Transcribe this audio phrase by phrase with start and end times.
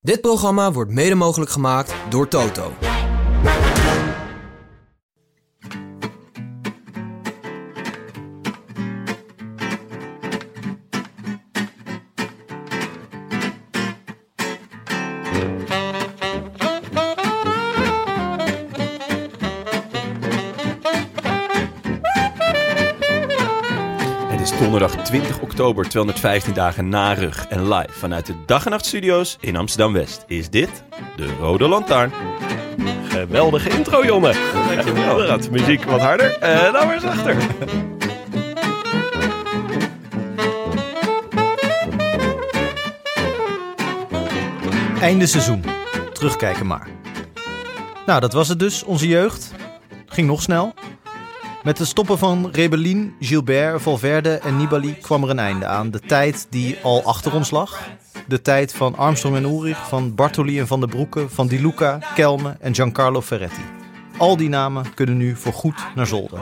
[0.00, 2.97] Dit programma wordt mede mogelijk gemaakt door Toto.
[25.08, 29.56] 20 oktober, 215 dagen na rug en live vanuit de Dag en Nacht Studio's in
[29.56, 30.24] Amsterdam-West.
[30.26, 30.82] Is dit
[31.16, 32.12] de Rode Lantaarn?
[33.08, 34.34] Geweldige intro, Jonne.
[34.68, 35.16] Dankjewel.
[35.16, 37.36] Dan gaat de muziek wat harder en dan weer zachter.
[45.00, 45.64] Einde seizoen.
[46.12, 46.88] Terugkijken maar.
[48.06, 49.52] Nou, dat was het dus, onze jeugd.
[50.06, 50.74] Ging nog snel.
[51.68, 55.90] Met het stoppen van Rebellin, Gilbert, Valverde en Nibali kwam er een einde aan.
[55.90, 57.88] De tijd die al achter ons lag.
[58.26, 61.98] De tijd van Armstrong en Ulrich, van Bartoli en Van der Broeke, van Di Luca,
[62.14, 63.60] Kelme en Giancarlo Ferretti.
[64.16, 66.40] Al die namen kunnen nu voorgoed naar Zolder.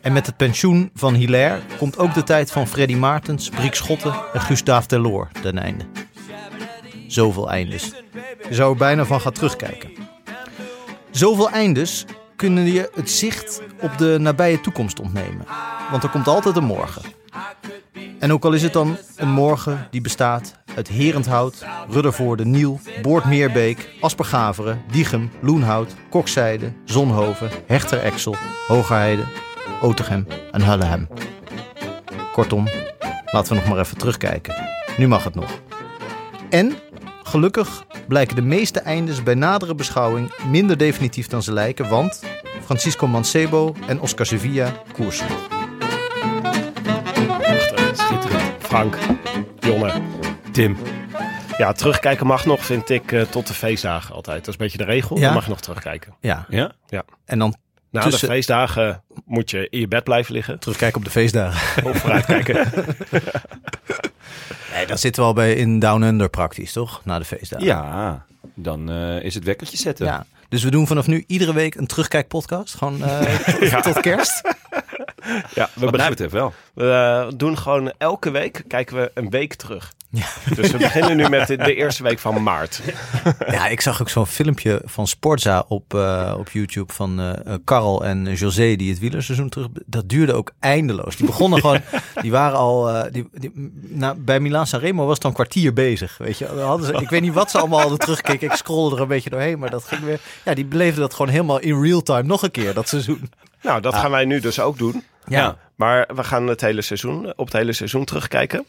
[0.00, 4.14] En met het pensioen van Hilaire komt ook de tijd van Freddy Maartens, Briek Schotten
[4.32, 5.84] en Gustave Delors ten einde.
[7.06, 7.92] Zoveel eindes.
[8.48, 9.90] Je zou er bijna van gaan terugkijken.
[11.10, 12.04] Zoveel eindes
[12.36, 15.46] kunnen je het zicht op de nabije toekomst ontnemen.
[15.90, 17.02] Want er komt altijd een morgen.
[18.18, 23.90] En ook al is het dan een morgen die bestaat uit Herenthout, Ruddervoorde, Niel, Boordmeerbeek,
[24.00, 29.22] Aspergaveren, Diegem, Loenhout, Kokzijde, Zonhoven, Hechter Exel, Hogerheide,
[29.80, 31.08] Otegem en Hullehem.
[32.32, 32.68] Kortom,
[33.26, 34.54] laten we nog maar even terugkijken.
[34.96, 35.60] Nu mag het nog.
[36.50, 36.74] En
[37.22, 42.22] gelukkig blijken de meeste eindes bij nadere beschouwing minder definitief dan ze lijken, want
[42.64, 45.48] Francisco Mancebo en Oscar Sevilla koersen nog.
[47.92, 48.42] Schitterend.
[48.58, 48.96] Frank,
[49.60, 49.92] Jonne.
[50.52, 50.76] Tim.
[51.58, 54.38] Ja, terugkijken mag nog, vind ik, eh, tot de feestdagen altijd.
[54.38, 55.16] Dat is een beetje de regel.
[55.16, 55.22] Ja?
[55.24, 56.14] Dan mag je nog terugkijken.
[56.20, 56.72] Ja, Ja?
[57.24, 57.54] en dan
[57.90, 60.58] Na Tussen- de feestdagen moet je in je bed blijven liggen.
[60.58, 61.84] terugkijken op de feestdagen.
[61.84, 62.66] Of vooruitkijken.
[64.72, 67.00] Nee, dan zitten we al bij in Down Under praktisch, toch?
[67.04, 67.66] Na de feestdagen.
[67.66, 68.24] Ja,
[68.54, 70.06] dan eh, is het wekkertje zetten.
[70.06, 70.26] Ja.
[70.48, 72.74] Dus we doen vanaf nu iedere week een terugkijkpodcast.
[72.74, 74.42] Gewoon eh, tot kerst.
[75.54, 76.52] ja, we, mij begin- betreft wel.
[76.74, 79.92] we eh, doen gewoon elke week, kijken we een week terug.
[80.54, 82.80] Dus we beginnen nu met de, de eerste week van maart.
[83.48, 88.34] Ja, ik zag ook zo'n filmpje van Sportza op, eh, op YouTube van Karel en
[88.34, 89.66] José die het wielerseizoen terug.
[89.86, 91.16] Dat duurde ook eindeloos.
[91.16, 91.80] Die begonnen gewoon,
[92.20, 93.52] die waren al, die, die,
[93.88, 96.18] nou, bij Milaan Sanremo was het een kwartier bezig.
[96.18, 98.50] Weet je, Dan hadden ze, ik weet niet wat ze allemaal hadden teruggekeken.
[98.50, 100.20] Ik scrollde er een beetje doorheen, maar dat ging weer.
[100.44, 103.30] Ja, die beleefden dat gewoon helemaal in real time nog een keer dat seizoen.
[103.62, 105.04] Nou, dat gaan wij nu dus ook doen.
[105.26, 105.56] Ja.
[105.74, 108.64] Maar we gaan het hele seizoen, op het hele seizoen terugkijken.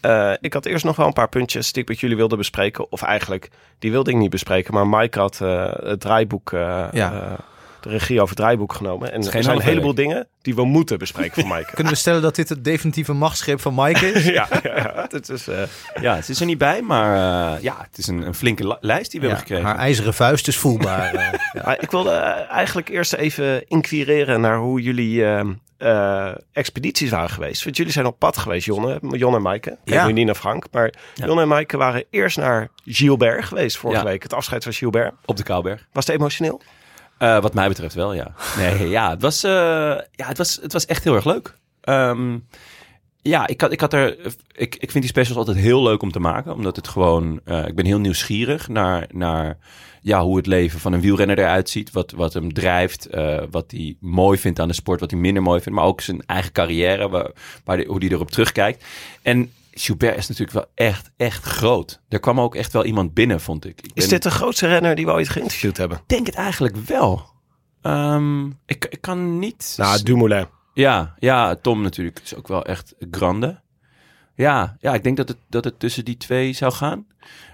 [0.00, 2.92] Eh, ik had eerst nog wel een paar puntjes die ik met jullie wilde bespreken.
[2.92, 4.74] Of eigenlijk, die wilde ik niet bespreken.
[4.74, 7.36] Maar Mike had eh, het draaiboek, eh, Ja.
[7.80, 9.12] de regie over het draaiboek genomen.
[9.12, 11.70] En er zijn een heleboel dingen die we moeten bespreken van Mike.
[11.74, 14.24] Kunnen we stellen dat dit het definitieve machtsgreep van Mike is?
[14.40, 14.48] ja,
[15.10, 15.62] het is, eh,
[16.00, 17.14] Ja, het is er niet bij, maar
[17.56, 19.64] eh, ja, het is een, een flinke lijst die we Ja, hebben gekregen.
[19.76, 21.14] haar ijzeren vuist is voelbaar.
[21.52, 21.62] ja.
[21.64, 22.10] maar ik wilde
[22.50, 25.24] eigenlijk eerst even inquireren naar hoe jullie
[25.80, 27.64] eh, expedities waren geweest.
[27.64, 29.70] Want jullie zijn op pad geweest, Jonne, Jon en Maaike.
[29.84, 30.06] Ik Ja.
[30.06, 31.26] nu niet naar Frank, maar Ja.
[31.26, 34.06] Jon en Maaike waren eerst naar Gilbert geweest vorige Ja.
[34.06, 34.22] week.
[34.22, 35.14] Het afscheid van Gilbert.
[35.24, 35.86] Op de Kouwberg.
[35.92, 36.60] Was het emotioneel?
[37.18, 38.32] Eh, wat mij betreft wel, ja.
[38.58, 39.50] Nee, ja, het was, eh,
[40.12, 41.54] ja, het was, het was echt heel erg leuk.
[41.80, 42.38] Ehm,
[43.22, 44.16] ja, ik had, ik had er.
[44.52, 46.52] Ik, ik vind die specials altijd heel leuk om te maken.
[46.54, 47.40] Omdat het gewoon.
[47.66, 49.58] ik ben heel nieuwsgierig naar, naar
[50.00, 51.90] ja, hoe het leven van een wielrenner eruit ziet.
[51.92, 53.06] Wat, wat hem drijft.
[53.06, 55.00] eh, wat hij mooi vindt aan de sport.
[55.00, 55.78] Wat hij minder mooi vindt.
[55.78, 57.08] Maar ook zijn eigen carrière.
[57.08, 57.30] Waar,
[57.64, 58.84] waar die, hoe hij erop terugkijkt.
[59.22, 62.00] En Gilbert is natuurlijk wel echt, echt groot.
[62.08, 63.78] Er kwam ook echt wel iemand binnen, vond ik.
[63.80, 65.96] ik Is ben- dit de grootste renner die we ooit geïnterviewd hebben?
[65.98, 67.28] ik denk het eigenlijk wel.
[67.82, 69.74] Ehm, ik, ik kan niet.
[69.76, 70.46] Nou, Dumoulin.
[70.74, 73.60] ja, ja, Tom natuurlijk is ook wel echt grande.
[74.34, 77.06] Ja, ja ik denk dat het, dat het tussen die twee zou gaan.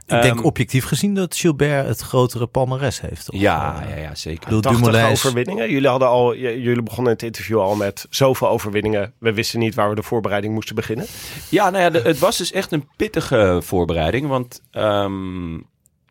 [0.07, 3.27] Ik denk Ehm, objectief gezien dat Gilbert het grotere palmares heeft.
[3.31, 4.45] Ja, Eh, ja, ja, zeker.
[4.45, 5.71] bedoel, 80 Dumoulin is- overwinningen.
[5.71, 9.13] Jullie, hadden al, j- jullie begonnen het interview al met zoveel overwinningen.
[9.19, 11.07] We wisten niet waar we de voorbereiding moesten beginnen.
[11.49, 14.27] Ja, nou ja, de- het was dus echt een pittige voorbereiding.
[14.29, 15.55] Want ehm,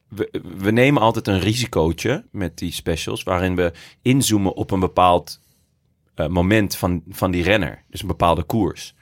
[0.09, 3.71] we, we nemen altijd een risicootje met die specials, waarin we
[4.01, 5.39] inzoomen op een bepaald
[6.15, 7.83] eh, moment van, van die renner.
[7.89, 8.94] Dus een bepaalde koers.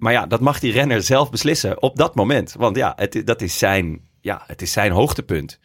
[0.00, 2.52] Maar ja, dat mag die renner zelf beslissen op dat moment.
[2.52, 5.58] Want ja, het, dat is zijn, ja, het is zijn hoogtepunt.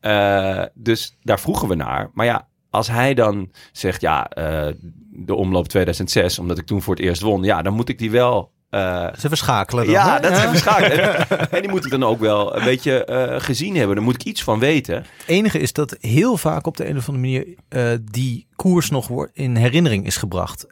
[0.00, 2.10] Eh, dus daar vroegen we naar.
[2.12, 4.72] Maar ja, als hij dan zegt, ja, eh,
[5.10, 8.10] de omloop 2006, omdat ik toen voor het eerst won, ja, dan moet ik die
[8.10, 8.52] wel.
[8.74, 10.20] Eh, Ze verschakelen dan, ja, hè?
[10.20, 11.28] dat verschakelen.
[11.50, 13.94] En, die moet ik dan ook wel een beetje eh, gezien hebben.
[13.96, 14.94] Daar moet ik iets van weten.
[14.94, 18.90] Het enige is dat heel vaak op de een of andere manier eh, die koers
[18.90, 20.66] nog in herinnering is gebracht.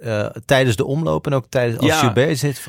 [0.44, 1.98] Tijdens de omloop en ook tijdens als Ja.
[1.98, 2.68] Gilbert zit.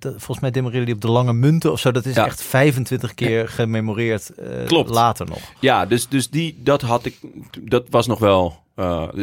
[0.00, 1.90] volgens mij demoreerde die op de lange munten of zo.
[1.90, 2.24] Dat is Ja.
[2.26, 4.30] echt 25 keer gememoreerd
[4.66, 4.90] Klopt.
[4.90, 5.38] later nog.
[5.60, 7.16] Ja, dus, dus die, dat had ik,
[7.60, 8.56] dat was nog wel,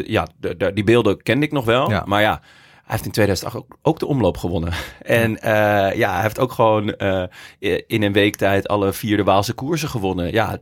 [0.06, 0.28] ja,
[0.74, 1.90] die beelden kende ik nog wel.
[1.90, 2.04] Ja.
[2.06, 2.42] Maar ja,
[2.91, 4.73] heeft in 2008 ook, ook de omloop gewonnen.
[5.01, 7.23] En eh, ja, hij heeft ook gewoon eh,
[7.88, 10.31] in een week tijd alle vier de Waalse koersen gewonnen.
[10.31, 10.59] Ja,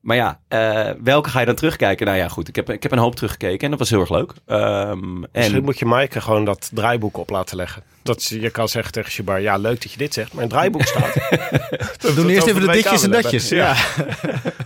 [0.00, 2.06] maar ja, eh, welke ga je dan terugkijken?
[2.06, 4.10] Nou ja, goed, ik heb, ik heb een hoop teruggekeken en dat was heel erg
[4.10, 4.32] leuk.
[4.46, 7.82] Ehm, Misschien en moet je Maaike gewoon dat draaiboek op laten leggen.
[8.02, 10.82] Dat je kan zeggen tegen Shabar, ja leuk dat je dit zegt, maar het draaiboek
[10.82, 11.14] staat.
[12.00, 13.48] We doen eerst even de ditjes en datjes.
[13.48, 13.76] Ja.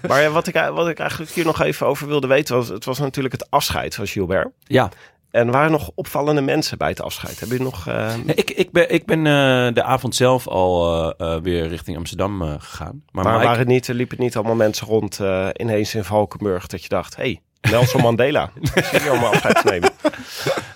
[0.09, 2.85] maar ja, wat, ik, wat ik eigenlijk hier nog even over wilde weten, was, het
[2.85, 4.49] was natuurlijk het afscheid van Gilbert.
[4.67, 4.91] ja,
[5.31, 7.41] En er waren nog opvallende mensen bij het afscheid.
[7.41, 7.87] Heb je nog...
[7.87, 11.97] eh, Nee, ik, ik ben, ik ben eh, de avond zelf al eh, weer richting
[11.97, 13.03] Amsterdam eh, gegaan.
[13.11, 16.05] Maar, maar Mike- waren het niet, liepen het niet allemaal mensen rond eh, ineens in
[16.05, 17.41] Valkenburg dat je dacht, hey,
[17.71, 19.91] Nelson Mandela, zie je allemaal afscheid te nemen.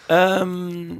[0.06, 0.94] Ehm,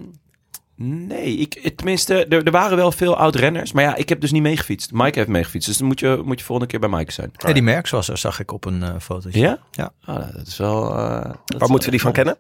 [1.06, 3.72] nee, ik, tenminste, er, er waren wel veel oud-renners.
[3.72, 4.92] Maar ja, ik heb dus niet meegefietst.
[4.92, 5.68] Mike heeft meegefietst.
[5.68, 7.32] Dus dan moet je, moet je volgende keer bij Mike zijn.
[7.36, 9.40] Eddie Merckx was er, zag ik op een eh fotootje.
[9.40, 9.58] Ja?
[9.70, 9.92] Ja.
[10.06, 10.94] Oh, dat is wel...
[10.98, 12.36] eh, dat is Waar moeten we die van kennen?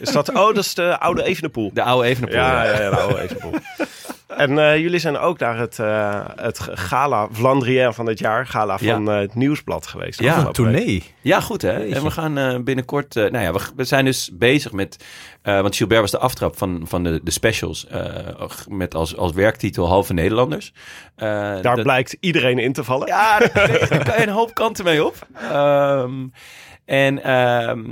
[0.00, 1.70] Is dat, oh, dat is de oude Evenepoel.
[1.74, 2.36] De oude Evenepoel.
[2.36, 2.72] Ja, ja.
[2.72, 3.52] ja, ja, de oude Evenepoel.
[4.26, 8.76] En eh, jullie zijn ook naar het, eh, het gala Vlandrien van het jaar, gala
[8.80, 8.94] Ja.
[8.94, 10.20] van eh, het Nieuwsblad geweest.
[10.20, 11.02] Ja, Een tournee.
[11.20, 11.86] Ja, goed hè.
[11.88, 13.16] En we gaan eh, binnenkort...
[13.16, 15.04] eh, nou ja, we, we zijn dus bezig met...
[15.42, 17.86] eh, want Gilbert was de aftrap van, van de, de specials.
[17.86, 18.04] eh,
[18.68, 20.72] met als, als werktitel Halve Nederlanders.
[21.16, 23.06] Eh, Daar dat- blijkt iedereen in te vallen.
[23.06, 25.14] Ja, daar kan je een hoop kanten mee op.
[25.50, 26.12] Ehm,
[26.86, 27.82] en ehm,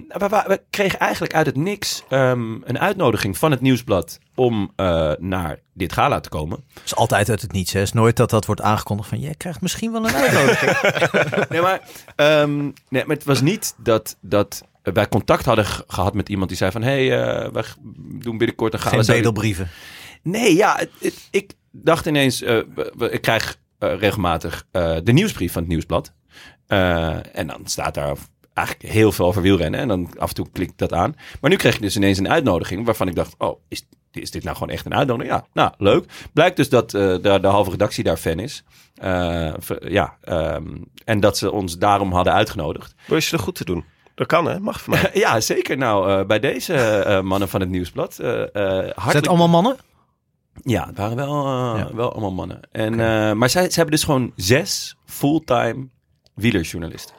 [0.47, 5.59] we, kregen eigenlijk uit het niks ehm, een uitnodiging van het Nieuwsblad om eh, naar
[5.73, 6.65] dit gala te komen.
[6.75, 7.73] Dat is altijd uit het niets.
[7.73, 7.79] Hè.
[7.79, 9.19] Het is nooit dat dat wordt aangekondigd van...
[9.21, 10.73] jij krijgt misschien wel een uitnodiging.
[11.49, 11.81] Nee, maar,
[12.17, 12.59] ehm,
[12.89, 16.59] nee, maar het was niet dat, dat wij contact hadden ge- gehad met iemand die
[16.59, 16.83] zei van...
[16.83, 17.65] hé, hey, eh, wij
[18.21, 19.03] doen binnenkort een gala.
[19.03, 19.69] Geen bedelbrieven.
[20.23, 22.59] Nee, ja, het- het- ik dacht ineens, eh,
[23.11, 26.13] ik krijg eh, regelmatig eh, de nieuwsbrief van het nieuwsblad.
[26.67, 28.17] Eh, en dan staat daar
[28.55, 29.81] eigenlijk heel veel over wielrennen.
[29.81, 31.15] En dan af en toe klik ik dat aan.
[31.41, 34.45] Maar nu kreeg ik dus ineens een uitnodiging waarvan ik dacht, oh, is, is dit
[34.45, 35.35] nou gewoon echt een uitnodiging?
[35.35, 36.05] Ja, nou, leuk.
[36.33, 38.65] Blijkt dus dat eh, de, de halve redactie daar fan is.
[38.95, 40.67] Eh, ver- ja, ehm,
[41.05, 42.95] en dat ze ons daarom hadden uitgenodigd.
[43.07, 43.85] Wil je ze er goed te doen?
[44.15, 45.11] Dat kan hè, mag van mij.
[45.25, 45.77] ja, zeker.
[45.77, 48.19] Nou, eh, bij deze eh, mannen van het nieuwsblad.
[48.19, 49.77] eh eh, Zijn het hartelijk allemaal mannen?
[50.63, 51.47] ja, het waren wel,
[51.77, 51.95] Ja.
[51.95, 52.61] wel allemaal mannen.
[52.73, 55.87] En, eh, maar zij, ze hebben dus gewoon zes fulltime
[56.35, 57.15] wielerjournalisten.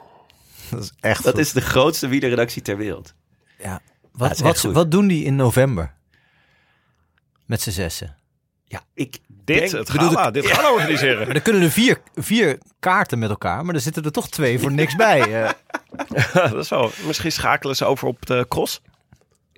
[0.70, 1.42] Dat is echt Dat goed.
[1.42, 3.14] is de grootste wielerredactie ter wereld.
[3.58, 3.80] Ja.
[4.12, 5.94] Wat, wat, wat doen die in november?
[7.46, 8.16] Met z'n zessen.
[8.64, 11.24] Ja, ik Dit, denk- het gala, dit gaan organiseren.
[11.24, 14.58] Maar dan kunnen er vier, vier kaarten met elkaar, maar er zitten er toch twee
[14.58, 15.42] voor niks bij.
[15.44, 15.50] eh.
[16.50, 18.80] dat is wel, misschien schakelen ze over op de cross.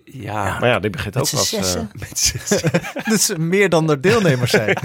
[0.05, 1.53] Ja, Maar ja, die begint Met ook pas.
[1.53, 1.91] eh, zessen?
[2.09, 2.63] met zes.
[3.05, 4.77] dus meer dan er deelnemers zijn.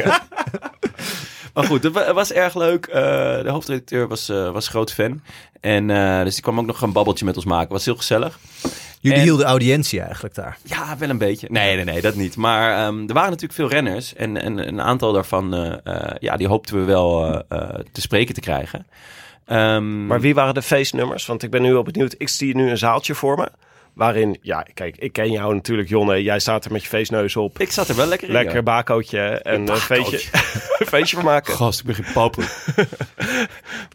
[1.53, 2.85] Maar goed, het wa- het was erg leuk.
[2.85, 3.01] Eh,
[3.41, 5.21] de hoofdredacteur was, eh, was groot fan.
[5.61, 7.71] En eh, dus die kwam ook nog een babbeltje met ons maken.
[7.71, 8.39] Was heel gezellig.
[8.99, 10.57] Jullie En- hielden audiëntie eigenlijk daar.
[10.63, 11.47] Ja, wel een beetje.
[11.51, 12.35] Nee, nee, nee, dat niet.
[12.35, 14.13] Maar ehm, er waren natuurlijk veel renners.
[14.15, 18.01] En, en een aantal daarvan, eh, eh, ja, die hoopten we wel eh, eh, te
[18.01, 18.85] spreken te krijgen.
[19.45, 21.25] Ehm, Maar wie waren de feestnummers?
[21.25, 22.15] Want ik ben nu wel benieuwd.
[22.17, 23.51] Ik zie nu een zaaltje voor me.
[23.93, 26.23] Waarin, ja, kijk, ik ken jou natuurlijk, Jonne.
[26.23, 27.59] Jij staat er met je feestneus op.
[27.59, 28.33] Ik zat er wel lekker in.
[28.33, 28.63] Lekker ja.
[28.63, 30.39] bakootje en een feestje,
[30.77, 31.53] een feestje van maken.
[31.53, 32.45] Gast, ik ben geen pappen.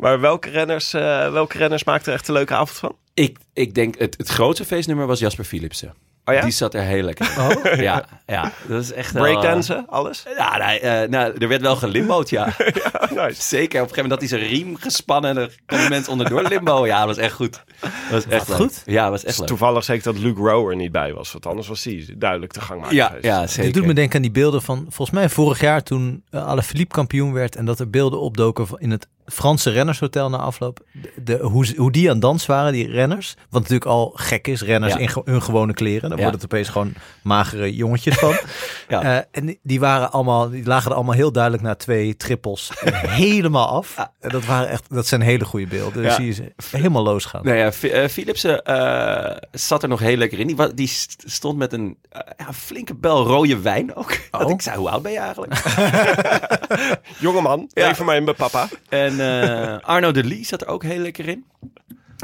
[0.02, 2.96] Maar welke renners, eh, welke renners maakten er echt een leuke avond van?
[3.18, 5.94] ik, ik denk, het, het grootste feestnummer was Jasper Philipsen.
[6.28, 6.40] Oh ja?
[6.40, 7.26] Die zat er heel lekker
[7.74, 7.82] in.
[7.88, 10.24] Ja, ja, dat is echt wel, eh, Breakdansen, alles?
[10.36, 12.46] Ja, nee, eh, nou, er werd wel gelimbo'd, ja.
[13.00, 13.42] Oh, nice.
[13.42, 13.82] Zeker.
[13.82, 16.86] Op een gegeven moment had hij zijn riem gespannen en er konden mensen onderdoor limbo.
[16.86, 17.62] Ja, dat was echt goed.
[17.80, 18.56] Dat was echt leuk.
[18.56, 18.82] goed?
[18.86, 19.46] Ja, dat was echt leuk.
[19.48, 21.32] Toevallig zeker dat Luke Rowe er niet bij was.
[21.32, 23.72] Want anders was hij duidelijk de gang Ja, ja, Dit zeker.
[23.72, 27.32] doet me denken aan die beelden van, volgens mij vorig jaar toen uh, Alaphilippe kampioen
[27.32, 30.80] werd en dat er beelden opdoken van- in het Franse rennershotel na afloop.
[30.92, 33.34] De, de- hoe, hoe die aan dans waren, die renners.
[33.50, 34.98] Wat natuurlijk al gek is, renners Ja.
[34.98, 36.08] in ge- hun gewone kleren.
[36.08, 36.24] Dan Ja.
[36.24, 36.92] wordt het opeens gewoon
[37.22, 38.36] magere jongetjes van.
[38.88, 39.02] Ja.
[39.02, 42.70] Eh, en die- die, waren allemaal, die lagen er allemaal heel duidelijk na twee trippels
[43.22, 43.96] helemaal af.
[44.20, 45.92] En dat, waren echt, dat zijn hele goede beelden.
[45.94, 46.14] Dan Ja.
[46.14, 47.44] zie je ze helemaal losgaan.
[47.44, 50.56] Nou ja, eh, Philipsen eh, zat er nog heel lekker in.
[50.74, 50.90] Die,
[51.26, 51.96] stond met een
[52.36, 54.16] ja, flinke bel rode wijn ook.
[54.30, 54.50] Dat Oh.
[54.50, 55.54] ik zei, hoe oud ben je eigenlijk?
[57.18, 57.88] Jongeman, Ja.
[57.90, 58.68] even mij mijn papa.
[58.88, 61.44] en eh, Arno de Lee zat er ook heel lekker in.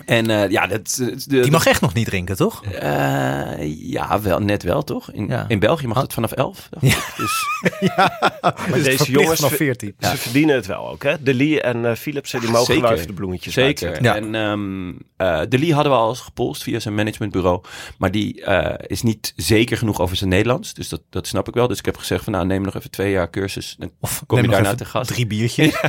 [0.05, 0.95] En eh, ja, dat,
[1.27, 2.65] de, Die mag echt nog niet drinken, toch?
[2.65, 3.51] Eh,
[3.91, 5.11] ja, wel, net wel, toch?
[5.13, 5.45] In, Ja.
[5.49, 6.03] in België mag Ah.
[6.03, 6.69] het vanaf 11.
[6.71, 7.15] dacht ik.
[7.17, 7.49] Dus,
[8.43, 9.95] Maar Dus deze jongens, vanaf ve- 14.
[10.01, 11.23] ze verdienen het wel ook, hè?
[11.23, 12.83] De Lee en eh Philipsen, die mogen zeker.
[12.83, 14.03] wel even de bloemetjes zeker.
[14.03, 14.17] Ja.
[14.17, 17.63] En ehm, eh, de Lee hadden we al eens gepolst via zijn managementbureau.
[17.99, 20.75] Maar die eh, is niet zeker genoeg over zijn Nederlands.
[20.75, 21.69] Dus dat, dat snap ik wel.
[21.69, 23.77] Dus ik heb gezegd van nou, neem nog even twee jaar cursus.
[23.79, 25.11] Dan Of kom je daarna te gast.
[25.11, 25.75] Drie biertjes.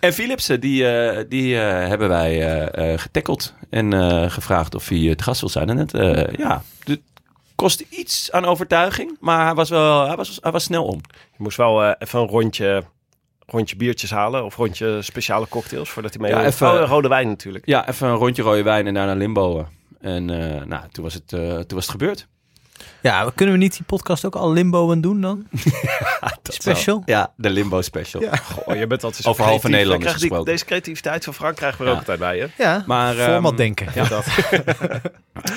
[0.00, 4.88] En Philipsen, die, eh, die eh, hebben wij eh, eh, getackeld en eh, gevraagd of
[4.88, 5.68] hij te gast wil zijn.
[5.68, 7.00] En het, eh, ja, het
[7.54, 11.00] kostte iets aan overtuiging, maar hij was wel, hij was, hij was snel om.
[11.10, 12.82] Je moest wel eh, even een rondje,
[13.46, 17.28] rondje biertjes halen of rondje speciale cocktails voordat hij mee Ja, even- Oh, rode wijn
[17.28, 17.66] natuurlijk.
[17.66, 19.66] Ja, even een rondje rode wijn en daarna limboen.
[20.00, 22.26] En eh, nou, toen was, het, eh, toen was het gebeurd.
[23.00, 25.46] Ja, kunnen we niet die podcast ook al limboen doen dan?
[26.42, 27.02] Special?
[27.04, 28.22] Ja, de limbo special.
[28.22, 28.36] Ja.
[28.36, 30.44] Goh, je bent altijd zo Over halve die- gesproken.
[30.44, 31.94] Deze creativiteit van Frank krijgen we er Ja.
[32.00, 32.64] ook altijd bij, hè?
[32.64, 33.86] Ja, Maar, format ehm, denken.
[33.94, 34.04] ja.
[34.08, 34.24] Dat.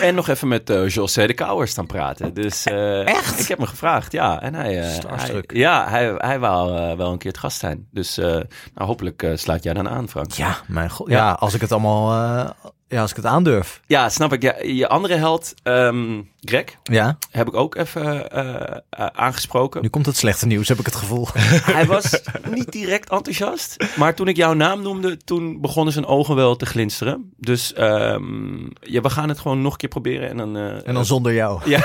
[0.02, 2.34] En nog even met eh José de Kouwer staan praten.
[2.34, 3.40] Dus, eh, Echt?
[3.40, 4.42] Ik heb hem gevraagd, ja.
[4.42, 5.52] En hij, eh, hij, Starstruck.
[5.54, 7.88] ja, hij, hij wou wel een keer het gast zijn.
[7.92, 8.44] Dus eh, nou,
[8.76, 10.32] hopelijk eh, sluit jij dan aan, Frank.
[10.32, 11.10] Ja, mijn god.
[11.10, 12.50] Ja, als ik het allemaal, eh,
[12.88, 13.82] ja, als ik het aandurf.
[13.86, 14.42] Ja, snap ik.
[14.42, 19.82] Ja, je andere held, ehm, Greg, Ja, heb ik ook even eh, eh, aangesproken.
[19.82, 21.28] nu komt het slechte nieuws, heb ik het gevoel.
[21.78, 23.86] Hij was niet direct enthousiast.
[23.96, 27.34] Maar toen ik jouw naam noemde, toen begonnen zijn ogen wel te glinsteren.
[27.38, 30.30] Dus ehm, ja, we gaan het gewoon nog een keer proberen.
[30.30, 31.62] En dan, eh, En dan zonder jou.
[31.70, 31.80] ja,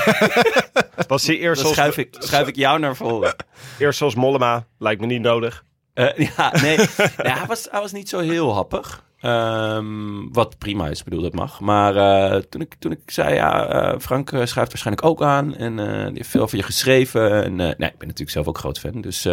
[1.07, 3.35] Was hij eerst dan schuif ik, schuif ik jou naar voren.
[3.77, 4.65] eerst zoals Mollema?
[4.77, 5.63] Lijkt me niet nodig.
[5.93, 9.03] Eh, ja, nee, nee hij, was, hij was niet zo heel happig.
[9.21, 11.59] Ehm, wat prima is, bedoel, dat mag.
[11.59, 15.55] Maar eh, toen, ik, toen ik zei, ja, eh, Frank eh, schrijft waarschijnlijk ook aan.
[15.55, 17.43] En eh, die heeft veel voor je geschreven.
[17.43, 19.01] En nee, ik ben natuurlijk zelf ook groot fan.
[19.01, 19.25] Dus,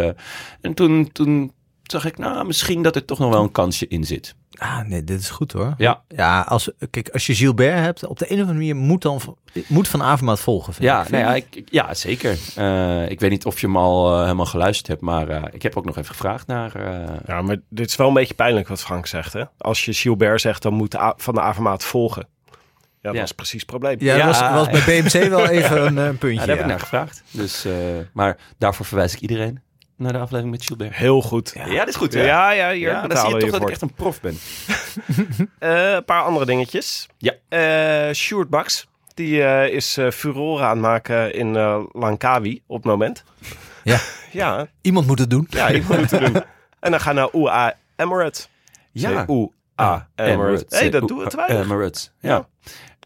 [0.61, 1.53] en toen, toen
[1.83, 4.35] zag ik, nou, misschien dat er toch nog wel een kansje in zit.
[4.59, 5.73] Ah, nee, dit is goed hoor.
[5.77, 9.01] Ja, Ja, als, kijk, als je Gilbert hebt, op de een of andere manier moet,
[9.01, 9.21] dan,
[9.67, 10.73] moet Van Avermaat volgen.
[10.73, 11.09] vind ja, ik.
[11.09, 12.37] nou ja, ik, ik- ja zeker.
[12.55, 15.01] Eh, ik weet niet of je hem al eh, helemaal geluisterd hebt.
[15.01, 16.75] Maar eh, ik heb ook nog even gevraagd naar...
[16.75, 19.43] eh, Ja, maar dit is wel een beetje pijnlijk wat Frank zegt, hè?
[19.57, 22.27] Als je Gilbert zegt, dan moet A- Van de Avermaat volgen.
[23.01, 23.23] Ja, dat Ja.
[23.23, 23.95] is precies het probleem.
[23.99, 26.39] Ja, Ja, dat was, was bij BMC wel even een, puntje.
[26.39, 27.23] ja, daar heb ik naar gevraagd.
[27.31, 27.73] Dus, eh,
[28.13, 29.61] maar daarvoor verwijs ik iedereen
[29.99, 30.95] naar de aflevering met Gilbert.
[30.95, 31.51] Heel goed.
[31.55, 32.13] Ja, dat is goed.
[32.13, 33.93] Ja, Ja, ja, hier ja dan zie je we toch je dat ik echt een
[33.93, 34.37] prof ben.
[35.59, 37.07] Eh, een paar andere dingetjes.
[37.17, 37.33] Ja.
[37.49, 42.75] Eh Sjoerd Baks, die eh, is eh furore aan het maken in eh, Langkawi op
[42.75, 43.23] het moment.
[43.83, 43.99] Ja.
[44.31, 45.47] Ja, Iemand moet het doen.
[45.49, 46.43] ja, ik moet het doen.
[46.79, 48.49] En dan gaan naar UA Emirates.
[48.91, 49.25] Ja.
[49.27, 50.63] UA Emirates.
[50.69, 51.65] Hé, hey, dat doen we te weinig.
[51.65, 52.47] Emirates, ja.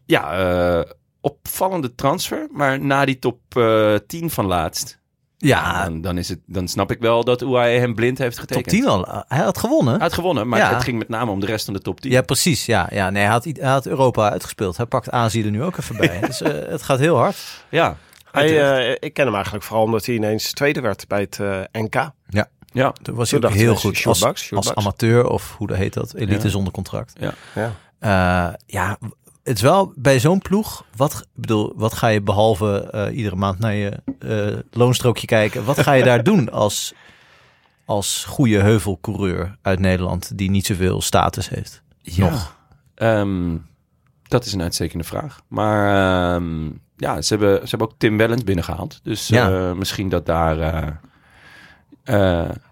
[0.06, 0.38] Ja,
[0.80, 2.48] eh, opvallende transfer.
[2.52, 5.00] Maar na die top eh 10 van laatst,
[5.48, 8.48] Ja, dan, dan, is het, dan snap ik wel dat UAE hem blind heeft top
[8.50, 8.70] getekend.
[8.76, 9.24] 10 al.
[9.28, 9.94] Hij had gewonnen.
[9.94, 10.74] Hij had gewonnen, maar Ja.
[10.74, 12.12] het ging met name om de rest van de top 10.
[12.12, 12.66] Ja, precies.
[12.66, 14.78] Ja, ja nee, hij, had, hij had Europa uitgespeeld.
[14.78, 16.20] Hij pakt Azië er nu ook even bij.
[16.28, 17.38] dus eh, het gaat heel hard.
[17.70, 17.98] Ja,
[18.32, 21.60] Hij, eh, ik ken hem eigenlijk vooral omdat hij ineens tweede werd bij het eh,
[21.72, 22.12] NK.
[22.30, 22.92] ja.
[23.02, 26.14] Toen was Toen hij heel goed als, amateur of hoe dat heet dat?
[26.14, 26.50] Elite Ja.
[26.50, 27.14] zonder contract.
[27.20, 27.34] Ja.
[28.00, 28.98] Eh, ja,
[29.44, 30.86] het is wel bij zo'n ploeg.
[30.96, 35.66] Wat, bedoel, wat ga je behalve eh, iedere maand naar je eh, loonstrookje kijken?
[35.66, 36.94] Wat ga je daar doen als,
[37.86, 41.82] als goede heuvelcoureur uit Nederland die niet zoveel status heeft?
[42.02, 42.30] Ja.
[42.30, 42.56] Nog.
[42.96, 43.56] Ehm,
[44.28, 45.42] dat is een uitstekende vraag.
[45.48, 45.88] Maar
[46.36, 46.66] ehm,
[46.98, 49.00] ja, ze hebben, ze hebben ook Tim Wellens binnengehaald.
[49.04, 49.50] Dus Ja.
[49.70, 51.00] eh, misschien dat daar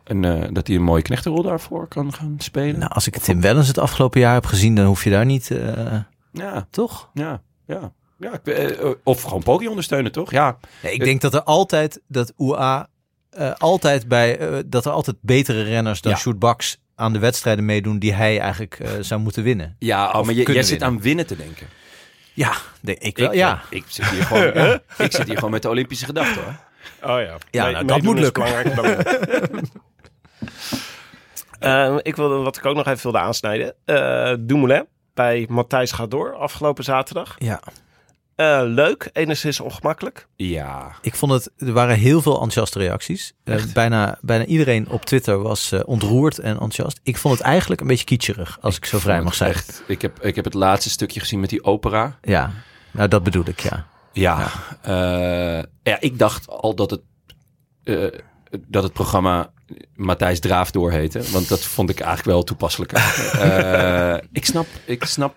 [0.03, 2.79] een, dat hij een mooie knechtenrol daarvoor kan gaan spelen.
[2.79, 5.51] Nou, als ik Tim Wellens het afgelopen jaar heb gezien, dan hoef je daar niet,
[6.31, 7.09] Ja, toch?
[7.13, 7.93] ja, ja.
[8.19, 10.31] ja ik, eh, of gewoon Poggi ondersteunen, toch?
[10.31, 12.87] Ja, Nee, ik denk dat er altijd dat UA
[13.29, 16.55] eh, altijd bij eh, dat er altijd betere renners dan Ja.
[16.95, 19.75] Aan de wedstrijden meedoen die hij eigenlijk eh, zou moeten winnen.
[19.79, 21.67] ja oh, maar je, jij zit aan winnen te denken.
[22.33, 23.27] Ja, de, ik wel.
[23.29, 23.61] Ik, ja.
[23.69, 26.55] eh, ik, zit hier gewoon, ja, ik zit hier gewoon met de Olympische gedachten, hoor.
[27.11, 27.37] Oh ja.
[27.51, 28.43] Ja, nou, dat moet lukken.
[31.59, 33.75] Eh, ik wilde, wat ik ook nog even wilde aansnijden.
[33.85, 37.35] eh Dumoulin bij Matthijs Gador afgelopen zaterdag.
[37.37, 37.59] ja.
[38.41, 40.27] Eh, leuk, enigszins ongemakkelijk.
[40.35, 40.95] Ja.
[41.01, 43.33] Ik vond het, er waren heel veel enthousiaste reacties.
[43.43, 46.99] Eh, bijna, bijna iedereen op Twitter was eh, ontroerd en enthousiast.
[47.03, 49.67] Ik vond het eigenlijk een beetje kitscherig, als ik, zo vrij mag zeggen.
[49.67, 52.17] Echt, ik, heb, ik heb het laatste stukje gezien met die opera.
[52.21, 52.51] Ja,
[52.91, 53.87] nou dat bedoel ik, ja.
[54.11, 54.51] Ja,
[54.83, 55.65] ja.
[55.83, 57.01] ja ik dacht al dat het,
[57.83, 58.11] uh,
[58.67, 59.51] dat het programma
[59.95, 61.21] Matthijs Draaf doorheette.
[61.31, 62.91] Want dat vond ik eigenlijk wel toepasselijk.
[62.91, 65.35] uh, ik, snap, ik snap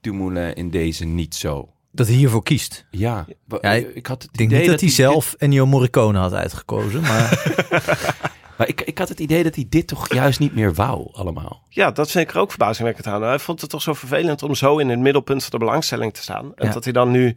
[0.00, 1.68] Dumoulin in deze niet zo.
[1.92, 2.86] Dat hij hiervoor kiest.
[2.90, 3.26] Ja,
[3.60, 5.40] ja ik had het denk idee niet dat, dat hij zelf dit...
[5.40, 7.56] Ennio Morricone had uitgekozen, maar...
[8.58, 11.62] maar ik, ik had het idee dat hij dit toch juist niet meer wou, allemaal.
[11.68, 13.22] Ja, dat vind ik er ook verbazingwekkend aan.
[13.22, 16.22] Hij vond het toch zo vervelend om zo in het middelpunt van de belangstelling te
[16.22, 16.52] staan.
[16.54, 16.72] En ja.
[16.72, 17.36] dat hij dan nu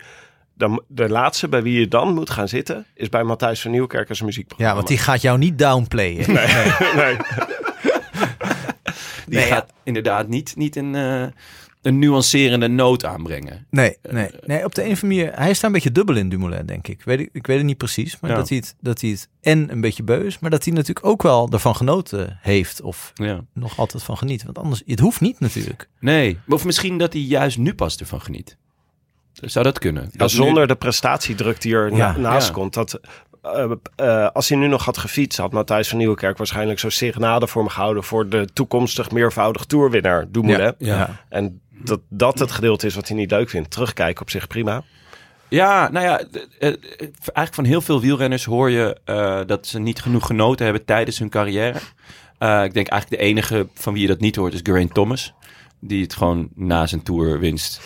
[0.61, 4.09] de, de laatste bij wie je dan moet gaan zitten, is bij Matthijs van Nieuwkerk
[4.09, 4.71] als muziekprogramma.
[4.71, 6.33] Ja, want die gaat jou niet downplayen.
[6.33, 6.47] Nee,
[6.95, 7.17] nee.
[9.31, 9.75] Die nee, gaat ja.
[9.83, 11.25] inderdaad niet, niet een, uh,
[11.81, 13.65] een nuancerende noot aanbrengen.
[13.69, 15.39] Nee, nee, nee, op de een of andere manier...
[15.39, 17.03] Hij is daar een beetje dubbel in, Dumoulin, denk ik.
[17.03, 18.37] Weet ik, ik weet het niet precies, maar ja.
[18.37, 20.39] dat, hij het, dat hij het en een beetje beu is...
[20.39, 22.81] maar dat hij natuurlijk ook wel ervan genoten heeft...
[22.81, 23.43] of ja.
[23.53, 24.43] nog altijd van geniet.
[24.43, 25.89] Want anders, het hoeft niet natuurlijk.
[25.99, 28.57] Nee, of misschien dat hij juist nu pas ervan geniet.
[29.41, 30.09] Zou dat kunnen?
[30.11, 30.67] Ja, zonder nu...
[30.67, 32.53] de prestatiedruk die er ja, naast ja.
[32.53, 32.73] komt.
[32.73, 32.99] Dat,
[33.45, 33.71] uh,
[34.01, 37.61] uh, als hij nu nog had gefietst, had Matthijs van Nieuwkerk waarschijnlijk zo'n serenade voor
[37.61, 40.73] hem gehouden voor de toekomstig meervoudig toerwinnaar Dumoulin.
[40.77, 43.71] Ja, En dat dat het gedeelte is wat hij niet leuk vindt.
[43.71, 44.83] Terugkijken op zich prima.
[45.47, 46.21] Ja, nou ja,
[46.59, 51.19] eigenlijk van heel veel wielrenners hoor je uh, dat ze niet genoeg genoten hebben tijdens
[51.19, 51.77] hun carrière.
[52.39, 55.33] ik denk eigenlijk de enige van wie je dat niet hoort is Geraint Thomas.
[55.79, 57.81] Die het gewoon na zijn toerwinst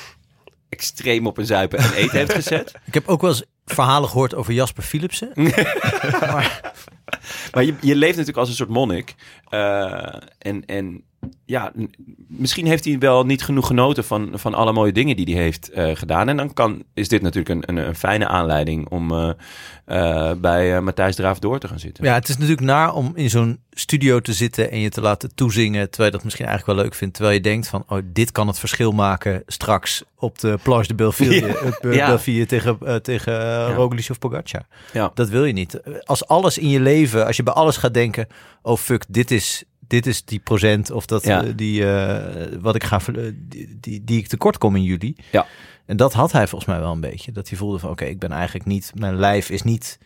[0.76, 2.74] extreem op een zuipen en eten heeft gezet.
[2.86, 5.32] Ik heb ook wel eens verhalen gehoord over Jasper Philipsen.
[6.20, 6.74] maar
[7.54, 9.16] maar je, je leeft natuurlijk als een soort monnik.
[9.50, 11.04] Uh, en, en
[11.46, 11.72] ja,
[12.28, 15.72] misschien heeft hij wel niet genoeg genoten van, van alle mooie dingen die hij heeft
[15.76, 16.30] uh, gedaan.
[16.30, 19.30] En dan kan, is dit natuurlijk een, een, een fijne aanleiding om uh,
[19.88, 22.04] uh, bij Matthijs Draaf door te gaan zitten.
[22.04, 25.36] Ja, het is natuurlijk naar om in zo'n studio te zitten en je te laten
[25.36, 25.90] toezingen.
[25.90, 27.14] Terwijl je dat misschien eigenlijk wel leuk vindt.
[27.14, 30.96] Terwijl je denkt van, oh, dit kan het verschil maken straks op de Planche de
[30.96, 31.92] Belleville, ja.
[31.92, 32.06] ja.
[32.06, 33.74] Belleville tegen, tegen ja.
[33.74, 34.66] Roglic of Pogacar.
[34.94, 35.12] Ja.
[35.14, 35.80] Dat wil je niet.
[36.04, 38.28] Als alles in je leven, als je bij alles gaat denken,
[38.62, 41.44] oh fuck, dit is dit is die procent of dat ja.
[41.44, 42.18] uh, die uh,
[42.62, 43.00] wat ik ga
[43.34, 45.16] die, die, die ik tekort kom in juli.
[45.32, 45.46] Ja.
[45.86, 47.32] En dat had hij volgens mij wel een beetje.
[47.32, 50.00] Dat hij voelde van oké, okay, ik ben eigenlijk niet, mijn lijf is niet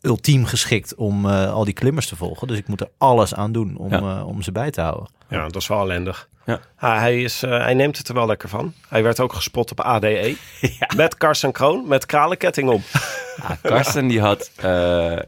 [0.00, 2.46] ultiem geschikt om uh, al die klimmers te volgen.
[2.46, 4.24] Dus ik moet er alles aan doen om, ja.
[4.24, 5.08] om ze bij te houden.
[5.28, 6.28] Ja, dat is wel ellendig.
[6.46, 6.60] Ja.
[6.76, 8.72] Ah, hij, is, hij neemt het er wel lekker van.
[8.88, 10.36] Hij werd ook gespot op ADE.
[10.80, 10.90] ja.
[10.96, 12.82] Met Karsten Kroon, met kralenketting om.
[13.42, 14.50] Ah, Karsten die had,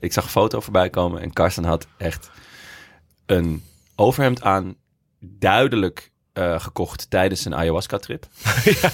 [0.00, 2.30] ik zag een foto voorbij komen en Karsten had echt
[3.26, 3.62] een
[3.96, 4.76] overhemd aan,
[5.20, 8.26] duidelijk uh, gekocht tijdens een ayahuasca-trip.
[8.64, 8.90] ja.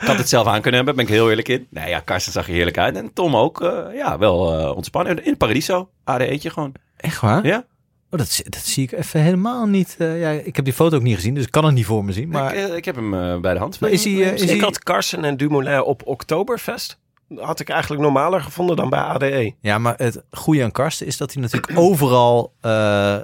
[0.00, 1.66] Ik had het zelf aan kunnen hebben, ben ik heel eerlijk in.
[1.70, 2.96] Nee, ja, Karsten zag er heerlijk uit.
[2.96, 5.24] En Tom ook, uh, ja, wel uh, ontspannen.
[5.24, 6.72] In Paradiso, ADE'tje gewoon.
[6.96, 7.46] Echt waar?
[7.46, 7.64] Ja.
[8.10, 9.94] Oh, dat, dat zie ik even helemaal niet.
[9.98, 12.12] ja, ik heb die foto ook niet gezien, dus ik kan het niet voor me
[12.12, 12.28] zien.
[12.28, 12.54] Maar...
[12.54, 13.80] Ik, ik heb hem bij de hand.
[13.80, 14.58] Maar is hij, is ik hij...
[14.58, 16.98] had Karsten en Dumoulin op Oktoberfest
[17.34, 19.54] had ik eigenlijk normaler gevonden dan bij ADE.
[19.60, 23.16] Ja, maar het goede aan Karsten is dat hij natuurlijk overal uh,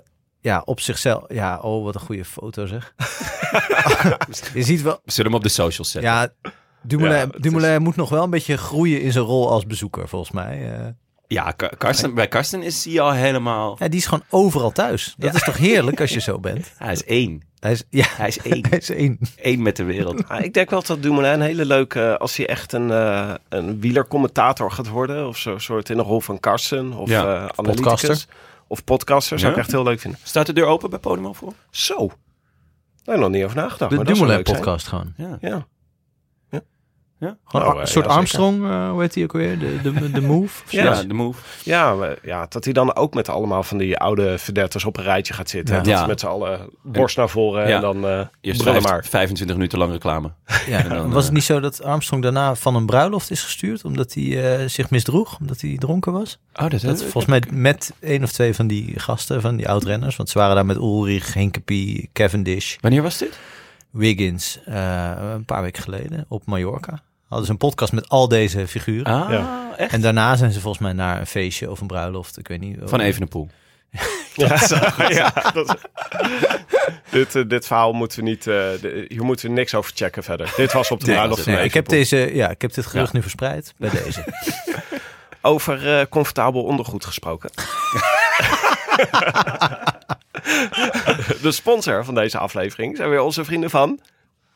[0.42, 1.24] ja, op zichzelf.
[1.28, 2.94] Ja, oh, wat een goede foto zeg.
[4.54, 5.00] je ziet wel.
[5.04, 6.10] We zullen hem op de socials zetten.
[6.10, 6.28] Ja,
[6.82, 7.78] Dumoulin, ja, Dumoulin is...
[7.78, 10.78] moet nog wel een beetje groeien in zijn rol als bezoeker, volgens mij.
[10.78, 10.86] Uh,
[11.26, 13.76] ja, Karsten, bij Karsten is hij al helemaal...
[13.78, 15.14] Ja, die is gewoon overal thuis.
[15.16, 15.36] Dat ja.
[15.36, 16.72] is toch heerlijk als je zo bent?
[16.76, 17.42] Hij is één.
[17.58, 18.66] Hij is, ja, hij is één.
[18.70, 19.18] hij is één.
[19.36, 20.22] Eén met de wereld.
[20.28, 22.18] Ja, ik denk wel dat Dumoulin een hele leuke...
[22.18, 25.28] Als hij echt een, uh, een wielercommentator gaat worden...
[25.28, 27.42] of zo soort in de rol van Karsten of ja.
[27.42, 28.26] uh, analyticus
[28.72, 29.38] of podcaster.
[29.38, 29.56] Zou ja?
[29.56, 30.20] ik echt heel leuk vinden.
[30.22, 31.52] Staat de deur open bij Podimo voor?
[31.70, 32.10] Zo.
[33.02, 33.96] Daar nog niet over nagedacht.
[33.96, 35.12] De Dumoulin podcast gewoon.
[35.16, 35.38] Ja.
[35.40, 35.66] ja.
[37.22, 37.36] Ja?
[37.44, 39.58] Gewoon nou, een soort ja, Armstrong, uh, hoe heet die ook weer?
[39.58, 40.62] De, de, de Move?
[40.76, 41.40] ja, de Move.
[41.62, 45.04] Ja, maar, ja, dat hij dan ook met allemaal van die oude verdetters op een
[45.04, 45.74] rijtje gaat zitten.
[45.74, 45.82] Ja.
[45.82, 46.06] Dat ja.
[46.06, 49.04] met z'n allen borst naar voren en dan uh, Eerst vijf, maar.
[49.04, 50.32] 25 minuten lang reclame.
[50.66, 50.82] Ja.
[50.82, 54.60] dan, was het niet zo dat Armstrong daarna van een bruiloft is gestuurd omdat hij
[54.60, 56.38] uh, zich misdroeg, omdat hij dronken was?
[56.54, 60.16] Oh, dat, dat Volgens mij met één of twee van die gasten, van die oud-renners.
[60.16, 62.76] Want ze waren daar met Ulrich, Hinkepie, Cavendish.
[62.80, 63.38] Wanneer was dit?
[63.90, 69.22] Wiggins, een paar weken geleden op Mallorca hadden ze een podcast met al deze figuren.
[69.22, 69.74] Ah, ja.
[69.76, 69.92] echt?
[69.92, 72.38] En daarna zijn ze volgens mij naar een feestje of een bruiloft.
[72.38, 72.78] Ik weet niet.
[72.84, 73.48] Van Evenepoel.
[74.34, 74.76] ja, zo,
[75.08, 75.78] ja dat,
[77.10, 78.46] dit, uh, dit verhaal moeten we niet.
[78.46, 78.68] Uh,
[79.08, 80.52] hier moeten we niks over checken verder.
[80.56, 83.16] Dit was op de bruiloft nee, ik heb deze, ja, ik heb dit gerucht ja.
[83.16, 84.24] nu verspreid bij deze.
[85.40, 87.50] over uh, comfortabel ondergoed gesproken.
[91.42, 94.00] de sponsor van deze aflevering zijn weer onze vrienden van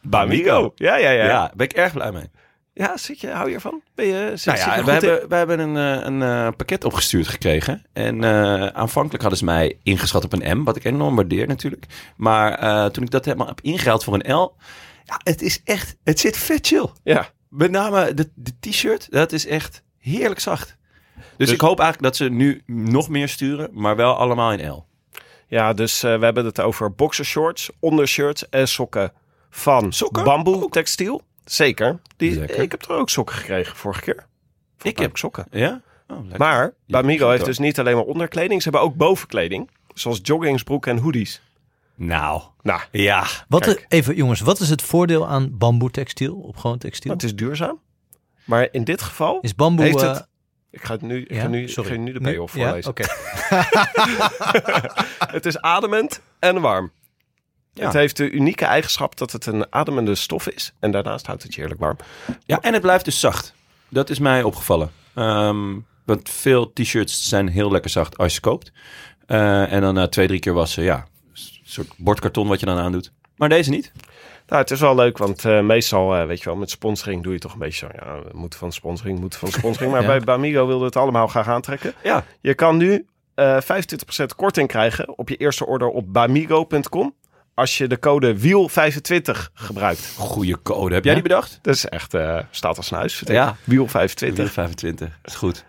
[0.02, 0.72] Bamigo.
[0.74, 1.24] Ja, ja, ja.
[1.24, 2.30] Ja, ben ik erg blij mee.
[2.78, 3.82] Ja, zit je, hou je ervan?
[3.94, 4.98] Ben je, zit, Nou zit je ja, we in?
[4.98, 7.84] hebben, we hebben een, eh, een eh, pakket opgestuurd gekregen.
[7.92, 11.86] En eh, aanvankelijk hadden ze mij ingeschat op een M, wat ik enorm waardeer natuurlijk.
[12.16, 14.56] Maar toen ik dat helemaal heb ingehaald voor een L,
[15.04, 16.88] ja, het is echt, het zit vet chill.
[17.02, 20.76] Ja, Met name de, de t-shirt, dat is echt heerlijk zacht.
[21.14, 24.68] Dus, Dus- ik hoop eigenlijk dat ze nu nog meer sturen, maar wel allemaal in
[24.68, 24.86] L.
[25.48, 29.12] ja dus we hebben het over boxershorts, ondershirts en sokken
[29.50, 30.24] van Sokken?
[30.24, 31.22] bamboe textiel.
[31.50, 31.98] Zeker.
[32.16, 32.59] Die, Lekker.
[32.62, 34.26] ik heb er ook sokken gekregen vorige keer.
[34.82, 35.46] Ik heb sokken.
[35.50, 35.80] ja?
[36.09, 36.18] Oh.
[36.38, 38.62] Maar Bamigo goed heeft dus niet alleen maar onderkleding.
[38.62, 39.70] Ze hebben ook bovenkleding.
[39.94, 41.42] Zoals joggingsbroeken en hoodies.
[41.94, 43.24] Nou, Nou, ja.
[43.48, 47.12] Wat de- even jongens, wat is het voordeel aan bamboe textiel op gewoon textiel?
[47.12, 47.80] het is duurzaam.
[48.44, 49.38] Maar in dit geval...
[49.40, 49.85] Is bamboe...
[49.85, 50.28] Heeft eh, het-
[50.70, 51.40] Ik ga, het nu, ik ja?
[51.40, 51.90] ga, nu, ik Sorry.
[51.90, 52.62] ga nu de payoff Ja?
[52.64, 52.90] voorlezen.
[52.90, 53.04] Oké.
[55.37, 56.90] Het is ademend en warm.
[57.76, 57.84] Ja.
[57.84, 60.72] Het heeft de unieke eigenschap dat het een ademende stof is.
[60.80, 61.96] En daarnaast houdt het je heerlijk warm.
[62.46, 63.54] Ja, en het blijft dus zacht.
[63.88, 64.90] Dat is mij opgevallen.
[65.14, 68.72] Ehm, want veel t-shirts zijn heel lekker zacht als je koopt.
[69.26, 72.78] Eh, en dan na twee, drie keer wassen, ja, een soort bordkarton wat je dan
[72.78, 73.12] aandoet.
[73.36, 73.92] Maar deze niet.
[74.46, 77.32] Nou, het is wel leuk, want eh, meestal, eh, weet je wel, met sponsoring doe
[77.32, 78.04] je toch een beetje zo.
[78.04, 79.92] Ja, we moeten van sponsoring, moeten van sponsoring.
[79.92, 80.06] Maar Ja.
[80.08, 81.94] bij Bamigo wilde het allemaal graag aantrekken.
[82.02, 82.24] Ja.
[82.40, 87.14] Je kan nu eh 25% korting krijgen op je eerste order op bamigo.com.
[87.56, 90.14] Als je de code WIEL25 gebruikt.
[90.16, 90.94] Goeie code.
[90.94, 91.20] Heb jij Ja?
[91.20, 91.58] die bedacht?
[91.62, 93.22] Dat is echt, eh, staat als een huis.
[93.24, 93.56] Ja.
[93.64, 94.52] WIEL25.
[94.52, 95.18] 25.
[95.24, 95.64] Is goed.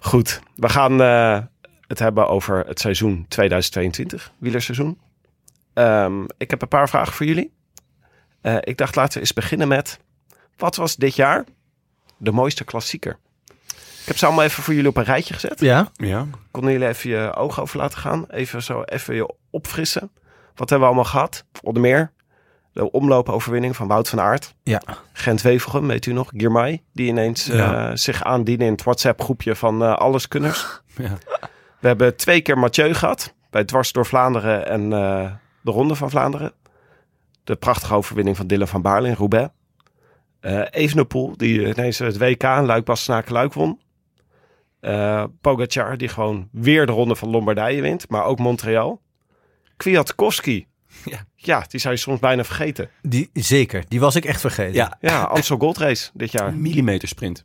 [0.00, 1.38] Goed, we gaan eh,
[1.86, 4.98] het hebben over het seizoen 2022, wielerseizoen.
[5.74, 7.52] Ehm, ik heb een paar vragen voor jullie.
[8.40, 9.98] Eh, ik dacht laten we eens beginnen met,
[10.56, 11.44] wat was dit jaar
[12.16, 13.18] de mooiste klassieker?
[14.00, 15.60] Ik heb ze allemaal even voor jullie op een rijtje gezet.
[15.60, 16.26] Ja, Ja.
[16.50, 18.26] Konden jullie even je ogen over laten gaan?
[18.30, 20.10] Even zo even je opfrissen.
[20.56, 21.44] Wat hebben we allemaal gehad?
[21.62, 22.12] Onder meer
[22.76, 24.54] de omloopoverwinning van Wout van Aert.
[24.62, 24.82] ja.
[25.12, 26.30] Gent-Wevelgem, weet u nog?
[26.36, 30.80] Girmay, die ineens eh, zich aandienen in het WhatsApp-groepje van eh alleskunners.
[30.96, 31.18] ja.
[31.80, 33.34] We hebben twee keer Mathieu gehad.
[33.50, 36.52] Bij Dwars door Vlaanderen en eh, de Ronde van Vlaanderen.
[37.44, 39.48] De prachtige overwinning van Dylan van Baarle in Roubaix.
[40.40, 43.80] Eh Evenepoel, die ineens het WK in luik bastenaken luik won.
[45.40, 48.08] Pogacar, die gewoon weer de Ronde van Lombardije wint.
[48.08, 49.00] Maar ook Montreal.
[49.76, 50.66] Kwiatkowski.
[51.04, 51.18] Ja.
[51.34, 52.90] ja, die zou je soms bijna vergeten.
[53.02, 53.84] Die, zeker.
[53.88, 54.74] Die was ik echt vergeten.
[54.74, 54.96] Ja.
[55.00, 56.48] Ja, Amstel Gold Race dit jaar.
[56.48, 57.42] Een millimeter sprint.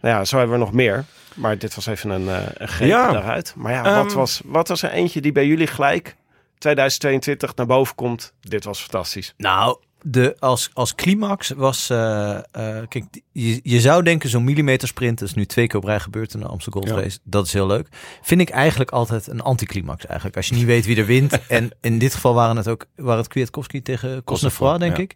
[0.00, 1.04] Nou ja, zo hebben we nog meer.
[1.34, 3.12] Maar dit was even een, eh een greep Ja.
[3.12, 3.52] daaruit.
[3.56, 3.94] Maar ja, Ehm.
[3.94, 6.16] wat, was, wat was er eentje die bij jullie gelijk
[6.58, 8.32] 2022 naar boven komt?
[8.40, 9.34] Dit was fantastisch.
[9.36, 11.90] Nou, de, als, als climax was...
[11.90, 12.42] eh, eh,
[12.88, 15.18] kijk, je, je zou denken zo'n millimeter sprint...
[15.18, 17.02] dat is nu twee keer op rij gebeurd in de Amsterdam Gold Ja.
[17.02, 17.18] Race.
[17.24, 17.88] Dat is heel leuk.
[18.22, 20.36] Vind ik eigenlijk altijd een anticlimax eigenlijk.
[20.36, 21.38] Als je niet weet wie er wint.
[21.48, 25.02] en in dit geval waren het ook waren het Kwiatkowski tegen Cosnefroid, denk ja.
[25.02, 25.14] ik.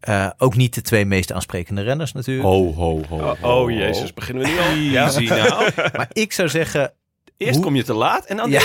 [0.00, 2.46] Eh, ook niet de twee meest aansprekende renners natuurlijk.
[2.46, 3.16] Ho, ho, ho.
[3.16, 4.70] Oh, ho, oh, jezus, beginnen we nu al?
[4.74, 5.04] Ja.
[5.12, 5.70] Easy nou.
[5.96, 6.92] Maar ik zou zeggen...
[7.36, 8.50] Eerst Hoe- kom je te laat en dan...
[8.50, 8.60] Ja.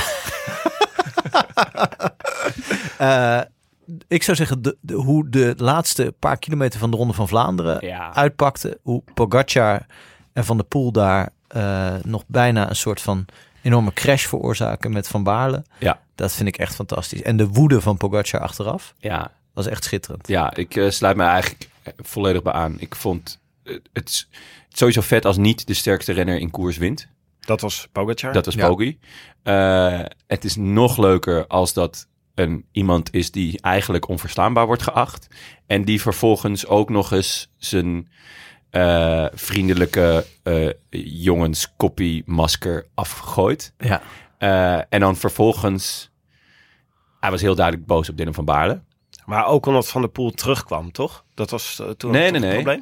[4.08, 7.88] Ik zou zeggen, de, de- hoe de laatste paar kilometer van de Ronde van Vlaanderen
[7.88, 8.14] Ja.
[8.16, 8.80] uitpakte.
[8.82, 9.86] Hoe Pogacar
[10.34, 13.26] en Van der Poel daar eh, nog bijna een soort van
[13.62, 15.64] enorme crash veroorzaken met Van Baarle.
[15.80, 16.00] Ja.
[16.16, 17.22] Dat vind ik echt fantastisch.
[17.22, 20.28] En de woede van Pogacar achteraf Ja, was echt schitterend.
[20.28, 22.76] Ja, ik eh, sluit me eigenlijk volledig bij aan.
[22.80, 23.40] Ik vond
[23.94, 24.28] het
[24.70, 27.08] sowieso vet als niet de sterkste renner in koers wint.
[27.40, 28.34] Dat was Pogacar.
[28.34, 28.68] Dat was Ja.
[28.68, 29.00] Poggi.
[29.44, 35.28] Eh, het is nog leuker als dat een iemand is die eigenlijk onverstaanbaar wordt geacht.
[35.68, 38.10] En die vervolgens ook nog eens zijn
[38.70, 40.70] eh, vriendelijke eh
[41.24, 43.74] jongenskoppie masker afgooit.
[43.78, 44.02] Ja.
[44.38, 46.12] Eh, en dan vervolgens...
[47.20, 48.82] Hij was heel duidelijk boos op Dylan van Baarle.
[49.26, 51.24] Maar ook omdat Van der Poel terugkwam, toch?
[51.34, 52.64] Dat was toen Nee, nee, het nee.
[52.64, 52.82] probleem?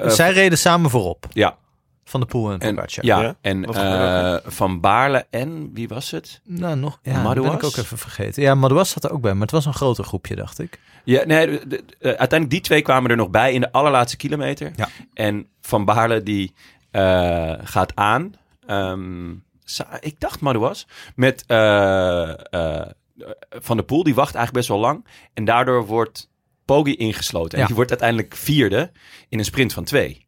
[0.00, 1.26] Nee, zij reden samen voorop.
[1.30, 1.56] ja,
[2.04, 3.04] Van de Poel en En, Pogacar.
[3.04, 3.36] ja, Ja?
[3.40, 6.40] en eh, Van Baarle en wie was het?
[6.44, 6.98] Nou, nog.
[7.02, 7.54] Ja, dat ben Madouas?
[7.54, 8.42] ik ook even vergeten.
[8.42, 10.80] Ja, Madouas zat er ook bij, maar het was een groter groepje, dacht ik.
[11.04, 14.16] Ja, nee, de- de- eh, uiteindelijk die twee kwamen er nog bij in de allerlaatste
[14.16, 14.72] kilometer.
[14.76, 14.88] Ja.
[15.14, 16.54] En Van Baarle die
[16.90, 18.32] eh, gaat aan.
[18.66, 19.34] Ehm,
[19.64, 20.86] sa- ik dacht Madouas.
[21.14, 22.86] Met eh, eh,
[23.50, 25.06] Van der Poel, die wacht eigenlijk best wel lang.
[25.34, 26.30] En daardoor wordt
[26.64, 27.52] Poggi ingesloten.
[27.52, 27.66] En Ja.
[27.66, 28.90] die wordt uiteindelijk vierde
[29.28, 30.26] in een sprint van twee.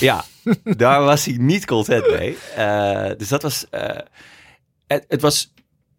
[0.00, 0.24] Ja,
[0.64, 2.36] daar was hij niet content mee.
[2.56, 3.66] Eh, dus dat was...
[3.70, 3.98] eh,
[4.86, 5.52] het, het was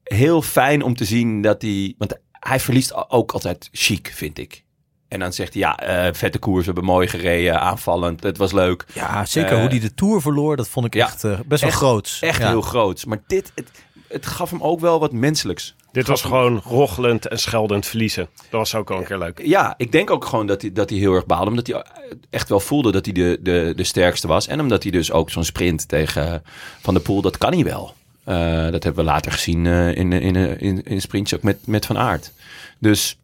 [0.04, 1.96] heel fijn om te zien dat hij...
[1.98, 4.64] Want hij verliest ook altijd chic, vind ik.
[5.08, 8.52] En dan zegt hij, ja, eh, vette koers, we hebben mooi gereden, aanvallend, het was
[8.52, 8.86] leuk.
[8.94, 9.60] Ja, zeker.
[9.60, 12.22] Hoe die de Tour verloor, dat vond ik echt best wel echt- groots.
[12.22, 12.48] Echt Ja.
[12.48, 13.06] heel groots.
[13.06, 13.70] Maar dit, het,
[14.10, 15.76] het gaf hem ook wel wat menselijks.
[15.92, 18.30] Dit was gewoon rochelend en scheldend verliezen.
[18.36, 19.42] Dat was ook al een keer leuk.
[19.44, 21.50] Ja, ik denk ook gewoon dat hij, dat hij heel erg baalde.
[21.50, 21.84] Omdat hij
[22.30, 24.48] echt wel voelde dat hij de, de, de sterkste was.
[24.48, 26.44] En omdat hij dus ook zo'n sprint tegen
[26.82, 27.94] Van der Poel, dat kan hij wel.
[28.26, 28.36] Uh,
[28.72, 31.98] dat hebben we later gezien uh, in, in, in, in sprintje ook met, met Van
[31.98, 32.32] Aert.
[32.80, 33.18] Dus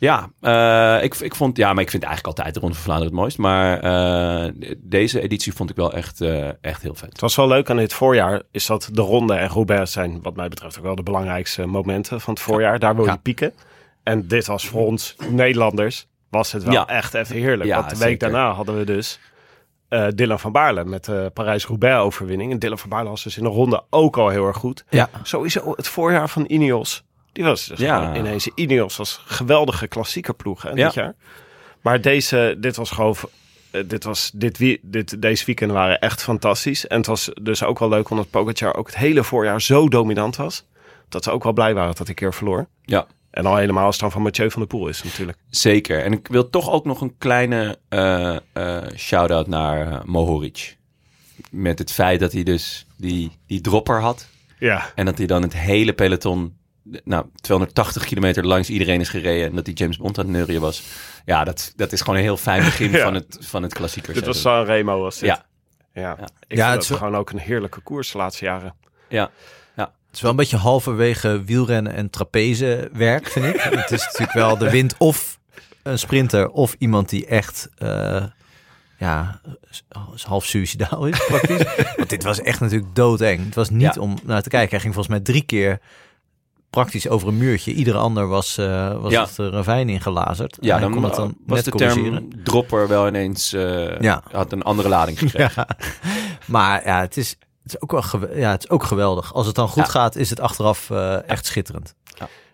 [0.00, 3.12] ja, uh, ik, ik vond, ja, maar ik vind eigenlijk altijd de Ronde van Vlaanderen
[3.12, 3.38] het mooist.
[3.38, 3.84] Maar
[4.44, 7.08] uh, deze editie vond ik wel echt, uh, echt heel vet.
[7.08, 10.36] Het was wel leuk aan dit voorjaar, is dat de Ronde en Roubaix zijn wat
[10.36, 12.78] mij betreft ook wel de belangrijkste momenten van het voorjaar.
[12.78, 13.16] Daar wil je ja.
[13.16, 13.52] pieken.
[14.02, 16.86] En dit was voor ons Nederlanders, was het wel ja.
[16.86, 17.68] echt even heerlijk.
[17.68, 18.30] Ja, Want de week zeker.
[18.30, 19.18] daarna hadden we dus
[19.90, 22.52] uh, Dylan van Baarle met de Parijs-Roubaix overwinning.
[22.52, 24.84] En Dylan van Baarle was dus in de ronde ook al heel erg goed.
[24.88, 25.08] Ja.
[25.22, 28.16] Sowieso het voorjaar van Ineos die was dus ja.
[28.16, 31.02] ineens Ineos als geweldige klassieke ploeg hè, dit ja.
[31.02, 31.14] jaar.
[31.80, 33.16] Maar deze, dit was gewoon,
[33.86, 36.86] dit was, dit, dit, deze weekend waren echt fantastisch.
[36.86, 40.36] En het was dus ook wel leuk omdat Pogacar ook het hele voorjaar zo dominant
[40.36, 40.64] was.
[41.08, 42.68] Dat ze ook wel blij waren dat hij een keer verloor.
[42.84, 43.06] Ja.
[43.30, 45.38] En al helemaal als het dan van Mathieu van der Poel is natuurlijk.
[45.50, 46.04] Zeker.
[46.04, 50.76] En ik wil toch ook nog een kleine uh, uh, shout-out naar uh, Mohoric.
[51.50, 54.28] Met het feit dat hij dus die, die dropper had.
[54.58, 54.92] Ja.
[54.94, 56.58] En dat hij dan het hele peloton
[57.04, 60.60] nou, 280 kilometer langs iedereen is gereden en dat die James Bond aan het neurien
[60.60, 60.82] was.
[61.24, 63.02] Ja, dat, dat is gewoon een heel fijn begin ja.
[63.02, 64.14] van het, van het klassieker.
[64.14, 65.28] Dit was San Remo was dit.
[65.28, 65.48] Ja.
[65.92, 66.28] Ja, ja.
[66.48, 68.74] ik ja, het is gewoon ook een heerlijke koers de laatste jaren.
[69.08, 69.30] Ja.
[69.76, 69.84] ja.
[69.84, 73.60] Het is wel een beetje halverwege wielrennen en trapeze werk, vind ik.
[73.84, 75.38] het is natuurlijk wel de wind of
[75.82, 77.68] een sprinter of iemand die echt...
[77.78, 78.24] Uh,
[79.00, 79.40] ja,
[80.22, 81.62] half suicidaal is praktisch.
[81.96, 83.44] Want dit was echt natuurlijk doodeng.
[83.44, 84.00] Het was niet ja.
[84.00, 84.70] om naar te kijken.
[84.70, 85.80] Hij ging volgens mij drie keer
[86.70, 87.72] praktisch over een muurtje.
[87.72, 89.22] Iedere ander was, uh, was Ja.
[89.22, 90.58] het ravijn ingelazerd.
[90.60, 92.28] Ja, En dan, kon het dan was net de corrigeren.
[92.28, 93.52] term dropper wel ineens...
[93.52, 94.22] eh, Ja.
[94.32, 95.64] had een andere lading gekregen.
[95.68, 95.76] Ja.
[96.46, 97.30] Maar ja, het is,
[97.62, 99.34] het is ook wel ja, het is ook geweldig.
[99.34, 99.90] Als het dan goed Ja.
[99.90, 101.94] gaat, is het achteraf eh, echt schitterend.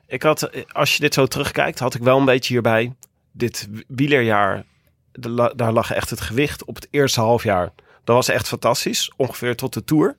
[0.09, 2.95] Ik had, als je dit zo terugkijkt, had ik wel een beetje hierbij.
[3.33, 4.65] Dit wielerjaar,
[5.13, 7.73] de daar lag echt het gewicht op het eerste halfjaar.
[8.05, 10.17] Dat was echt fantastisch, ongeveer tot de Tour.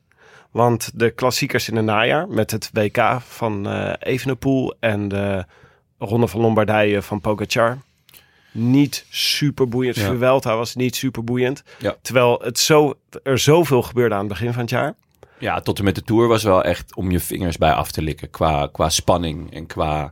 [0.58, 5.46] Want de klassiekers in het najaar met het WK van eh Evenepoel en de
[5.98, 7.78] Ronde van Lombardije van Pogacar.
[8.52, 9.96] Niet super boeiend.
[9.96, 10.06] Ja.
[10.06, 11.64] Vuelta was niet super boeiend.
[11.80, 11.96] Ja.
[12.02, 12.94] Terwijl het zo,
[13.24, 14.96] er zoveel gebeurde aan het begin van het jaar.
[15.40, 18.02] Ja, tot en met de Tour was wel echt om je vingers bij af te
[18.02, 18.30] likken.
[18.30, 20.12] Qua, qua spanning en qua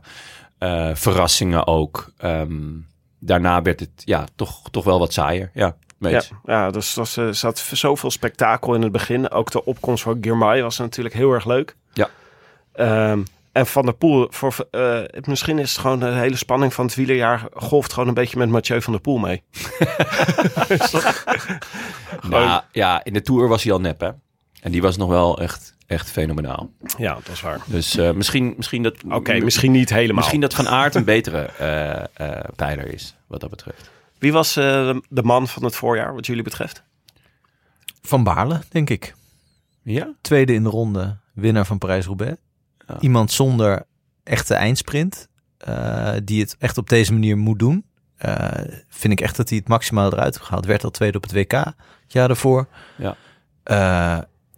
[0.58, 2.12] eh, verrassingen ook.
[2.16, 2.72] Ehm,
[3.18, 5.50] daarna werd het ja, toch, toch wel wat saaier.
[5.54, 9.30] Ja, Ja, ja dus er eh, zat zoveel spektakel in het begin.
[9.30, 11.76] Ook de opkomst van Girmay was natuurlijk heel erg leuk.
[11.92, 12.08] Ja.
[12.72, 16.74] Ehm, en Van der Poel, voor, eh, het- misschien is het gewoon de hele spanning
[16.74, 19.42] van het wielerjaar golft gewoon een beetje met Mathieu van der Poel mee.
[22.28, 24.10] Nou, ja, in de Tour was hij al nep, hè?
[24.60, 26.70] En die was nog wel echt, echt fenomenaal.
[26.98, 27.60] Ja, dat is waar.
[27.66, 28.94] Dus eh, misschien, misschien dat...
[29.08, 30.16] Oké, misschien niet helemaal.
[30.16, 31.50] Misschien dat Van Aert een betere
[32.56, 33.90] pijler is, wat dat betreft.
[34.18, 36.82] Wie was eh, de man van het voorjaar, wat jullie betreft?
[38.02, 39.14] Van Baarle, denk ik.
[39.82, 40.14] Ja?
[40.20, 42.36] Tweede in de ronde, winnaar van Parijs-Roubaix.
[42.86, 43.00] Ja.
[43.00, 43.86] Iemand zonder
[44.22, 47.84] echte eindsprint, eh, die het echt op deze manier moet doen.
[48.16, 48.50] Eh,
[48.88, 50.66] vind ik echt dat hij het maximaal eruit heeft gehaald.
[50.66, 51.74] Werd al tweede op het WK het
[52.06, 52.68] jaar daarvoor.
[52.96, 53.16] Ja.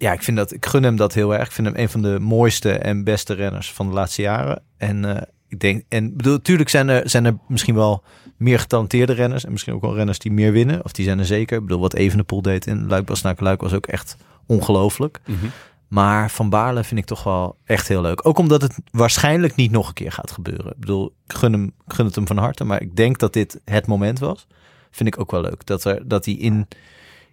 [0.01, 1.47] Ja, ik, vind dat, ik gun hem dat heel erg.
[1.47, 4.63] Ik vind hem een van de mooiste en beste renners van de laatste jaren.
[4.77, 8.03] En ik denk, en bedoel, natuurlijk zijn er, zijn er misschien wel
[8.37, 9.45] meer getalenteerde renners.
[9.45, 10.85] En misschien ook wel renners die meer winnen.
[10.85, 11.57] Of die zijn er zeker.
[11.57, 15.21] Ik bedoel, wat Evenepoel deed in Luik Bastenaken Luik was ook echt ongelooflijk.
[15.27, 15.47] Mhm.
[15.89, 18.27] Maar Van Baarle vind ik toch wel echt heel leuk.
[18.27, 20.73] Ook omdat het waarschijnlijk niet nog een keer gaat gebeuren.
[20.73, 22.65] Ik bedoel, ik gun, hem, ik gun het hem van harte.
[22.65, 24.47] Maar ik denk dat dit het moment was.
[24.91, 25.67] Vind ik ook wel leuk.
[25.67, 26.69] Dat, er, dat hij in,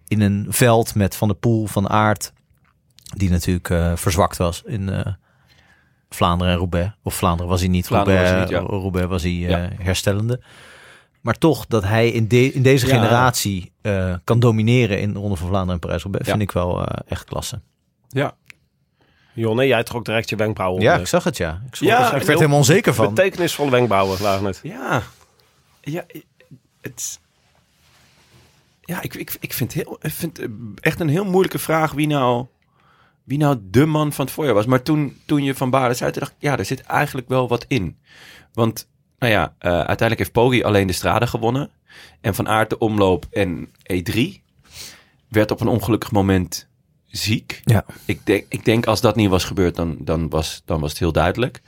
[0.08, 2.34] in een veld met Van der Poel, Van Aert...
[3.18, 5.14] die natuurlijk eh, verzwakt was in eh,
[6.16, 6.92] Vlaanderen en Roubaix.
[7.04, 7.88] Of Vlaanderen was hij niet.
[7.88, 8.78] Vlaanderen was Roubaix, hij niet, ja.
[8.80, 9.84] Roubaix was hij eh, Ja.
[9.84, 10.42] herstellende.
[11.22, 12.94] Maar toch, dat hij in, de, in deze Ja.
[12.96, 16.26] generatie eh, kan domineren in de Ronde van Vlaanderen en Parijs-Roubaix...
[16.26, 16.32] Ja.
[16.32, 17.62] vind ik wel eh, echt klasse.
[18.08, 18.36] Ja.
[19.34, 21.02] Jonne, jij trok direct je wenkbrauwen Ja, onder.
[21.04, 21.62] ik zag het, ja.
[21.68, 23.14] Ik, Ja, er- ik werd helemaal onzeker van.
[23.14, 24.60] Betekenisvolle wenkbrauwen lagen het.
[24.64, 25.02] Ja.
[25.82, 26.04] Ja,
[26.82, 27.20] het...
[28.82, 30.46] Ja, ik, ik, ik vind, heel, ik vind eh,
[30.80, 32.46] echt een heel moeilijke vraag wie nou,
[33.26, 34.66] wie nou de man van het voorjaar was.
[34.66, 37.66] Maar toen, toen je Van Baarle zei, dacht ik, ja, er zit eigenlijk wel wat
[37.68, 37.98] in.
[38.54, 38.88] Want,
[39.20, 41.70] nou ja, eh, uiteindelijk heeft Poggi alleen de strade gewonnen.
[42.22, 44.20] En Van Aert de omloop en E3
[45.30, 46.68] werd op een ongelukkig moment
[47.06, 47.62] ziek.
[47.64, 47.86] Ja.
[48.06, 51.00] Ik denk, ik denk als dat niet was gebeurd, dan, dan, was, dan was het
[51.00, 51.62] heel duidelijk.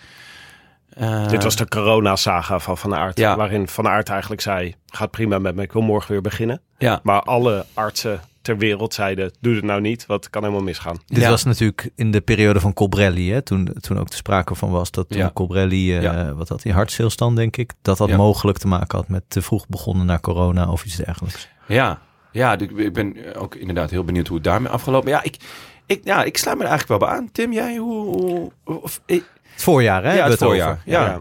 [0.89, 3.17] Eh, Dit was de corona-saga van Van Aert.
[3.17, 3.35] Ja.
[3.35, 6.61] Waarin Van Aert eigenlijk zei, gaat prima met me, ik wil morgen weer beginnen.
[6.77, 10.97] Ja, Maar alle artsen ter wereld zeiden, doe het nou niet, wat kan helemaal misgaan.
[11.05, 11.29] Dit Ja.
[11.29, 13.41] was natuurlijk in de periode van Colbrelli, hè?
[13.41, 15.31] Toen, toen ook de sprake van was dat toen Ja.
[15.33, 16.33] Colbrelli, eh, Ja.
[16.33, 18.15] wat had hij, hartstilstand denk ik, dat dat Ja.
[18.17, 21.47] mogelijk te maken had met te vroeg begonnen naar corona of iets dergelijks.
[21.67, 21.99] Ja,
[22.31, 25.09] ja ik ik ben ook inderdaad heel benieuwd hoe het daarmee afgelopen.
[25.09, 25.37] Ja, ik,
[25.85, 27.31] ik, ja, ik sluit me er eigenlijk wel bij aan.
[27.31, 28.15] Tim, jij, hoe...
[28.63, 30.13] hoe of, ik, Het voorjaar, hè?
[30.13, 30.69] ja, het voorjaar.
[30.71, 30.81] over.
[30.85, 31.05] Ja.
[31.05, 31.19] Ja.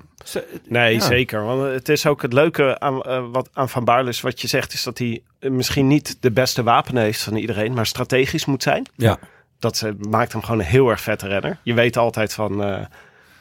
[0.68, 1.00] Nee, Ja.
[1.00, 1.44] zeker.
[1.44, 4.48] Want het is ook het leuke aan, eh, wat, aan Van Baarle is wat je
[4.48, 8.44] zegt, is dat hij eh, misschien niet de beste wapen heeft van iedereen, maar strategisch
[8.44, 8.86] moet zijn.
[8.94, 9.18] Ja.
[9.58, 11.58] Dat eh, maakt hem gewoon een heel erg vette renner.
[11.62, 12.78] Je weet altijd van, eh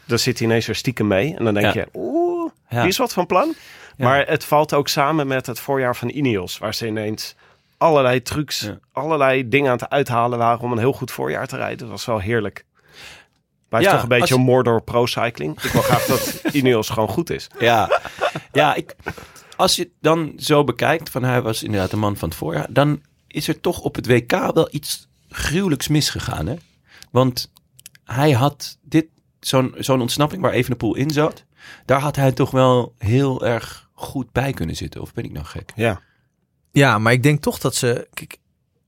[0.07, 1.35] dan zit hij ineens weer stiekem mee.
[1.37, 1.81] En dan denk Ja.
[1.81, 2.79] je, oeh, Ja.
[2.79, 3.53] die is wat van plan.
[3.97, 4.05] Ja.
[4.05, 7.35] Maar het valt ook samen met het voorjaar van Ineos, waar ze ineens
[7.77, 8.77] allerlei trucs, Ja.
[8.91, 11.77] allerlei dingen aan het uithalen waren om een heel goed voorjaar te rijden.
[11.77, 12.65] Dat was wel heerlijk.
[13.77, 15.61] Blijft Ja, toch een beetje als- een Mordor pro-cycling.
[15.63, 17.47] Ik wil graag dat Ineos gewoon goed is.
[17.59, 18.01] Ja,
[18.51, 18.95] ja ik,
[19.55, 22.67] als je het dan zo bekijkt, van hij was inderdaad de man van het voorjaar,
[22.69, 26.47] dan is er toch op het WK wel iets gruwelijks misgegaan.
[26.47, 26.55] Hè?
[27.11, 27.51] Want
[28.03, 29.05] hij had dit,
[29.39, 31.43] zo'n zo'n ontsnapping waar Evenepoel in zat,
[31.85, 35.01] daar had hij toch wel heel erg goed bij kunnen zitten.
[35.01, 35.71] Of ben ik nou gek?
[35.75, 36.01] Ja.
[36.71, 38.07] Ja, maar ik denk toch dat ze.
[38.13, 38.37] Kijk,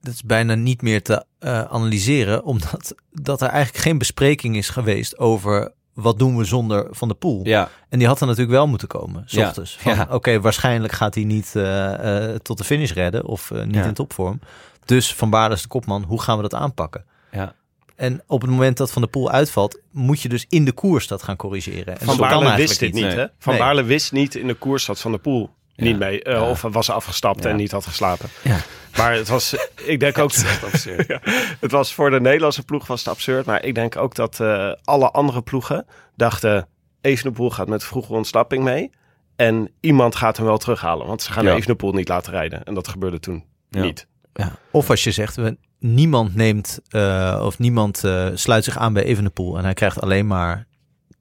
[0.08, 4.70] dat is bijna niet meer te eh, analyseren, omdat dat er eigenlijk geen bespreking is
[4.70, 7.39] geweest over wat doen we zonder Van de Poel.
[7.43, 9.78] Ja, En die had er natuurlijk wel moeten komen, s Ja, ochtends.
[9.80, 10.08] Van, ja.
[10.12, 13.84] Oké, waarschijnlijk gaat hij niet eh, eh, tot de finish redden of eh, niet Ja.
[13.84, 14.39] in topvorm.
[14.86, 17.06] Dus Van Baarle is de kopman, hoe gaan we dat aanpakken?
[17.32, 17.56] ja.
[17.96, 21.08] En op het moment dat Van de Poel uitvalt, moet je dus in de koers
[21.08, 22.00] dat gaan corrigeren.
[22.00, 23.15] En Van Baarle eigenlijk wist dit niet, Nee.
[23.15, 23.26] hè?
[23.39, 23.62] Van Nee.
[23.62, 25.50] Baarle wist niet in de koers dat Van der Poel.
[25.86, 26.24] Niet mee.
[26.24, 26.50] eh.
[26.50, 28.30] Of was afgestapt en niet had geslapen.
[28.44, 28.58] Ja.
[28.98, 30.32] Maar het was, ik denk ook,
[31.08, 31.20] Ja,
[31.60, 33.46] het was voor de Nederlandse ploeg was het absurd.
[33.46, 35.86] Maar ik denk ook dat eh, alle andere ploegen
[36.16, 36.68] dachten,
[37.02, 38.92] Evenepoel gaat met vroege ontsnapping mee.
[39.36, 41.56] En iemand gaat hem wel terughalen, want ze gaan Ja.
[41.56, 42.63] Evenepoel niet laten rijden.
[42.63, 43.82] En dat gebeurde toen Ja.
[43.82, 44.08] niet.
[44.34, 44.52] Ja.
[44.72, 49.58] Of als je zegt, we, niemand neemt eh, of niemand sluit zich aan bij Evenepoel
[49.58, 50.66] en hij krijgt alleen maar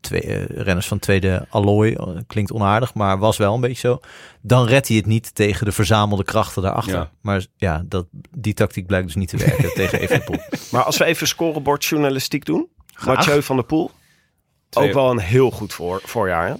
[0.06, 1.94] twee eh, renners van tweede allooi.
[1.94, 4.00] Eh, Klinkt onaardig, maar was wel een beetje zo.
[4.40, 6.94] Dan redt hij het niet tegen de verzamelde krachten daarachter.
[6.94, 7.10] Ja.
[7.20, 10.38] Maar ja, dat, die tactiek blijkt dus niet te werken tegen Evenepoel.
[10.70, 12.68] Maar als we even scorebordjournalistiek doen.
[12.94, 13.16] Graag.
[13.16, 13.90] Mathieu van der Poel.
[14.68, 16.46] Twee- Ook wel een heel goed voor, voorjaar.
[16.48, 16.54] Hè?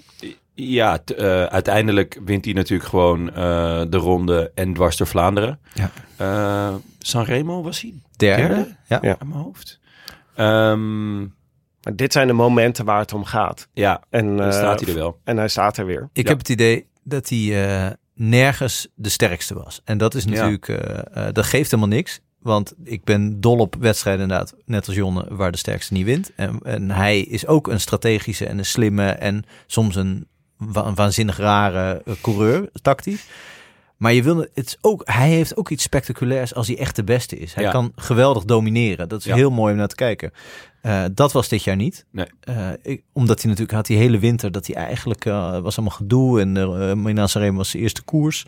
[0.54, 3.34] Ja, t- eh, uiteindelijk wint hij natuurlijk gewoon eh,
[3.88, 5.58] de ronde en dwars door Vlaanderen.
[5.74, 5.90] Ja.
[6.16, 8.42] Eh, Sanremo was hij Derde.
[8.54, 8.76] Derde?
[8.88, 8.98] Ja.
[9.02, 9.16] Ja.
[9.18, 9.80] aan mijn hoofd.
[10.34, 11.20] Ehm,
[11.86, 13.68] Maar dit zijn de momenten waar het om gaat.
[13.72, 15.18] ja, En, dan eh, staat hij er wel.
[15.24, 16.08] En hij staat er weer.
[16.12, 16.28] Ik Ja.
[16.28, 19.80] heb het idee dat hij eh, nergens de sterkste was.
[19.84, 20.30] En dat is Ja.
[20.30, 22.20] natuurlijk, eh, eh, dat geeft helemaal niks.
[22.38, 26.32] Want ik ben dol op wedstrijden inderdaad, net als Jonne, waar de sterkste niet wint.
[26.36, 30.94] En, en hij is ook een strategische en een slimme en soms een, wa- een
[30.94, 33.24] waanzinnig rare coureur, tactisch.
[33.96, 37.04] Maar je wil, het is ook, hij heeft ook iets spectaculairs als hij echt de
[37.04, 37.54] beste is.
[37.54, 37.70] Hij Ja.
[37.70, 39.08] kan geweldig domineren.
[39.08, 39.34] Dat is Ja.
[39.34, 40.30] heel mooi om naar te kijken.
[40.82, 42.06] Eh, dat was dit jaar niet.
[42.10, 42.26] Nee.
[42.40, 45.96] Eh, ik- omdat hij natuurlijk had die hele winter dat hij eigenlijk eh, was allemaal
[45.96, 46.56] gedoe en
[47.16, 48.46] uh, Sanremo was zijn eerste koers.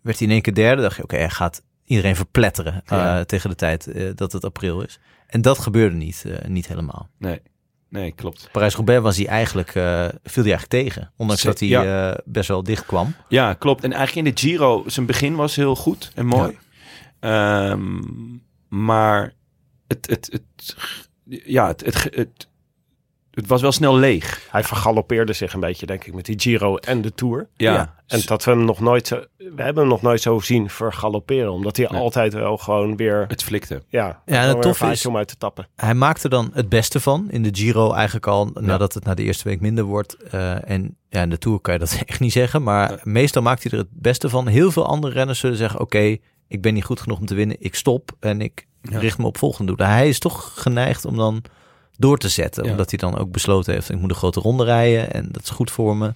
[0.00, 0.82] Werd hij in één keer derde.
[0.82, 3.24] Dacht je, oké, hij gaat iedereen verpletteren Ja.
[3.24, 4.98] tegen de tijd dat het april is.
[5.26, 7.08] En dat gebeurde niet, niet helemaal.
[7.18, 7.40] Nee,
[7.90, 8.48] nee, klopt.
[8.52, 11.12] Parijs-Roubaix was hij eigenlijk, eh, viel hij eigenlijk tegen.
[11.16, 12.10] Ondanks dat hij ja.
[12.10, 13.14] eh, best wel dicht kwam.
[13.28, 13.84] Ja, klopt.
[13.84, 16.58] En eigenlijk in de Giro, zijn begin was heel goed en mooi.
[17.20, 17.98] Ehm,
[18.68, 19.34] maar
[19.86, 20.76] het, het, het,
[21.44, 22.48] ja, het, het, het,
[23.40, 24.46] het was wel snel leeg.
[24.50, 27.48] Hij vergalopeerde zich een beetje, denk ik, met die Giro en de Tour.
[27.56, 30.70] Ja, En dat we hem nog nooit zo, we hebben hem nog nooit zo zien
[30.70, 31.52] vergalopperen.
[31.52, 32.00] Omdat hij Nee.
[32.00, 33.82] altijd wel gewoon weer, het flikte.
[33.88, 35.68] ja, Ja, en het vaartje is- om uit te tappen.
[35.76, 39.22] Hij maakte dan het beste van in de Giro eigenlijk al nadat het na de
[39.22, 40.14] eerste week minder wordt.
[40.22, 42.62] Eh, en ja, in de Tour kan je dat echt niet zeggen.
[42.62, 44.46] Maar meestal maakt hij er het beste van.
[44.46, 46.16] Heel veel andere renners zullen zeggen, oké,
[46.48, 47.56] ik ben niet goed genoeg om te winnen.
[47.58, 48.98] Ik stop en ik Ja.
[48.98, 49.94] richt me op volgende doelen.
[49.94, 51.42] Hij is toch geneigd om dan
[52.00, 52.64] door te zetten.
[52.64, 52.70] Ja.
[52.70, 55.12] Omdat hij dan ook besloten heeft, ik moet een grote ronde rijden.
[55.12, 56.14] En dat is goed voor me.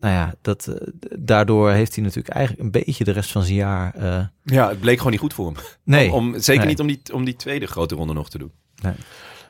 [0.00, 0.74] Nou ja, dat, eh,
[1.18, 3.94] daardoor heeft hij natuurlijk eigenlijk een beetje de rest van zijn jaar...
[3.94, 5.56] eh, Ja, het bleek gewoon niet goed voor hem.
[5.84, 6.68] nee, Om, om- zeker Nee.
[6.70, 8.52] niet om die, om die tweede grote ronde nog te doen.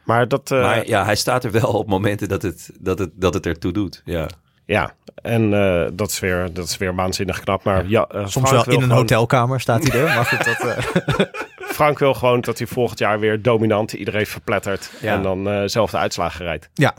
[0.04, 3.10] Maar dat, eh, maar ja, hij staat er wel op momenten dat het, dat het,
[3.14, 4.02] dat het ertoe doet.
[4.04, 4.28] Ja.
[4.64, 7.64] ja, en eh, dat, is weer, dat is weer waanzinnig knap.
[7.64, 10.04] Maar ja, soms Frank wel in een gewoon- hotelkamer staat hij er.
[10.14, 10.60] Maar goed, dat...
[10.60, 11.26] eh,
[11.78, 14.90] Frank wil gewoon dat hij volgend jaar weer dominant iedereen verplettert.
[15.00, 15.14] Ja.
[15.14, 16.68] En dan eh zelf de uitslagen rijdt.
[16.74, 16.94] Ja.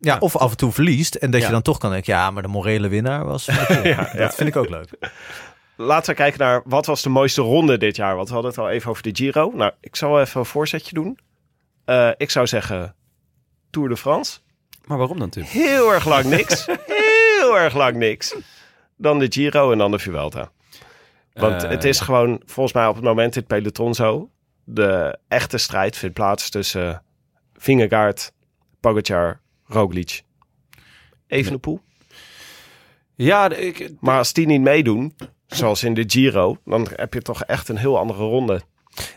[0.00, 1.14] Ja, of af en toe verliest.
[1.14, 1.46] En dat Ja.
[1.46, 3.44] je dan toch kan denken, ja, maar de morele winnaar was...
[4.16, 4.88] Dat vind ik ook leuk.
[5.76, 8.16] Laten we kijken naar wat was de mooiste ronde dit jaar.
[8.16, 9.50] Want we hadden het al even over de Giro.
[9.54, 11.18] Nou, ik zal even een voorzetje doen.
[11.84, 12.94] Eh, ik zou zeggen
[13.70, 14.38] Tour de France.
[14.84, 15.42] Maar waarom dan, Tim?
[15.42, 16.66] Heel erg lang niks.
[17.38, 18.34] Heel erg lang niks.
[18.96, 20.50] Dan de Giro en dan de Vuelta.
[21.38, 24.30] Want Eh, het is gewoon volgens mij op het moment in het peloton zo.
[24.64, 27.02] De echte strijd vindt plaats tussen
[27.54, 28.32] Vingegaard,
[28.80, 30.22] Pogacar, Roglic.
[31.26, 31.80] Even de poel.
[33.14, 35.14] Ja, ik, Maar als die niet meedoen,
[35.46, 38.60] zoals in de Giro, dan heb je toch echt een heel andere ronde.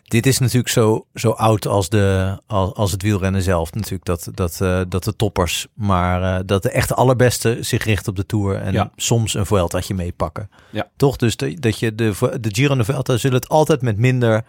[0.03, 3.73] Dit is natuurlijk zo, zo oud als, de, als, als het wielrennen zelf.
[3.73, 8.09] Natuurlijk dat, dat, eh, dat de toppers, maar eh, dat de echte allerbeste zich richten
[8.09, 8.55] op de Tour.
[8.55, 8.91] En Ja.
[8.95, 10.49] soms een Vueltaatje meepakken.
[10.69, 10.89] Ja.
[10.95, 11.15] Toch?
[11.15, 14.45] Dus de, dat je de, de Giro en de Vuelta zullen het altijd met minder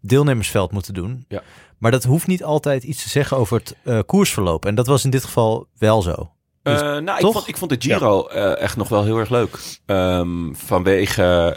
[0.00, 1.24] deelnemersveld moeten doen.
[1.28, 1.42] Ja.
[1.78, 4.64] Maar dat hoeft niet altijd iets te zeggen over het eh, koersverloop.
[4.64, 6.30] En dat was in dit geval wel zo.
[6.62, 9.58] Dus nou, ik vond, ik vond de Giro echt nog wel heel erg leuk.
[9.86, 11.56] Ehm, vanwege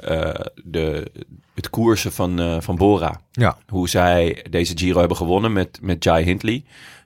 [0.63, 1.11] de,
[1.55, 3.21] het koersen van, eh, van Bora.
[3.31, 3.57] Ja.
[3.67, 6.63] Hoe zij deze Giro hebben gewonnen met, met Jai Hindley.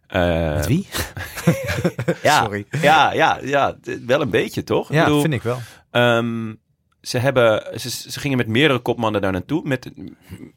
[0.08, 0.88] Eh, Met wie?
[2.24, 2.66] Ja, Sorry.
[2.82, 4.92] Ja, ja, ja, wel een beetje, toch?
[4.92, 5.60] Ja, ik bedoel, vind ik wel.
[5.92, 6.54] ehm,
[7.02, 9.92] ze, hebben, ze, ze gingen met meerdere kopmannen daar naartoe, met,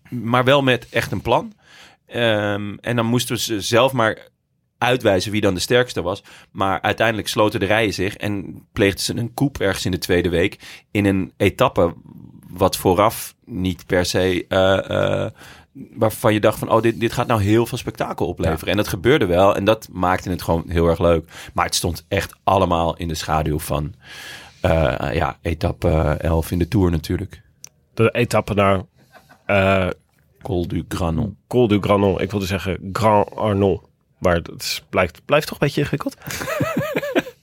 [0.09, 1.53] maar wel met echt een plan.
[2.07, 4.29] Ehm, en dan moesten ze zelf maar
[4.79, 6.23] uitwijzen wie dan de sterkste was.
[6.51, 10.29] Maar uiteindelijk sloten de rijen zich en pleegden ze een koep ergens in de tweede
[10.29, 11.95] week in een etappe
[12.51, 14.45] wat vooraf niet per se...
[14.49, 15.31] eh, eh,
[15.95, 18.69] waarvan je dacht van, oh, dit, dit gaat nou heel veel spektakel opleveren.
[18.71, 21.31] En dat gebeurde wel en dat maakte het gewoon heel erg leuk.
[21.55, 23.95] Maar het stond echt allemaal in de schaduw van,
[24.61, 25.89] eh, ja, etappe
[26.19, 27.43] 11 in de Tour natuurlijk.
[27.95, 28.83] De etappe naar
[30.43, 31.37] Col du Granon.
[31.49, 32.21] Col du Granon.
[32.21, 33.81] Ik wilde zeggen Grand Arnon.
[34.19, 36.17] Maar het is- blijft, blijft toch een beetje ingewikkeld.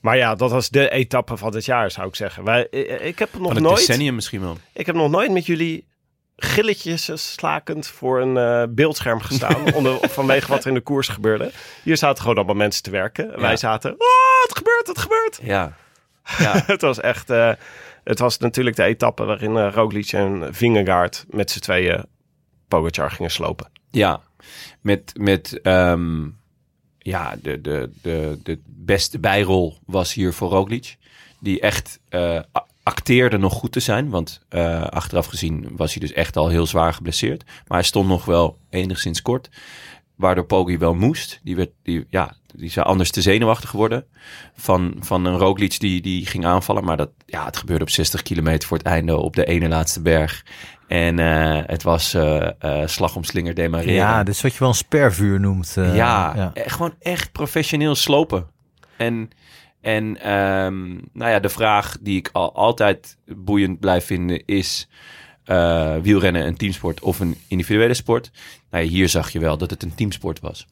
[0.08, 2.44] maar ja, dat was de etappe van dit jaar, zou ik zeggen.
[2.44, 3.78] Wij, ik, ik heb nog Van het nooit...
[3.78, 4.58] decennium misschien wel.
[4.74, 5.88] Ik heb nog nooit met jullie
[6.36, 9.74] gilletjes slakend voor een eh, beeldscherm gestaan.
[9.76, 11.52] onder, vanwege wat er in de koers gebeurde.
[11.84, 13.32] Hier zaten gewoon allemaal mensen te werken.
[13.32, 13.40] Ja.
[13.40, 15.40] Wij zaten, oh, het gebeurt, het gebeurt.
[15.42, 15.76] Ja.
[16.38, 17.52] Ja, het was echt, eh,
[18.04, 22.06] het was natuurlijk de etappe waarin eh Roglic en Vingegaard met z'n tweeën
[22.68, 23.72] Pogacar gingen slopen.
[23.92, 24.22] ja.
[24.82, 26.26] Met, met ehm,
[27.08, 30.98] ja, de, de, de, de beste bijrol was hier voor Roglic.
[31.40, 32.40] Die echt eh,
[32.84, 34.10] acteerde nog goed te zijn.
[34.10, 37.44] Want eh, achteraf gezien was hij dus echt al heel zwaar geblesseerd.
[37.46, 39.50] Maar hij stond nog wel enigszins kort.
[40.16, 41.40] Waardoor Poggi wel moest.
[41.44, 44.06] Die, werd, die, ja, die zou anders te zenuwachtig worden.
[44.56, 46.84] Van, van een Roglic die, die ging aanvallen.
[46.84, 50.02] Maar dat, ja, het gebeurde op 60 kilometer voor het einde op de ene laatste
[50.02, 50.44] berg.
[50.88, 53.94] En eh, het was eh, eh, slag om slinger demareren.
[53.94, 55.74] Ja, dit is wat je wel een spervuur noemt.
[55.78, 56.52] eh, ja, ja.
[56.54, 58.48] eh, gewoon echt professioneel slopen.
[58.98, 59.30] En,
[59.82, 64.88] en ehm, nou ja, de vraag die ik al, altijd boeiend blijf vinden is...
[65.46, 68.32] eh, wielrennen een teamsport of een individuele sport?
[68.72, 70.68] Nou ja, hier zag je wel dat het een teamsport was.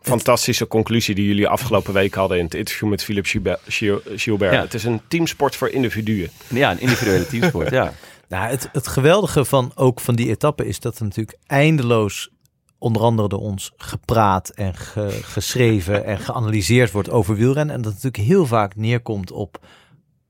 [0.00, 3.60] Fantastische conclusie die jullie afgelopen week hadden in het interview met Gilbert.
[3.66, 4.52] Gil- Gilbert.
[4.52, 4.60] Ja.
[4.60, 6.28] Het is een teamsport voor individuen.
[6.48, 7.92] Ja, een individuele teamsport, ja.
[8.28, 12.28] Nou, het, het geweldige van ook van die etappe is dat er natuurlijk eindeloos
[12.78, 17.74] onder andere door ons gepraat en ge- geschreven en geanalyseerd wordt over wielrennen.
[17.74, 19.66] En dat het natuurlijk heel vaak neerkomt op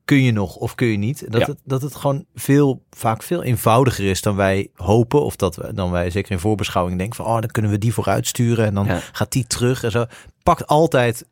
[0.05, 1.31] kun je nog of kun je niet.
[1.31, 1.47] Dat, Ja.
[1.47, 5.23] het, dat het gewoon veel, vaak veel eenvoudiger is dan wij hopen.
[5.23, 7.93] Of dat we, dan wij zeker in voorbeschouwing denken van oh, dan kunnen we die
[7.93, 8.99] vooruit sturen en dan Ja.
[9.11, 10.05] gaat die terug en zo.
[10.43, 11.25] Pakt altijd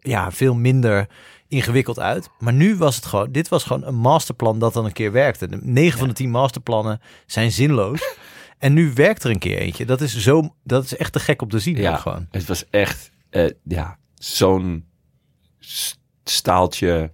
[0.00, 1.08] ja, veel minder
[1.48, 2.28] ingewikkeld uit.
[2.38, 5.48] Maar nu was het gewoon, dit was gewoon een masterplan dat dan een keer werkte.
[5.48, 8.16] De 9 van de 10 masterplannen zijn zinloos.
[8.58, 9.84] en nu werkt er een keer eentje.
[9.84, 11.76] Dat is zo, dat is echt te gek om te zien.
[11.76, 11.96] Ja.
[11.96, 12.26] gewoon.
[12.30, 14.84] Het was echt eh, ja, zo'n
[16.24, 17.12] staaltje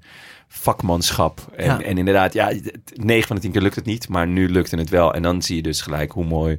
[0.48, 1.40] vakmanschap.
[1.56, 1.80] En, Ja.
[1.82, 2.52] en inderdaad, ja,
[2.94, 5.14] 9 van de 10 keer lukt het niet, maar nu lukte het wel.
[5.14, 6.58] En dan zie je dus gelijk hoe mooi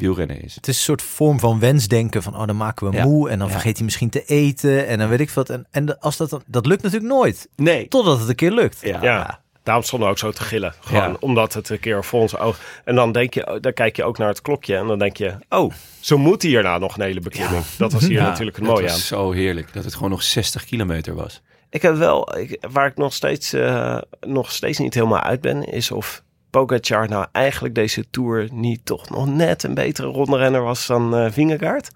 [0.00, 0.54] wielrennen is.
[0.54, 3.04] Het is een soort vorm van wensdenken van oh dan maken we Ja.
[3.04, 3.52] moe en dan Ja.
[3.52, 5.50] vergeet hij misschien te eten en dan weet ik wat.
[5.50, 7.48] En, en als dat dan, dat lukt natuurlijk nooit.
[7.56, 7.88] Nee.
[7.88, 8.78] Totdat het een keer lukt.
[8.82, 8.98] Ja.
[9.02, 9.40] Ja.
[9.62, 10.74] Daarom stonden we ook zo te gillen.
[10.80, 11.16] Gewoon Ja.
[11.20, 12.58] omdat het een keer voor ons oog...
[12.84, 15.34] En dan, denk je, dan kijk je ook naar het klokje en dan denk je...
[15.48, 17.64] Oh, zo moet hij hierna nog een hele beklimming.
[17.78, 18.98] Dat was hier Ja, natuurlijk een mooie was aan.
[18.98, 21.42] zo heerlijk dat het gewoon nog 60 kilometer was.
[21.70, 25.64] Ik heb wel, ik, waar ik nog steeds, eh, nog steeds niet helemaal uit ben,
[25.64, 30.86] is of Pogacar nou eigenlijk deze Tour niet toch nog net een betere rondrenner was
[30.86, 31.90] dan eh Vingegaard.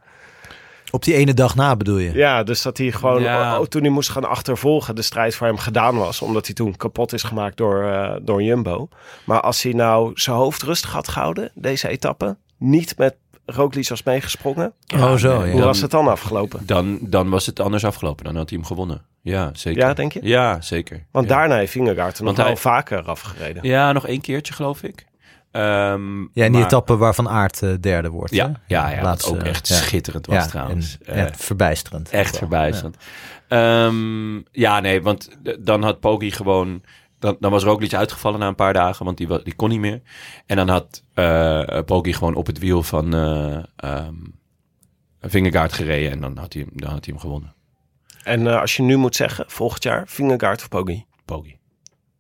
[0.91, 2.13] Op die ene dag na bedoel je?
[2.13, 3.59] Ja, dus dat hij gewoon, Ja.
[3.61, 6.23] oh, toen hij moest gaan achtervolgen, de strijd voor hem gedaan was.
[6.23, 8.89] Omdat hij toen kapot is gemaakt door, eh, door Jumbo.
[9.27, 14.03] Maar als hij nou zijn hoofd rustig had gehouden, deze etappe, niet met Roglic was
[14.03, 15.39] meegesprongen, oh zo, ja.
[15.51, 16.67] hoe Dan- was het dan afgelopen?
[16.67, 18.25] Dan, dan was het anders afgelopen.
[18.25, 19.03] Dan had hij hem gewonnen.
[19.25, 19.81] Ja, zeker.
[19.83, 20.21] Ja, denk je?
[20.23, 21.07] Ja, zeker.
[21.11, 21.35] Want ja.
[21.37, 23.67] daarna heeft Vingegaard er nog wel hij- vaker afgereden.
[23.69, 25.05] Ja, nog één keertje geloof ik.
[25.51, 28.35] Ehm, Ja, en die maar- etappe waarvan Aard eh, derde wordt.
[28.35, 28.53] Ja, hè?
[28.67, 29.75] ja, ja Laatste, ook echt ja.
[29.75, 30.99] schitterend was Ja, trouwens.
[31.05, 32.11] en- Eh, ja, verbijsterend.
[32.11, 32.97] Echt verbijsterend.
[33.49, 33.91] Ja.
[34.53, 35.29] ja, nee, want
[35.61, 36.83] dan had Poggi gewoon
[37.19, 40.01] dan, dan was Roglic uitgevallen na een paar dagen, want die, die kon niet meer.
[40.47, 44.15] En dan had eh Poggi gewoon op het wiel van eh ehm
[45.21, 47.55] Vingegaard gereden en dan had hij, dan had hij hem gewonnen.
[48.25, 51.05] En eh, als je nu moet zeggen, volgend jaar Vingegaard of Poggi?
[51.25, 51.59] Poggi.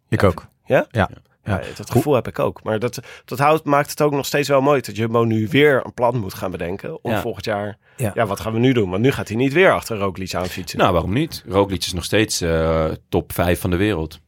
[0.09, 0.47] Ik ook.
[0.65, 0.87] Ja?
[0.91, 1.11] Ja.
[1.45, 2.63] Ja, dat gevoel heb ik ook.
[2.63, 5.85] Maar dat, dat houdt, maakt het ook nog steeds wel mooi dat Jumbo nu weer
[5.85, 7.05] een plan moet gaan bedenken.
[7.05, 7.21] Om Ja.
[7.21, 8.11] volgend jaar, Ja.
[8.15, 8.27] ja.
[8.27, 8.91] wat gaan we nu doen?
[8.91, 10.79] Want nu gaat hij niet weer achter Roglic aan fietsen.
[10.79, 11.45] Nou, waarom niet?
[11.47, 14.21] Roglic is nog steeds eh, top 5 van de wereld.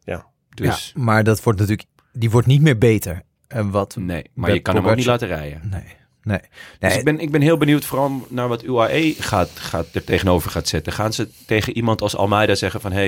[0.00, 0.26] Ja.
[0.48, 3.22] Dus Ja, maar dat wordt natuurlijk, die wordt niet meer beter.
[3.48, 3.96] En wat?
[3.96, 5.60] nee, maar je kan hem ook niet laten rijden.
[5.70, 5.84] Nee,
[6.24, 6.38] nee.
[6.78, 10.50] Dus ik ben, ik ben heel benieuwd vooral naar wat UAE gaat, gaat er tegenover
[10.50, 10.92] gaat zetten.
[10.92, 12.92] Gaan ze tegen iemand als Almeida zeggen van...
[12.92, 12.98] hé,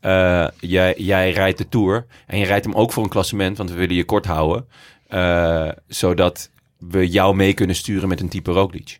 [0.00, 3.56] hey, eh, jij, jij rijdt de Tour en je rijdt hem ook voor een klassement...
[3.56, 4.66] want we willen je kort houden.
[5.08, 8.98] eh, zodat we jou mee kunnen sturen met een type Roglic.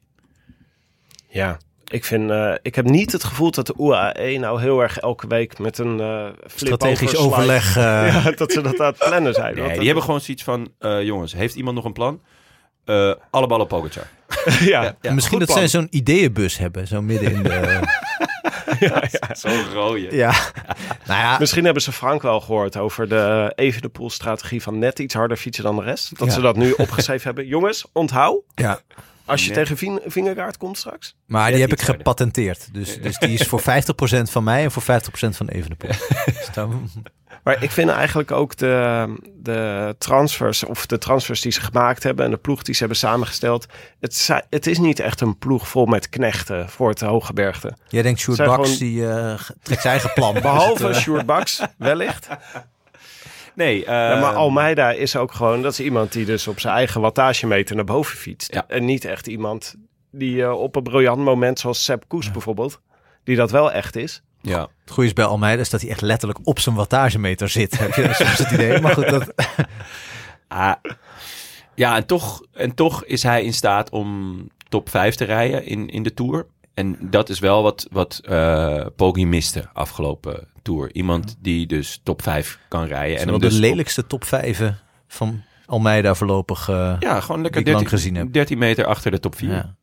[1.28, 1.58] Ja,
[1.88, 5.26] ik, vind, eh, ik heb niet het gevoel dat de UAE nou heel erg elke
[5.26, 7.76] week met een eh flip strategisch overleg.
[7.76, 7.82] eh,
[8.24, 9.54] Ja, dat ze dat aan het plannen zijn.
[9.54, 10.68] Nee, die hebben gewoon zoiets van...
[10.78, 12.20] eh, jongens, heeft iemand nog een plan?
[12.88, 14.06] Eh alle ballen op Pogacar.
[14.60, 15.58] ja, Ja, Misschien goed dat plan.
[15.58, 17.80] zij zo'n ideeënbus hebben, zo midden in de...
[19.32, 20.16] Zo'n rode.
[20.16, 20.30] ja,
[21.06, 25.36] nou ja, Misschien hebben ze Frank wel gehoord over de Evenepoel-strategie van net iets harder
[25.36, 26.18] fietsen dan de rest.
[26.18, 26.34] Dat Ja.
[26.34, 27.46] ze dat nu opgeschreven hebben.
[27.46, 28.80] Jongens, onthoud, ja.
[29.24, 29.58] als je Nee.
[29.58, 31.14] tegen Vin Vingegaard komt straks.
[31.26, 32.68] Maar die heb ik gepatenteerd.
[32.74, 35.90] Dus, dus die is voor 50% van mij en voor 50% van Evenepoel.
[36.24, 36.90] Dus dan-
[37.42, 39.06] Maar ik vind eigenlijk ook de,
[39.36, 42.98] de transfers, of de transfers die ze gemaakt hebben en de ploeg die ze hebben
[42.98, 43.66] samengesteld.
[44.00, 47.76] Het, het is niet echt een ploeg vol met knechten voor het Hooggebergte.
[47.88, 50.34] Jij denkt, Sjoerd Baks, gewoon- die eh, trekt zijn eigen plan.
[50.42, 52.28] Behalve Dus het, eh, Sjoerd Baks, wellicht.
[53.54, 56.74] Nee, eh, Ja, maar Almeida is ook gewoon, dat is iemand die dus op zijn
[56.74, 58.54] eigen wattagemeter naar boven fietst.
[58.54, 58.64] Ja.
[58.68, 59.74] En niet echt iemand
[60.10, 62.80] die eh, op een briljant moment, zoals Sepp Koes bijvoorbeeld,
[63.24, 64.22] die dat wel echt is.
[64.40, 64.60] Ja.
[64.80, 67.78] Het goede is bij Almeida is dat hij echt letterlijk op zijn wattagemeter zit.
[67.78, 68.80] Heb je soms het idee?
[68.80, 69.32] Maar goed, dat,
[70.48, 70.74] Ah,
[71.74, 74.36] ja, en toch, en toch is hij in staat om
[74.68, 76.46] top 5 te rijden in, in de Tour.
[76.74, 80.92] En dat is wel wat, wat eh Poggi miste afgelopen Tour.
[80.94, 83.18] Iemand die dus top 5 kan rijden.
[83.18, 84.62] en wel de dus lelijkste top 5
[85.08, 86.68] van Almeida voorlopig.
[86.68, 88.32] eh, ja, gewoon lekker die ik lang 13, gezien heb.
[88.32, 89.50] 13 meter achter de top 4.
[89.50, 89.76] ja.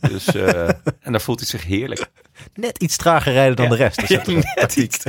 [0.00, 0.68] Dus, eh,
[1.00, 2.10] en daar voelt hij zich heerlijk.
[2.54, 3.70] Net iets trager rijden dan Ja.
[3.70, 4.08] de rest.
[4.08, 4.96] Dat is net tactiek.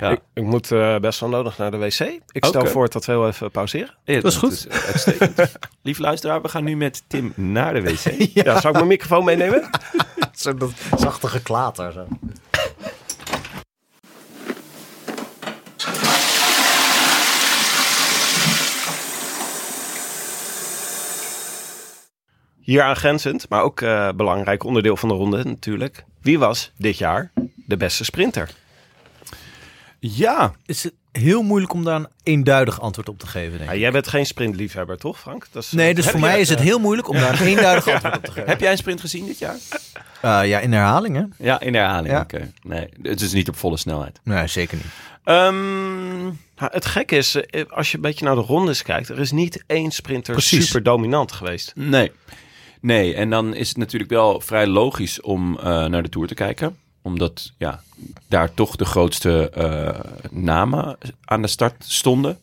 [0.00, 0.10] Ja.
[0.10, 2.00] Ik, ik moet eh, best wel nodig naar de wc.
[2.30, 3.94] Ik stel voor dat we heel even pauzeren.
[4.04, 4.66] Ja, Dat is goed.
[4.86, 5.52] uitstekend.
[5.82, 8.30] Lief luisteraar, we gaan nu met Tim naar de wc.
[8.34, 9.70] Ja, zou ik mijn microfoon meenemen?
[10.34, 11.92] Zo dat zachte geklater.
[11.92, 12.06] Zo.
[22.70, 26.04] Hier aangrenzend, maar ook eh, belangrijk onderdeel van de ronde natuurlijk.
[26.22, 27.30] Wie was dit jaar
[27.66, 28.50] de beste sprinter?
[29.98, 33.74] Ja, Is het heel moeilijk om daar een eenduidig antwoord op te geven, denk Ja,
[33.76, 33.80] ik.
[33.80, 35.46] jij bent geen sprintliefhebber, toch Frank?
[35.52, 37.46] Dat is, Nee, dus voor mij het, is het eh, heel moeilijk om daar een
[37.56, 38.48] eenduidig antwoord op te geven.
[38.48, 39.56] heb jij een sprint gezien dit jaar?
[40.20, 41.44] Eh, ja, in herhaling, hè?
[41.46, 42.14] Ja, in de herhaling.
[42.14, 42.20] Ja.
[42.20, 42.52] Oké.
[42.62, 44.20] Nee, het is niet op volle snelheid.
[44.24, 44.86] Nee, zeker niet.
[45.24, 46.22] Ehm,
[46.56, 47.36] Nou, het gekke is,
[47.68, 50.66] als je een beetje naar de rondes kijkt, er is niet één sprinter Precies.
[50.66, 51.72] super dominant geweest.
[51.74, 52.12] nee.
[52.80, 56.34] Nee, en dan is het natuurlijk wel vrij logisch om eh, naar de Tour te
[56.34, 56.76] kijken.
[57.02, 57.82] Omdat ja,
[58.28, 60.00] daar toch de grootste eh,
[60.30, 62.38] namen aan de start stonden.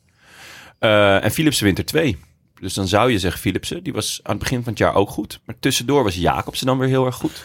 [0.80, 2.18] Eh, en Philipsen wint er twee.
[2.60, 3.84] Dus dan zou je zeggen Philipsen.
[3.84, 5.40] Die was aan het begin van het jaar ook goed.
[5.46, 7.44] Maar tussendoor was Jacobsen dan weer heel erg goed.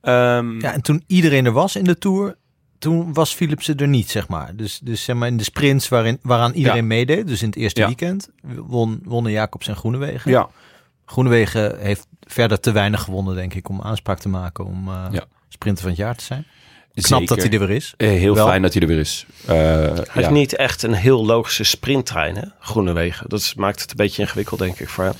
[0.00, 2.36] Ehm, Ja, en toen iedereen er was in de Tour,
[2.78, 4.56] toen was Philipsen er niet, zeg maar.
[4.56, 6.84] Dus, dus zeg maar in de sprints waarin, waaraan iedereen Ja.
[6.84, 7.86] meedeed, dus in het eerste Ja.
[7.86, 10.30] weekend, won, wonnen Jacobs en Groenewegen.
[10.30, 10.48] ja.
[11.06, 15.24] Groenewegen heeft verder te weinig gewonnen, denk ik, om aanspraak te maken om eh, Ja.
[15.48, 16.46] sprinter van het jaar te zijn.
[16.94, 17.26] Knap zeker.
[17.36, 17.94] dat hij er weer is.
[17.96, 18.46] Eh, heel Wel.
[18.46, 19.26] fijn dat hij er weer is.
[19.46, 20.02] Eh, Hij ja.
[20.12, 22.42] heeft niet echt een heel logische sprinttrein, hè?
[22.60, 23.28] Groenewegen.
[23.28, 25.12] Dat is- maakt het een beetje ingewikkeld, denk ik, voor hem.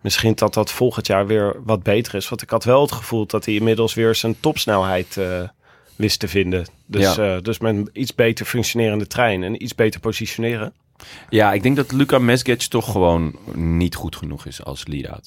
[0.00, 2.28] Misschien dat dat volgend jaar weer wat beter is.
[2.28, 5.42] Want ik had wel het gevoel dat hij inmiddels weer zijn topsnelheid eh,
[5.96, 6.66] wist te vinden.
[6.86, 7.34] Dus, Ja.
[7.36, 10.72] eh, dus met een iets beter functionerende trein en iets beter positioneren.
[11.28, 15.24] Ja, ik denk dat Luca Mesgic toch gewoon niet goed genoeg is als lead-out.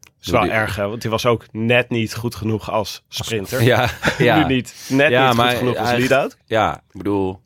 [0.00, 0.88] Dat is wel Die- erg, hè?
[0.88, 3.62] Want hij was ook net niet goed genoeg als sprinter.
[3.62, 3.88] Ja,
[4.18, 4.46] ja.
[4.46, 4.86] Nu niet.
[4.88, 6.36] Net Ja, niet maar goed genoeg als lead-out.
[6.46, 7.40] Ja, ik bedoel,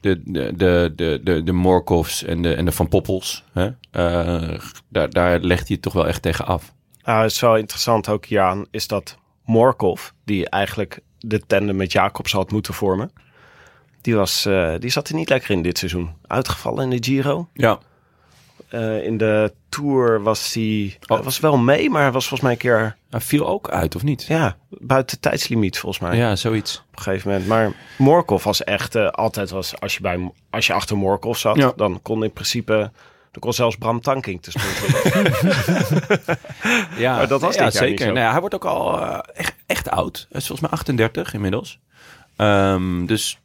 [0.00, 3.70] de, de, de, de, de, de Morkovs en de, en de Van Poppels, hè?
[3.90, 4.58] eh,
[4.88, 6.72] daar, daar legt hij het toch wel echt tegen af.
[7.02, 11.92] Nou, het is wel interessant ook hieraan, is dat Morkov, die eigenlijk de tandem met
[11.92, 13.12] Jacobs had moeten vormen,
[14.06, 16.10] die, was, eh, die zat er niet lekker in dit seizoen.
[16.26, 17.48] Uitgevallen in de Giro.
[17.52, 17.78] Ja,
[18.68, 21.22] Eh, in de Tour was hij Oh.
[21.24, 24.24] was wel mee, maar was volgens mij een keer Hij viel ook uit, of niet?
[24.24, 26.16] ja, buiten tijdslimiet volgens mij.
[26.16, 26.76] Ja, zoiets.
[26.90, 27.46] Op een gegeven moment.
[27.48, 31.56] Maar Morkov was echt eh, altijd was als je bij als je achter Morkov zat,
[31.56, 31.72] Ja.
[31.76, 32.72] dan kon in principe
[33.30, 34.78] dan kon zelfs Bram Tankink te sprint.
[36.96, 38.06] Ja, Maar dat was ja, zeker.
[38.06, 38.12] zo.
[38.12, 40.26] Nou ja, hij wordt ook al echt, echt oud.
[40.30, 41.78] Hij is volgens mij 38 inmiddels.
[42.36, 43.38] Ehm, dus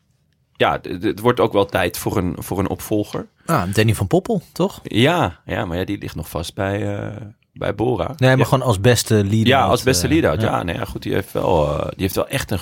[0.61, 3.27] ja, het wordt ook wel tijd voor een, voor een opvolger.
[3.45, 4.79] Ah, Danny van Poppel, toch?
[4.83, 7.15] Ja, ja, maar ja, die ligt nog vast bij, eh,
[7.53, 8.07] bij Bora.
[8.17, 8.43] Nee, maar ja.
[8.43, 9.47] gewoon als beste leader.
[9.47, 10.41] Ja, als beste eh, lead-out.
[10.41, 10.47] ja.
[10.49, 11.01] Ja, nee, ja, goed.
[11.03, 12.59] Die heeft wel, eh, die heeft wel echt een,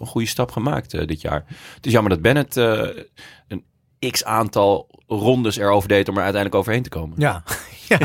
[0.00, 1.44] een goede stap gemaakt dit jaar.
[1.74, 3.64] Het is jammer dat Bennett een
[4.10, 7.14] x-aantal rondes erover deed om er uiteindelijk overheen te komen.
[7.20, 7.42] Ja,
[7.88, 7.98] ja.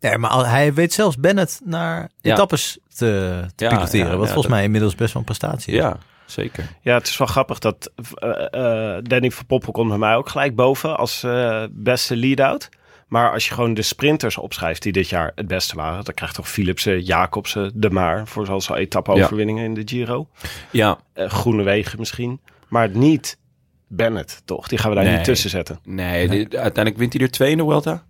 [0.00, 4.08] Nee, maar al- hij weet zelfs Bennett naar etappes te, te piloteren.
[4.10, 5.78] wat volgens dat- mij inmiddels best wel een prestatie is.
[5.78, 5.96] Ja,
[6.30, 6.64] zeker.
[6.82, 10.28] ja, het is wel grappig dat eh, eh, Danny van Poppel komt bij mij ook
[10.28, 12.68] gelijk boven als eh, beste lead-out.
[13.08, 16.34] Maar als je gewoon de sprinters opschrijft die dit jaar het beste waren, dan krijgt
[16.34, 20.28] toch Philipsen, Jacobsen, De Maar voor zoals al etappe-overwinningen in de Giro.
[20.70, 23.38] Ja, Eh Groenewegen misschien, maar niet
[23.86, 24.68] Bennett, toch?
[24.68, 25.14] Die gaan we daar Nee.
[25.16, 25.78] niet tussen zetten.
[25.84, 28.04] nee, die- uiteindelijk wint hij er twee in de Vuelta.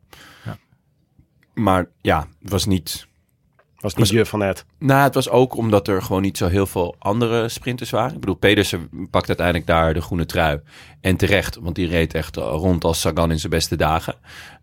[0.45, 0.57] Ja.
[1.55, 3.07] Maar ja, het was niet...
[3.81, 4.65] Was niet Was- je van het.
[4.79, 8.15] Nou, het was ook omdat er gewoon niet zo heel veel andere sprinters waren.
[8.15, 10.61] Ik bedoel, Pedersen pakt uiteindelijk daar de groene trui.
[11.01, 14.15] En terecht, want die reed echt rond als Sagan in zijn beste dagen.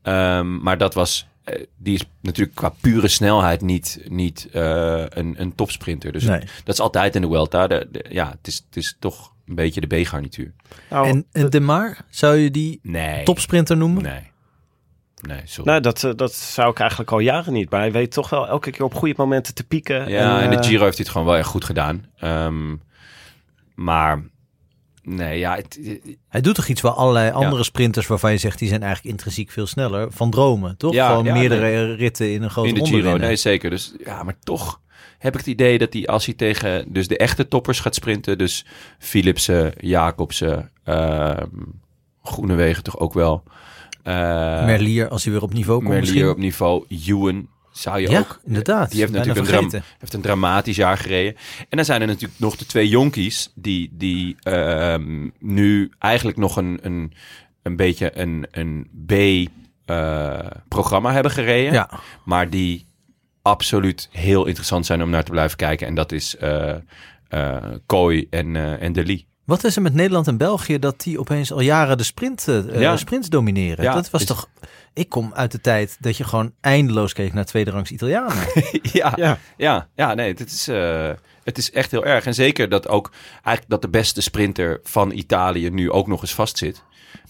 [0.02, 1.28] Ehm, maar dat was...
[1.44, 6.12] eh, Die is natuurlijk qua pure snelheid niet, niet eh, een, een topsprinter.
[6.12, 6.40] Dus Nee.
[6.40, 7.28] dat is altijd in de
[7.92, 10.54] de- ja, het is, het is toch een beetje de B-garnituur.
[10.90, 13.24] Nou, En, en De Maar, zou je die Nee.
[13.24, 14.04] topsprinter noemen?
[14.04, 14.32] Nee.
[15.22, 15.70] Nee, sorry.
[15.70, 17.70] nou, dat, eh, dat zou ik eigenlijk al jaren niet.
[17.70, 20.10] Maar hij weet toch wel elke keer op goede momenten te pieken.
[20.10, 22.06] Ja, en, eh, de Giro heeft hij het gewoon wel erg goed gedaan.
[22.18, 22.76] Ehm,
[23.76, 24.24] maar
[25.02, 25.80] nee, ja, het,
[26.28, 29.52] Hij doet toch iets waar allerlei andere sprinters waarvan je zegt die zijn eigenlijk intrinsiek
[29.52, 30.94] veel sneller van dromen, toch?
[30.94, 33.70] Ja, Gewoon ja, meerdere ritten in een grote in de ronde Giro, nee zeker.
[33.70, 34.82] Dus ja, maar toch
[35.18, 38.38] heb ik het idee dat hij als hij tegen dus de echte toppers gaat sprinten,
[38.38, 38.66] dus
[39.00, 41.46] Philipsen, Jacobsen, ehm
[42.24, 43.44] Groenewegen toch ook wel.
[44.08, 46.30] Eh Merlier, als hij weer op niveau komt Merlier misschien.
[46.32, 48.40] op niveau, Ewan zou je ja, ook.
[48.46, 48.92] inderdaad.
[48.92, 49.96] Die heeft natuurlijk een, dram- vergeten.
[50.00, 51.36] heeft een dramatisch jaar gereden.
[51.70, 56.56] En dan zijn er natuurlijk nog de twee jonkies die, die ehm, nu eigenlijk nog
[56.58, 57.14] een, een,
[57.64, 58.88] een beetje een, een
[59.86, 61.74] B-programma hebben gereden.
[61.74, 61.90] Ja,
[62.26, 62.86] Maar die
[63.42, 65.88] absoluut heel interessant zijn om naar te blijven kijken.
[65.88, 66.76] En dat is eh
[67.28, 67.56] eh
[67.86, 69.26] Kooi en, eh en De Lee.
[69.48, 72.80] Wat is er met Nederland en België dat die opeens al jaren de sprint, eh,
[72.80, 72.98] Ja.
[72.98, 73.84] sprints domineren?
[73.84, 74.50] Ja, dat was is- toch...
[74.94, 78.48] Ik kom uit de tijd dat je gewoon eindeloos keek naar tweederangs Italianen.
[78.82, 79.38] ja, Ja.
[79.58, 81.10] ja, ja, nee, het is, eh,
[81.44, 82.26] het is echt heel erg.
[82.26, 86.34] En zeker dat ook eigenlijk dat de beste sprinter van Italië nu ook nog eens
[86.34, 86.84] vastzit.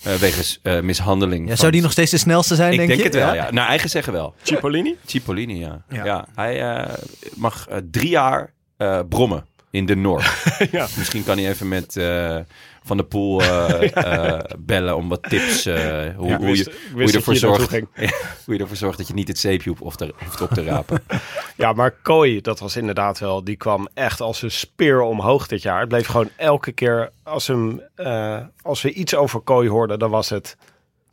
[0.03, 1.41] eh wegens eh, mishandeling.
[1.41, 3.05] Ja, van- zou die nog steeds de snelste zijn, Ik denk, denk je?
[3.05, 3.51] het wel, ja.
[3.51, 4.34] Naar eigen zeggen wel.
[4.41, 4.95] Cipollini?
[5.05, 5.84] Cipollini, ja.
[5.89, 6.05] Ja.
[6.05, 6.28] ja.
[6.36, 6.93] hij eh,
[7.36, 9.45] mag eh, drie jaar eh, brommen
[9.78, 10.25] in de Noord.
[10.71, 10.88] Ja.
[10.97, 12.38] Misschien kan hij even met eh,
[12.84, 13.95] Van der Poel eh,
[14.36, 15.63] eh, bellen om wat tips.
[15.63, 17.71] hoe, Ja, hoe, wist- je, hoe, je ervoor je zorgt,
[18.45, 19.82] hoe je ervoor zorgt dat je niet het zeepje hoeft,
[20.19, 21.03] hoeft op te rapen.
[21.55, 25.61] Ja, maar Kooi, dat was inderdaad wel, die kwam echt als een speer omhoog dit
[25.61, 25.80] jaar.
[25.80, 27.82] Het bleef gewoon elke keer, als, hem,
[28.61, 30.57] als we iets over Kooi hoorden, dan was het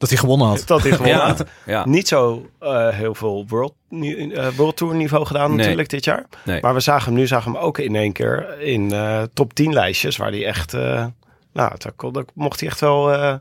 [0.08, 0.62] Dat hij gewonnen had.
[0.66, 1.44] dat hij gewonnen ja, had.
[1.66, 1.86] ja.
[1.86, 5.58] Niet zo eh, heel veel World, eh, World Tour niveau gedaan Nee.
[5.58, 6.26] natuurlijk dit jaar.
[6.44, 6.60] Nee.
[6.60, 9.72] Maar we zagen hem nu, zagen hem ook in één keer in eh, top 10
[9.72, 11.06] lijstjes, waar hij echt, eh,
[11.52, 13.34] nou, daar, kon- daar mocht hij echt wel, eh,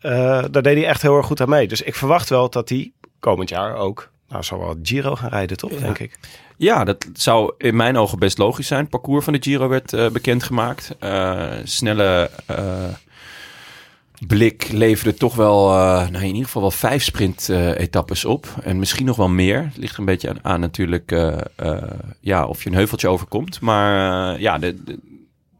[0.00, 1.68] eh, daar deed hij echt heel erg goed aan mee.
[1.68, 5.56] Dus ik verwacht wel dat hij komend jaar ook, nou, zal wel Giro gaan rijden,
[5.56, 6.18] toch, denk ik.
[6.56, 8.80] Ja, dat zou in mijn ogen best logisch zijn.
[8.80, 10.94] Het parcours van de Giro werd eh, bekendgemaakt.
[10.98, 12.84] Eh, snelle eh,
[14.26, 18.46] blik leverde toch wel, eh, nou in ieder geval wel vijf sprint-etappes op.
[18.62, 19.64] En misschien nog wel meer.
[19.64, 21.82] Het ligt een beetje aan, aan natuurlijk eh, eh,
[22.20, 23.60] ja, of je een heuveltje overkomt.
[23.60, 24.98] Maar ja, de- de-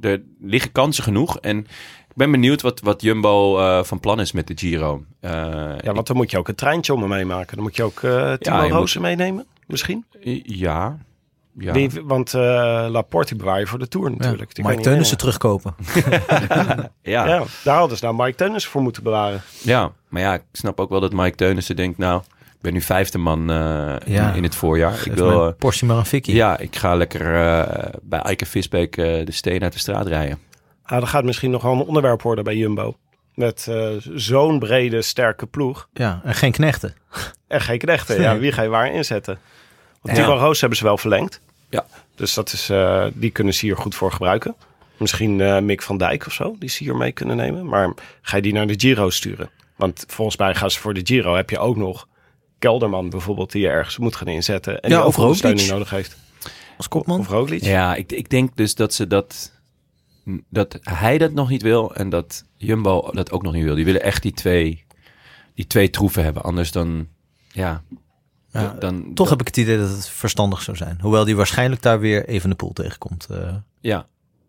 [0.00, 1.38] er liggen kansen genoeg.
[1.38, 5.04] En ik ben benieuwd wat, wat Jumbo van plan is met de Giro.
[5.20, 7.54] Ja, want dan moet je ook een treintje om hem meemaken.
[7.54, 7.98] Dan moet je ook
[8.38, 10.04] Timo moet- Rozen meenemen, misschien.
[10.44, 10.98] ja,
[11.58, 11.72] ja.
[11.72, 12.40] Die, want eh
[12.90, 14.54] Laporte die bewaar je voor de Tour natuurlijk.
[14.54, 15.74] Kan Mike Teunissen terugkopen.
[17.02, 17.26] ja.
[17.26, 19.42] Ja, daar hadden ze nou Mike Teunissen voor moeten bewaren.
[19.62, 22.80] Ja, maar ja, ik snap ook wel dat Mike Teunissen denkt, nou, ik ben nu
[22.80, 23.56] vijfde man eh,
[24.04, 24.28] Ja.
[24.30, 25.00] in, in het voorjaar.
[25.04, 26.34] Ik wil, mijn eh, Porsche maar een fikkie.
[26.34, 30.38] ja, ik ga lekker eh, bij Eike Visbeek eh, de steen uit de straat rijden.
[30.84, 32.96] Ah, dat gaat misschien nog wel een onderwerp worden bij Jumbo.
[33.34, 35.88] Met eh, zo'n brede, sterke ploeg.
[35.92, 36.94] Ja, en geen knechten.
[37.48, 38.20] En geen knechten.
[38.20, 39.38] Ja, wie ga je waar inzetten?
[40.02, 40.22] Want Ja.
[40.24, 41.40] Timo Roos hebben ze wel verlengd.
[41.70, 41.86] Ja.
[42.14, 44.54] Dus dat is, eh, die kunnen ze hier goed voor gebruiken.
[44.96, 47.66] Misschien eh, Mick van Dijk of zo, die ze hier mee kunnen nemen.
[47.66, 49.50] Maar ga je die naar de Giro sturen?
[49.76, 52.08] Want volgens mij gaan ze voor de Giro heb je ook nog
[52.58, 54.80] Kelderman bijvoorbeeld, die je ergens moet gaan inzetten.
[54.80, 55.78] En Ja, die ook ondersteuning Roglic.
[55.78, 56.16] nodig heeft.
[56.76, 57.18] Als kopman.
[57.18, 57.62] Of Roglic.
[57.62, 59.52] Ja, ik, ik denk dus dat ze dat.
[60.50, 63.74] Dat hij dat nog niet wil en dat Jumbo dat ook nog niet wil.
[63.74, 64.84] Die willen echt die twee,
[65.54, 66.42] die twee troeven hebben.
[66.42, 67.08] Anders dan.
[67.52, 67.82] Ja.
[68.52, 70.98] Ja, dan, Toch heb ik het idee dat het verstandig zou zijn.
[71.00, 73.26] Hoewel die waarschijnlijk daar weer even de poel tegenkomt.
[73.30, 73.54] eh.
[73.80, 74.06] Ja.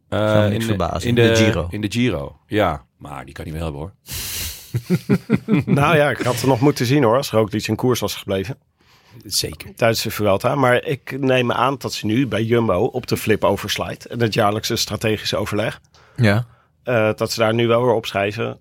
[0.09, 1.09] Eh, niks in, de, verbazen.
[1.09, 1.67] in In de, de Giro.
[1.69, 2.37] In de Giro.
[2.47, 3.93] Ja, maar die kan hij wel hebben hoor.
[5.65, 8.57] Nou ja, ik had het nog moeten zien hoor, als Roglic in koers was gebleven.
[9.25, 9.75] Zeker.
[9.75, 10.55] Tijdens de Vuelta.
[10.55, 14.09] Maar ik neem aan dat ze nu bij Jumbo op de flip overslide.
[14.09, 15.81] En het jaarlijkse strategische overleg.
[16.15, 16.45] ja.
[16.83, 18.57] eh, dat ze daar nu wel weer opschrijven.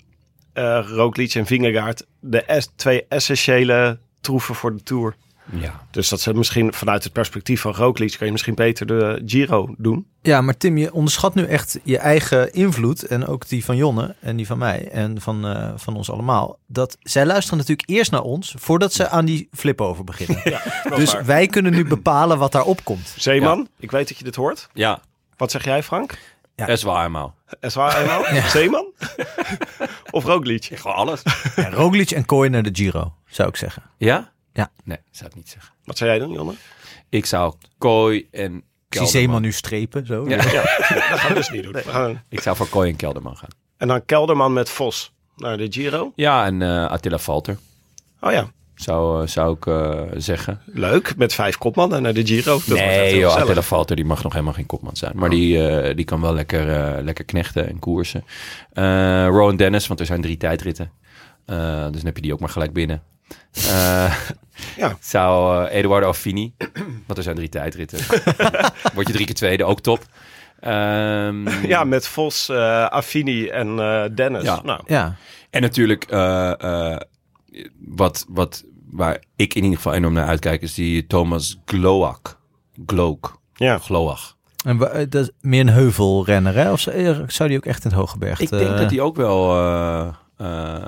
[0.52, 2.06] eh Roglic en Vingegaard.
[2.20, 5.14] De es- twee essentiële troeven voor de Tour.
[5.60, 5.86] Ja.
[5.90, 8.14] Dus dat ze misschien vanuit het perspectief van Roglic...
[8.18, 10.06] kan je misschien beter de Giro doen.
[10.22, 13.02] ja, maar Tim, je onderschat nu echt je eigen invloed.
[13.06, 16.58] En ook die van Jonne en die van mij en van, eh, van ons allemaal.
[16.66, 20.42] Dat zij luisteren natuurlijk eerst naar ons voordat ze aan die flip-over beginnen.
[20.82, 21.24] Dat is dus waar.
[21.24, 23.14] wij kunnen nu bepalen wat daarop komt.
[23.16, 24.68] Zeeman, ik weet dat je dit hoort.
[24.72, 25.00] Ja,
[25.36, 26.18] Wat zeg jij Frank?
[26.56, 26.66] Ja.
[26.66, 27.34] is waar eenmaal.
[27.74, 28.24] Waar eenmaal?
[28.50, 28.92] Zeeman?
[30.10, 30.68] of Roglic?
[30.74, 31.22] Gewoon alles.
[31.56, 33.82] Ja, Roglic en Kooi naar de Giro, zou ik zeggen.
[33.96, 34.31] Ja?
[34.52, 34.70] Ja.
[34.84, 35.74] Nee, zou ik niet zeggen.
[35.84, 36.52] Wat zou jij doen, Jonne?
[37.08, 39.08] Ik zou Kooi en Ik zie Kelderman.
[39.08, 40.06] Zeeman nu strepen.
[40.06, 40.28] Zo.
[40.28, 40.36] Ja.
[40.36, 41.74] Ja, dat gaan we dus niet doen.
[41.76, 43.48] Gaan- Ik zou voor Kooi en Kelderman gaan.
[43.76, 46.12] En dan Kelderman met Vos naar de Giro.
[46.16, 47.58] Ja, en eh, Attila Valter
[48.20, 50.60] Oh ja, zou, eh, zou ik eh, zeggen.
[50.66, 51.16] leuk.
[51.16, 52.60] Met vijf kopmannen naar de Giro.
[52.66, 53.34] Dat nee, joh.
[53.36, 55.12] Attila Valter die mag nog helemaal geen kopman zijn.
[55.16, 58.24] Maar die, eh, die kan wel lekker, eh, lekker knechten en koersen.
[58.72, 60.90] Eh Rowan Dennis, want er zijn drie tijdritten.
[61.46, 63.02] Eh, dus dan heb je die ook maar gelijk binnen.
[63.56, 64.14] Eh,
[64.76, 64.96] Ja.
[65.00, 66.54] Zou eh, Eduardo Affini,
[67.06, 67.98] want er zijn drie tijdritten.
[68.94, 70.04] Word je drie keer tweede, ook top.
[70.60, 74.42] Ehm, Ja, met Vos, eh Affini en eh, Dennis.
[74.42, 74.60] Ja.
[74.64, 75.14] Nou, Ja,
[75.50, 77.00] En natuurlijk, eh, eh,
[77.88, 82.40] wat, wat, waar ik in ieder geval enorm naar uitkijk, is die Thomas Gloak.
[82.86, 83.38] Gloak.
[83.54, 83.78] ja.
[83.78, 84.36] Gloach.
[84.64, 84.78] en
[85.08, 86.72] dat is meer een heuvelrenner, hè?
[86.72, 86.80] Of
[87.26, 88.40] zou die ook echt in het hoge berg?
[88.40, 90.82] Ik denk dat hij ook wel eh, eh,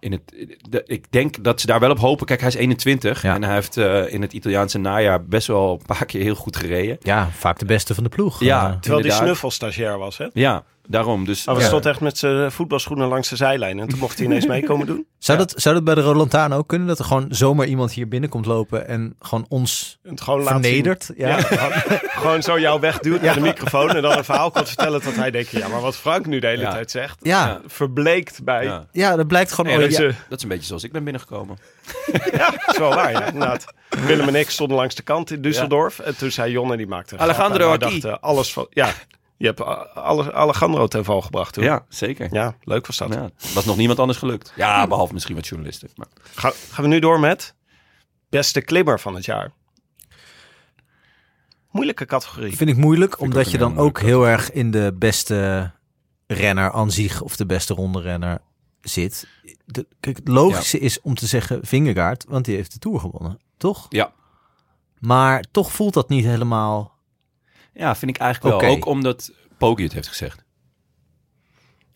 [0.00, 0.46] in het.
[0.68, 2.26] de- ik denk dat ze daar wel op hopen.
[2.26, 3.34] Kijk, hij is 21 Ja.
[3.34, 6.56] en hij heeft eh, in het Italiaanse najaar best wel een paar keer heel goed
[6.56, 6.96] gereden.
[7.00, 8.40] Ja, vaak de beste van de ploeg.
[8.40, 8.58] Ja.
[8.60, 9.22] Terwijl die Inderdaad.
[9.22, 10.26] snuffelstagiair was, hè?
[10.32, 11.24] Ja, daarom.
[11.24, 11.66] Dus Maar we ja.
[11.66, 13.78] stond echt met zijn voetbalschoenen langs de zijlijn.
[13.78, 15.06] En toen mocht hij ineens meekomen doen.
[15.18, 15.44] zou, Ja.
[15.44, 16.88] dat, zou dat bij de Roland Lantaarn ook kunnen?
[16.88, 21.10] Dat er gewoon zomaar iemand hier binnenkomt lopen en gewoon ons En het gewoon vernedert?
[21.16, 21.40] Ja, Ja.
[21.42, 23.90] gewoon, zo jou wegduwt naar de microfoon.
[23.90, 25.50] En dan een verhaal komt vertellen dat hij denkt...
[25.50, 26.70] Ja, maar wat Frank nu de hele Ja.
[26.72, 27.18] tijd zegt...
[27.22, 27.60] Ja.
[27.66, 28.64] Verbleekt bij...
[28.64, 28.86] Ja.
[28.92, 29.72] Ja, dat blijkt gewoon...
[29.72, 30.06] Oh, dat, is, ja.
[30.28, 31.58] dat is een beetje zoals ik ben binnengekomen.
[32.32, 33.64] Ja, dat is wel waar, ja, inderdaad.
[34.06, 36.04] Willem en ik stonden langs de kant in Düsseldorf.
[36.04, 38.66] En toen zei Jon en die maakte Alejandro dachten, alles van...
[38.70, 38.92] Ja,
[39.40, 39.60] je hebt
[39.94, 41.64] alle, Alejandro ten val gebracht toen.
[41.64, 42.28] Ja, zeker.
[42.34, 43.14] Ja, leuk was dat.
[43.14, 44.52] Ja, was nog niemand anders gelukt.
[44.56, 45.88] Ja, behalve misschien wat journalisten.
[45.94, 46.06] Maar.
[46.34, 47.54] Ga- gaan we nu door met
[48.28, 49.52] beste klimmer van het jaar.
[51.70, 52.56] Moeilijke categorie.
[52.56, 55.70] Vind ik moeilijk, omdat je dan ook heel erg in de beste
[56.26, 58.38] renner aan zich of de beste ronde renner
[58.80, 59.28] zit.
[59.64, 63.38] De, kijk, het logische is om te zeggen Vingegaard, want die heeft de Tour gewonnen,
[63.56, 63.86] toch?
[63.88, 64.12] Ja.
[64.98, 66.89] Maar toch voelt dat niet helemaal...
[67.80, 68.70] ja, vind ik eigenlijk wel.
[68.70, 70.44] Ook omdat Poggi het heeft gezegd.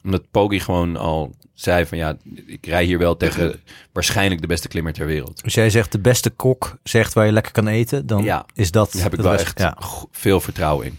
[0.05, 2.17] Omdat Poggi gewoon al zei van ja,
[2.47, 3.61] ik rij hier wel tegen
[3.93, 5.43] waarschijnlijk de beste klimmer ter wereld.
[5.45, 8.47] Als jij zegt de beste kok zegt waar je lekker kan eten, dan Ja.
[8.55, 8.93] is dat...
[8.93, 9.77] Daar heb ik wel best- echt Ja.
[10.11, 10.99] veel vertrouwen in.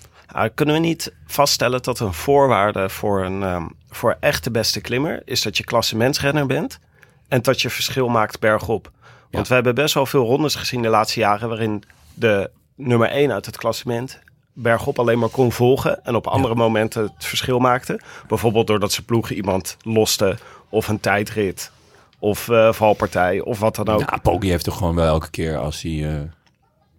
[0.54, 5.22] Kunnen we niet vaststellen dat een voorwaarde voor een ehm, voor echt de beste klimmer
[5.26, 6.80] is dat je klassementsrenner bent
[7.28, 8.92] en dat je verschil maakt bergop.
[9.32, 9.50] Want Ja.
[9.50, 11.84] we hebben best wel veel rondes gezien de laatste jaren waarin
[12.14, 14.20] de nummer 1 uit het klassement
[14.58, 18.00] bergop alleen maar kon volgen en op andere momenten het verschil maakte.
[18.28, 20.38] Bijvoorbeeld doordat ze ploegen iemand losten
[20.70, 21.72] of een tijdrit
[22.20, 24.00] of eh, valpartij of wat dan ook.
[24.00, 26.08] Ja, Poggi heeft toch gewoon wel elke keer als hij...
[26.10, 26.22] eh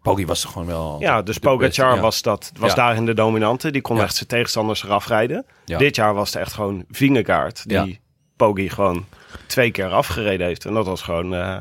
[0.03, 0.97] Poggi was toch gewoon wel...
[1.01, 2.01] Ja, dus de Pogacar beste, ja.
[2.01, 2.77] was, dat, was Ja.
[2.77, 3.71] daarin de dominante.
[3.71, 5.47] Die kon echt zijn tegenstanders eraf rijden.
[5.65, 8.01] Dit jaar was het echt gewoon Vingegaard die.
[8.37, 9.05] Poggi gewoon
[9.47, 10.65] twee keer afgereden heeft.
[10.65, 11.57] En dat was gewoon eh,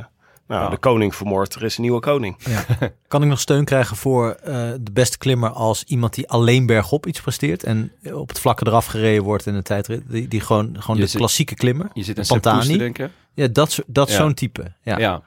[0.48, 0.70] nou, Ja.
[0.70, 1.56] de koning vermoord.
[1.56, 2.38] Er is een nieuwe koning.
[3.08, 7.06] Kan ik nog steun krijgen voor eh, de beste klimmer als iemand die alleen bergop
[7.06, 10.02] iets presteert en op het vlakke eraf gereden wordt in de tijdrit?
[10.08, 11.90] Die, die gewoon, gewoon Je de zit- klassieke klimmer.
[11.94, 12.72] Je zit aan Pantani.
[12.72, 13.12] Te denken.
[13.34, 14.16] Ja, dat, dat Ja.
[14.16, 14.74] zo'n type.
[14.82, 14.98] Ja.
[14.98, 15.22] Ja.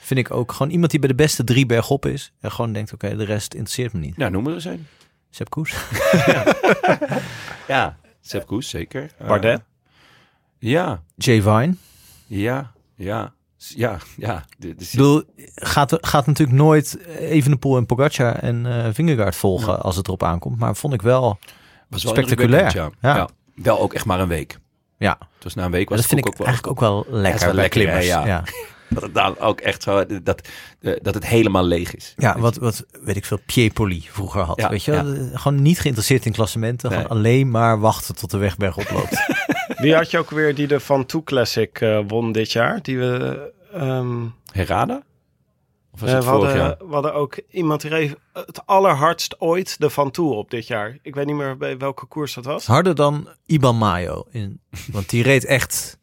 [0.00, 0.52] Vind ik ook.
[0.52, 2.32] Gewoon iemand die bij de beste drie bergop is.
[2.40, 4.14] En gewoon denkt, oké, de rest interesseert me niet.
[4.16, 4.86] ja, noem er eens een.
[5.30, 5.74] Sepp Koes.
[7.68, 7.96] Ja.
[8.20, 9.10] Sepp Koes, zeker.
[9.18, 9.62] Eh, Bardet.
[10.58, 11.74] ja, Jay Vine.
[12.26, 13.32] ja, ja.
[13.68, 14.44] Ja, ja.
[14.58, 15.22] Ik bedoel,
[15.54, 19.78] gaat, gaat natuurlijk nooit Evenepoel en Pogacar en eh Vingegaard volgen Ja.
[19.78, 20.58] als het erop aankomt.
[20.58, 21.38] Maar vond ik wel...
[21.88, 22.74] was wel spectaculair.
[22.74, 22.90] Ja.
[23.00, 23.16] Ja.
[23.16, 23.28] Ja.
[23.54, 24.58] Wel ook echt maar een week.
[24.98, 27.40] Ja, Dus na een week was dat vind het ik ook, eigenlijk ook wel lekker
[27.40, 28.06] wel bij lekker, klimmers.
[28.06, 28.26] ja.
[28.26, 28.44] Ja.
[28.90, 30.48] dat het dan ook echt zo, dat,
[30.80, 32.14] eh, dat het helemaal leeg is.
[32.16, 34.68] Ja, wat, wat weet ik veel, Piepoli vroeger had.
[34.68, 35.28] Weet je, wel?
[35.34, 36.90] gewoon niet geïnteresseerd in klassementen.
[36.90, 37.00] Nee.
[37.00, 39.16] Gewoon alleen maar wachten tot de weg bergop loopt.
[39.76, 42.82] Wie had je ook weer die de Van Toe Classic eh, won dit jaar?
[42.82, 43.52] Die we...
[43.72, 45.02] ehm, Herada?
[45.92, 46.76] Of was eh, het we, vorig hadden, jaar?
[46.88, 50.98] we hadden ook iemand die reed het allerhardst ooit de Van Toe op dit jaar.
[51.02, 52.66] Ik weet niet meer bij welke koers dat was.
[52.66, 54.26] Harder dan Iban Mayo.
[54.30, 54.60] In,
[54.92, 55.98] want die reed echt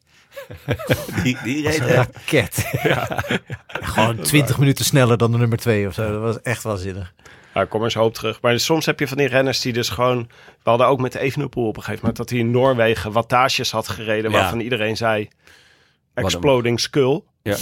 [1.24, 2.66] Die, die reed een raket.
[3.68, 6.12] Gewoon 20 minuten sneller dan de nummer 2 of zo.
[6.12, 7.14] Dat was echt waanzinnig.
[7.58, 8.42] Ja, ik kom er zo op terug.
[8.42, 10.30] Maar soms heb je van die renners die dus gewoon...
[10.64, 12.18] We hadden ook met Evenepoel op een gegeven moment...
[12.18, 14.32] dat hij in Noorwegen wattages had gereden...
[14.32, 14.38] Ja.
[14.38, 15.28] waarvan iedereen zei...
[16.14, 17.22] Exploding skull.
[17.42, 17.56] Ja.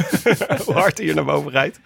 [0.64, 1.80] Hoe hard hij hier naar boven rijdt.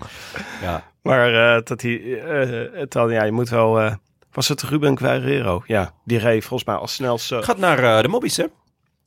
[0.63, 0.85] Ja.
[1.03, 2.21] Maar eh, dat hij...
[2.23, 3.81] eh, het dan, ja, je moet wel...
[3.81, 3.95] eh,
[4.33, 5.63] was het Ruben Guerrero?
[5.67, 7.43] Ja, die reed volgens mij als snelste...
[7.43, 8.45] Gaat naar eh, de mobbies, hè?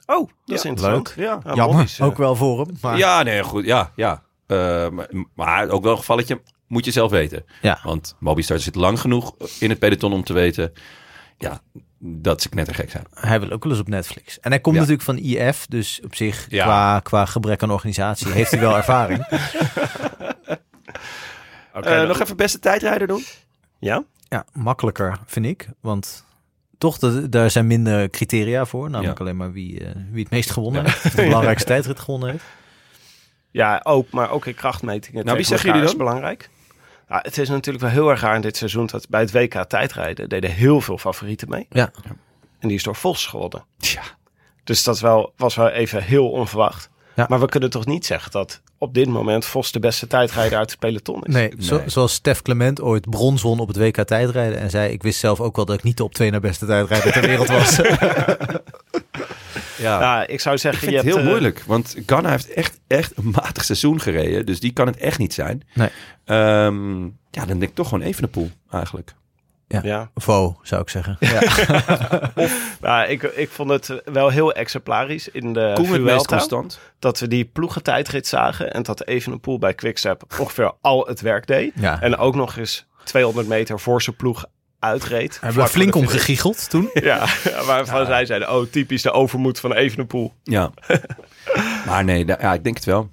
[0.05, 1.13] Oh, dat is Ja, interessant.
[1.17, 1.39] Ja.
[1.43, 2.77] Ja, Jammer, mobbies, ook wel voor hem.
[2.81, 3.65] Maar Ja, nee, goed.
[3.65, 4.23] Ja, ja.
[4.47, 7.45] Eh, maar, maar ook wel een gevalletje moet je zelf weten.
[7.61, 7.79] Ja.
[7.83, 10.73] Want Mobistar zit lang genoeg in het peloton om te weten...
[11.37, 11.61] Ja,
[11.99, 13.03] dat ze knettergek zijn.
[13.13, 14.39] hij wil ook wel eens op Netflix.
[14.39, 14.81] En hij komt Ja.
[14.81, 16.63] natuurlijk van IF, dus op zich Ja.
[16.63, 19.25] qua, qua gebrek aan organisatie heeft hij wel ervaring.
[21.73, 23.23] Oké, Eh, dan- nog even beste tijdrijder doen?
[23.79, 24.03] Ja?
[24.27, 26.25] Ja, makkelijker vind ik, want
[26.77, 28.89] toch, dat, daar zijn minder criteria voor.
[28.89, 29.23] Namelijk Ja.
[29.23, 31.15] alleen maar wie, eh, wie het meest gewonnen heeft.
[31.15, 32.43] De belangrijkste tijdrit gewonnen heeft.
[33.51, 35.25] Ja, ook, maar ook in krachtmetingen.
[35.25, 36.49] Nou, wie zeggen jullie is belangrijk.
[37.09, 39.63] Ja, het is natuurlijk wel heel erg raar in dit seizoen dat bij het WK
[39.63, 41.65] tijdrijden deden heel veel favorieten mee.
[41.69, 41.91] Ja.
[42.59, 43.65] En die is door Vos gewonnen.
[43.77, 44.01] Tja.
[44.63, 46.89] Dus dat wel, was wel even heel onverwacht.
[47.15, 47.25] Ja.
[47.29, 50.69] Maar we kunnen toch niet zeggen dat op dit moment Vos de beste tijdrijder uit
[50.71, 51.33] het peloton is.
[51.33, 51.89] Nee, zo- Nee.
[51.89, 54.59] zoals Stef Clement ooit brons won op het WK tijdrijden.
[54.59, 56.65] En zei, ik wist zelf ook wel dat ik niet de op twee naar beste
[56.65, 57.79] tijdrijder ter wereld was.
[59.79, 59.99] Ja.
[59.99, 62.53] Ja, ik zou Ik zeggen, vind je het hebt, heel eh, moeilijk, want Ganna heeft
[62.53, 64.45] echt, echt een matig seizoen gereden.
[64.45, 65.63] Dus die kan het echt niet zijn.
[65.73, 65.89] Nee.
[66.25, 69.13] Ehm, ja, dan denk ik toch gewoon even een pool eigenlijk.
[69.81, 71.17] Ja, Vo, zou ik zeggen.
[72.81, 76.35] nou, ik, ik vond het wel heel exemplarisch in de Koen het meest Vuelta.
[76.35, 76.79] constant.
[76.99, 81.71] Dat we die ploegentijdrit zagen en dat Evenepoel bij Quickstep ongeveer al het werk deed.
[81.75, 82.01] Ja.
[82.01, 84.45] En ook nog eens 200 meter voor zijn ploeg
[84.79, 85.37] uitreed.
[85.41, 86.89] Hebben we flink omgegiegeld toen.
[86.93, 90.33] Ja, ja, waarvan zij zeiden, oh typisch de overmoed van Evenepoel.
[90.43, 90.71] Ja.
[91.87, 93.09] maar nee, ja, ik denk het wel.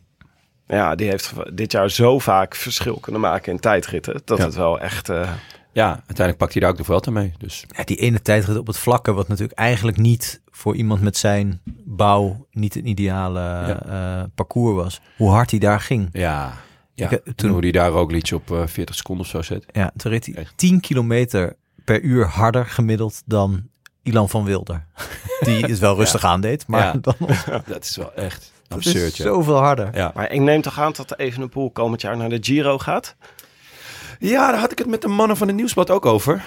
[0.66, 4.20] Ja, die heeft dit jaar zo vaak verschil kunnen maken in tijdritten.
[4.24, 4.44] Dat Ja.
[4.44, 5.08] het wel echt...
[5.08, 5.30] eh,
[5.72, 7.32] Ja, uiteindelijk pakt hij daar ook de Vuelta mee.
[7.38, 11.16] Dus Ja, die ene tijdrit op het vlakke, wat natuurlijk eigenlijk niet voor iemand met
[11.16, 13.40] zijn bouw niet een ideale
[13.88, 15.00] eh, parcours was.
[15.16, 16.08] Hoe hard hij daar ging.
[16.12, 16.52] ja,
[16.96, 17.10] ja.
[17.10, 19.64] Ik, eh, toen hoe hij daar ook liedje op eh, 40 seconden of zo zet.
[19.72, 20.52] Ja, toen reed hij Echt.
[20.56, 23.68] 10 kilometer per uur harder gemiddeld dan
[24.02, 24.86] Ilan van Wilder.
[25.44, 26.92] Die het wel rustig aandeed, maar Ja.
[27.00, 27.14] dan
[27.66, 29.12] Dat is wel echt dat absurd.
[29.12, 29.24] is ja.
[29.24, 29.96] zoveel harder.
[29.96, 30.12] Ja.
[30.14, 33.14] maar ik neem toch aan dat de Evenepoel komend jaar naar de Giro gaat.
[34.18, 36.44] ja, daar had ik het met de mannen van het Nieuwsblad ook over.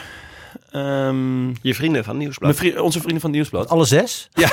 [0.71, 2.55] Ehm, Je vrienden van Nieuwsblad.
[2.55, 3.69] vri- onze vrienden van het Nieuwsblad.
[3.69, 4.29] Alle zes?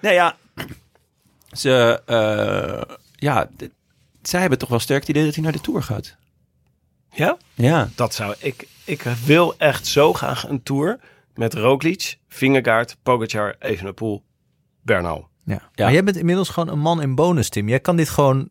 [0.00, 0.36] Nee, ja.
[1.52, 3.48] Ze, eh, ja,
[4.28, 6.16] zij hebben toch wel sterk het idee dat hij naar de Tour gaat.
[7.10, 7.36] Ja?
[7.54, 7.88] Ja.
[7.94, 8.68] Dat zou ik...
[8.84, 10.98] Ik wil echt zo graag een tour
[11.34, 14.22] met Roglic, Vingegaard, Pogacar, Evenepoel,
[14.82, 15.28] Bernal.
[15.44, 15.52] Ja.
[15.74, 15.84] Ja.
[15.84, 17.68] Maar jij bent inmiddels gewoon een man in bonus, Tim.
[17.68, 18.48] Jij kan dit gewoon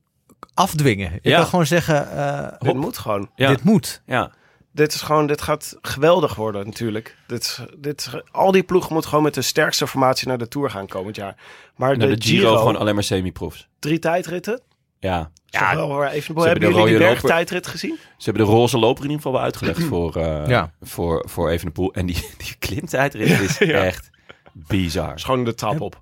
[0.54, 1.20] afdwingen.
[1.22, 1.38] Je Ja.
[1.38, 3.30] kan gewoon zeggen, eh, Dit moet gewoon.
[3.36, 3.50] Ja.
[3.50, 4.02] dit moet.
[4.06, 4.32] Ja.
[4.72, 7.18] Dit is gewoon, dit gaat geweldig worden natuurlijk.
[7.28, 10.88] Dit, dit, al die ploegen moeten gewoon met de sterkste formatie naar de Tour gaan
[10.88, 11.36] komend jaar.
[11.76, 13.68] Maar Naar de, de Giro, Giro, gewoon alleen maar semi-profs.
[13.80, 14.62] drie tijdritten.
[15.00, 15.32] Ja.
[15.46, 16.36] Ja, wel even.
[16.36, 17.98] hebben Hebben de jullie loper- bergtijdrit gezien?
[18.18, 20.72] Ze hebben de roze loper in ieder geval wel uitgelegd voor, eh Ja.
[20.82, 21.94] voor, voor Evenepoel.
[21.94, 23.84] En die, die klimtijdrit is Ja.
[23.84, 24.10] echt
[24.54, 25.08] bizar.
[25.10, 26.02] Het is gewoon de trap op.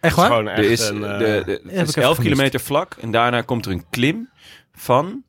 [0.00, 0.46] Echt waar?
[0.46, 2.20] echt Er is, een, de, eh, de, heb het ik is even 11 gemist.
[2.20, 4.28] kilometer vlak en daarna komt er een klim
[4.72, 5.22] van,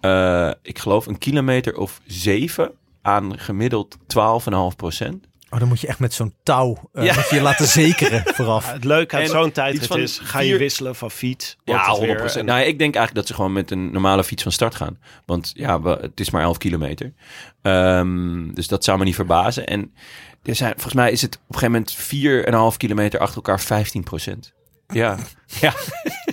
[0.00, 2.72] eh, ik geloof, een kilometer of 7
[3.02, 5.26] aan gemiddeld 12,5 procent.
[5.50, 7.14] Oh, dan moet je echt met zo'n touw eh, Ja.
[7.14, 8.72] moet je laten zekeren vooraf.
[8.72, 11.56] het leuke aan zo'n tijdrit van is, ga je vier- wisselen van fiets.
[11.56, 12.48] Ja, wordt het 100 weer procent.
[12.48, 14.98] een- Nou, ik denk eigenlijk dat ze gewoon met een normale fiets van start gaan.
[15.26, 17.12] Want ja, we- het is maar 11 kilometer.
[17.62, 19.66] Ehm, dus dat zou me niet verbazen.
[19.66, 19.94] En
[20.42, 21.92] er zijn, volgens mij is het op een gegeven moment
[22.72, 24.52] 4,5 kilometer achter elkaar 15 procent.
[24.88, 25.16] Ja,
[25.60, 25.72] ja.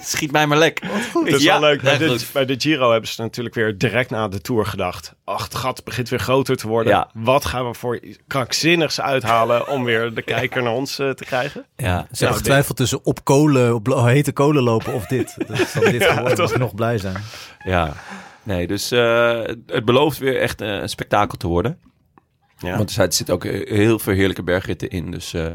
[0.01, 0.81] schiet mij maar lek.
[1.13, 1.81] Dat is Ja, wel leuk.
[1.81, 2.29] Bij de, goed.
[2.33, 5.13] bij de Giro hebben ze natuurlijk weer direct na de Tour gedacht.
[5.23, 6.93] Ach, het gat begint weer groter te worden.
[6.93, 7.09] Ja.
[7.13, 11.65] Wat gaan we voor krankzinnigs uithalen om weer de kijker naar ons eh, te krijgen?
[11.75, 15.35] Ja, Ze hebben Nou, getwijfeld tussen op kolen, op hete kolen lopen of dit.
[15.47, 16.59] Dat is dan dit Ja, geworden.
[16.59, 17.17] nog blij zijn.
[17.65, 17.93] ja.
[18.43, 21.79] Nee, dus eh, het belooft weer echt eh, een spektakel te worden.
[22.57, 22.77] Ja.
[22.77, 25.11] Want er zit ook heel veel heerlijke bergritten in.
[25.11, 25.45] Dus eh,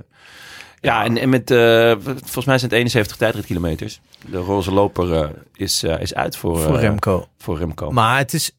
[0.80, 4.00] Ja, en, en met, eh, volgens mij zijn het 71 tijdritkilometers.
[4.30, 7.26] De roze loper eh, is, eh, is uit voor, Voor Remco.
[7.38, 7.90] Voor Remco.
[7.90, 8.52] Maar het is,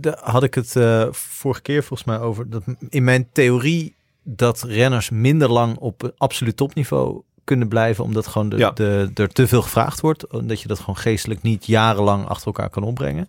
[0.00, 0.72] daar had ik het
[1.10, 2.50] vorige keer volgens mij over.
[2.50, 8.26] Dat in mijn theorie dat renners minder lang op een absoluut topniveau kunnen blijven, omdat
[8.26, 8.70] gewoon de, Ja.
[8.70, 10.32] de, er te veel gevraagd wordt.
[10.32, 13.28] Omdat je dat gewoon geestelijk niet jarenlang achter elkaar kan opbrengen.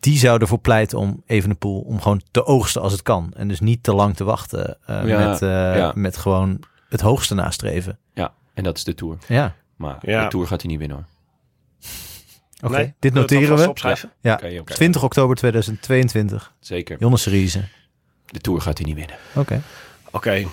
[0.00, 3.32] Die zou ervoor pleiten om Evenepoel om gewoon te oogsten als het kan.
[3.36, 5.92] En dus niet te lang te wachten Ja, met, ja.
[5.94, 6.60] met gewoon
[6.94, 7.98] het hoogste nastreven.
[8.14, 9.18] Ja, en dat is de Tour.
[9.28, 10.22] Ja, Maar Ja.
[10.24, 11.06] de Tour gaat hij niet winnen hoor.
[12.70, 12.76] oké.
[12.76, 13.68] Nee, Dit noteren we.
[13.68, 14.12] opschrijven?
[14.20, 14.74] Ja, Oké, oké.
[14.74, 16.52] 20 oktober 2022.
[16.60, 16.96] Zeker.
[16.98, 17.64] Jonne Seriese.
[18.26, 19.16] De Tour gaat hij niet winnen.
[19.34, 19.62] Oké.
[20.10, 20.46] Oké.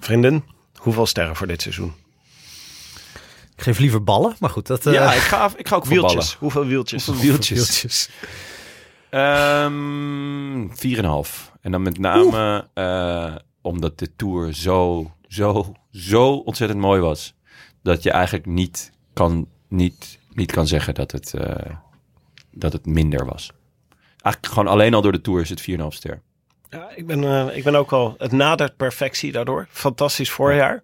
[0.00, 0.44] Vrienden,
[0.76, 1.92] hoeveel sterren voor dit seizoen?
[3.56, 4.66] Ik geef liever ballen, maar goed.
[4.66, 6.00] Dat, eh, ja, ik ga, ik ga ook ballen.
[6.00, 6.34] Wieltjes.
[6.34, 7.06] Hoeveel wieltjes?
[7.06, 7.58] Hoeveel wieltjes?
[7.58, 8.10] wieltjes.
[9.10, 11.52] Ehm 4,5.
[11.60, 17.34] En dan met name eh, omdat de Tour zo, zo, zo ontzettend mooi was.
[17.82, 21.74] Dat je eigenlijk niet kan, niet, niet kan zeggen dat het, eh,
[22.52, 23.50] dat het minder was.
[24.22, 26.20] Eigenlijk gewoon alleen al door de Tour is het 4,5 ster.
[26.70, 28.14] Ja, ik ben, eh, ik ben ook al...
[28.18, 29.66] Het nadert perfectie daardoor.
[29.70, 30.82] Fantastisch voorjaar.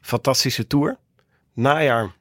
[0.00, 0.98] Fantastische tour.
[1.54, 2.12] Najaar.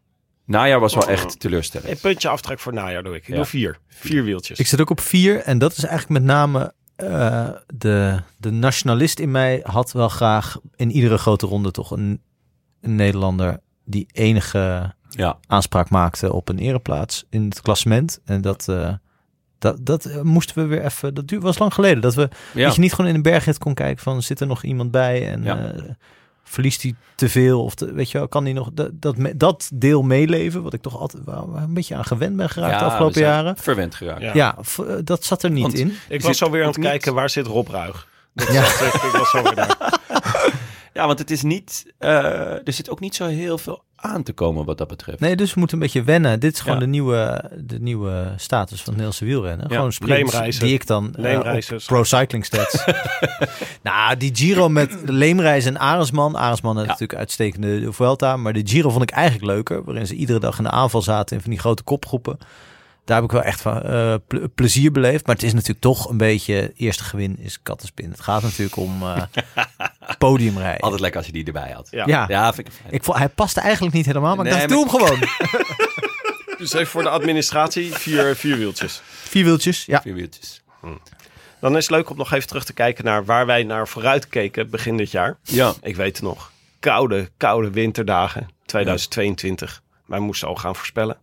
[0.45, 1.91] Najaar was wel echt teleurstellend.
[1.91, 3.21] Een puntje aftrek voor najaar doe ik.
[3.21, 3.35] Ik Ja.
[3.35, 3.77] doe vier.
[3.87, 4.59] Vier wieltjes.
[4.59, 9.19] Ik zit ook op vier en dat is eigenlijk met name eh, de, de nationalist
[9.19, 12.21] in mij had wel graag in iedere grote ronde toch een,
[12.81, 18.19] een Nederlander die enige Ja, aanspraak maakte op een ereplaats in het klassement.
[18.25, 18.93] En dat, eh,
[19.57, 22.65] dat, dat eh, moesten we weer even, dat duur, was lang geleden, dat we ja.
[22.65, 25.31] dat je niet gewoon in een bergrit kon kijken van zit er nog iemand bij
[25.31, 25.73] en Ja.
[26.49, 28.89] Verliest hij te veel of te, weet je wel, kan hij nog dat,
[29.33, 32.79] dat, deel meeleven wat ik toch altijd wel een beetje aan gewend ben geraakt Ja,
[32.79, 33.57] de afgelopen jaren.
[33.57, 34.21] Verwend geraakt.
[34.21, 34.31] Ja.
[34.33, 35.87] Ja, v- eh, dat zat er niet Want- in.
[35.87, 38.07] Ik zit was alweer aan het niet- kijken, waar zit Rob Ruig?
[38.33, 38.63] Dat Ja.
[38.65, 39.77] zat ik, ik was alweer daar.
[40.99, 44.33] Ja, want het is niet, eh, er zit ook niet zo heel veel aan te
[44.33, 45.19] komen wat dat betreft.
[45.19, 46.39] Nee, dus we moeten een beetje wennen.
[46.39, 46.79] Dit is gewoon Ja.
[46.83, 49.65] de, nieuwe, de nieuwe status van Nederlandse wielrennen.
[49.69, 52.85] Ja, Gewoon sprints die ik dan eh, Pro Cycling Stats.
[53.83, 56.37] nou, die Giro met Leemreizen en Arendsman.
[56.37, 56.91] Arendsman had Ja.
[56.91, 58.37] natuurlijk uitstekende Vuelta.
[58.37, 59.83] Maar de Giro vond ik eigenlijk leuker.
[59.83, 62.37] Waarin ze iedere dag in de aanval zaten in van die grote kopgroepen.
[63.09, 65.25] Daar heb ik wel echt van eh, ple- plezier beleefd.
[65.25, 66.73] Maar het is natuurlijk toch een beetje...
[66.75, 68.09] Eerste gewin is kattenspin.
[68.11, 69.21] Het gaat natuurlijk om eh
[70.17, 70.79] podiumrijden.
[70.81, 71.87] Altijd lekker als je die erbij had.
[71.91, 72.03] Ja.
[72.07, 72.93] Ja, Ja, vind ik fijn.
[72.93, 74.35] ik vond, hij paste eigenlijk niet helemaal.
[74.35, 75.27] Maar ik Nee, dacht, doe hem gewoon.
[76.57, 79.01] Dus even voor de administratie, vier, vier wieltjes.
[79.05, 80.01] Vier wieltjes, ja.
[80.01, 80.61] Vier wieltjes.
[81.59, 84.27] Dan is het leuk om nog even terug te kijken naar waar wij naar vooruit
[84.27, 85.37] keken begin dit jaar.
[85.41, 85.73] Ja.
[85.81, 86.51] Ik weet het nog.
[86.79, 89.81] Koude, koude winterdagen 2022.
[90.05, 91.17] Wij moesten al gaan voorspellen.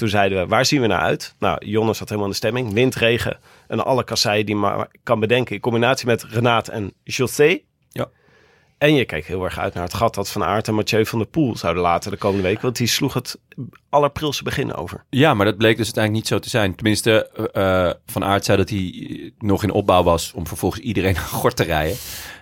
[0.00, 1.34] Toen zeiden we, waar zien we naar uit?
[1.38, 2.72] Nou, Jonne zat helemaal in de stemming.
[2.72, 3.38] Wind, regen
[3.68, 5.54] en alle kasseien die maar kan bedenken.
[5.54, 7.58] In combinatie met Renaat en José.
[7.88, 8.08] Ja.
[8.78, 11.18] En je keek heel erg uit naar het gat dat Van Aert en Mathieu van
[11.18, 12.60] der Poel zouden laten de komende week.
[12.60, 13.38] Want die sloeg het
[13.90, 15.04] allerprilste begin over.
[15.10, 16.74] Ja, maar dat bleek dus uiteindelijk niet zo te zijn.
[16.74, 21.16] Tenminste, eh, eh, Van Aert zei dat hij nog in opbouw was om vervolgens iedereen
[21.22, 21.96] aan gort te rijden.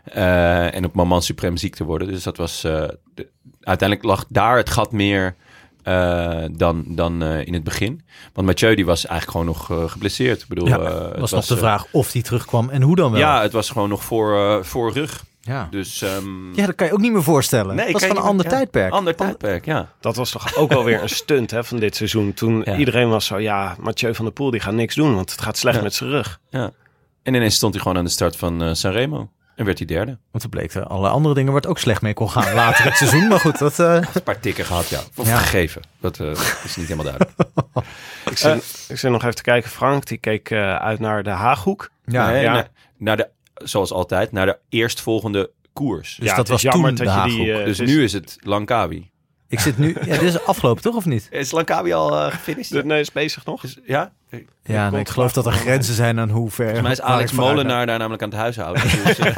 [0.04, 2.08] Eh, en op moment suprem ziek te worden.
[2.08, 2.64] Dus dat was...
[2.64, 3.28] eh, de-
[3.60, 5.34] uiteindelijk lag daar het gat meer
[5.88, 8.02] eh, dan, dan eh, in het begin.
[8.32, 10.42] Want Mathieu die was eigenlijk gewoon nog eh, geblesseerd.
[10.42, 13.10] Ik bedoel, Ja, eh, het was nog de vraag of die terugkwam en hoe dan
[13.10, 13.20] wel.
[13.20, 15.24] Ja, het was gewoon nog voor, eh, voor rug.
[15.40, 15.68] ja.
[15.70, 17.74] Dus ehm Ja, dat kan je ook niet meer voorstellen.
[17.76, 18.92] Nee, dat was van een ander meer- ja, tijdperk.
[18.92, 19.92] ander tijdperk, ja.
[20.00, 22.34] Dat was toch ook wel weer een stunt hè, van dit seizoen.
[22.34, 22.76] Toen Ja.
[22.76, 25.14] iedereen was zo, ja, Mathieu van der Poel die gaat niks doen.
[25.14, 25.82] Want het gaat slecht Ja.
[25.82, 26.40] met zijn rug.
[26.50, 26.70] ja.
[27.22, 29.30] En ineens stond hij gewoon aan de start van eh Sanremo.
[29.58, 30.18] En werd hij derde.
[30.30, 32.84] Want toen bleek er alle andere dingen waar het ook slecht mee kon gaan later
[32.84, 33.28] het seizoen.
[33.28, 33.78] Maar goed, dat...
[33.78, 35.00] eh, Een paar tikken gehad, ja.
[35.16, 35.36] Of Ja.
[35.36, 35.82] gegeven.
[36.00, 36.30] Dat eh,
[36.64, 37.32] is niet helemaal duidelijk.
[38.30, 39.70] Ik zit, ik zit nog even te kijken.
[39.70, 41.90] Frank, die keek eh, uit naar de Haaghoek.
[42.04, 42.52] ja, Nee, ja.
[42.52, 46.16] Naar, naar de, zoals altijd, naar de eerstvolgende koers.
[46.16, 47.38] Dus ja, dat was jammer toen dat de je die...
[47.46, 47.58] Haaghoek.
[47.60, 49.10] eh, dus is- nu is het Langkawi.
[49.48, 49.96] Ik zit nu...
[50.04, 51.26] Ja, dit is afgelopen toch of niet?
[51.30, 52.72] Is Langkawi al uh, gefinished?
[52.72, 53.64] de- nee, is bezig nog.
[53.64, 54.12] Is- ja?
[54.30, 56.82] Volgens Ja, nee, ik geloof dat er grenzen zijn aan hoe ver...
[56.82, 57.32] mij is Alex.
[57.32, 58.82] Molenaar daar namelijk aan het huishouden.
[59.04, 59.36] Dus, eh,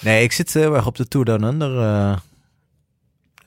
[0.00, 2.18] Nee, ik zit heel erg op de Tour Down Under.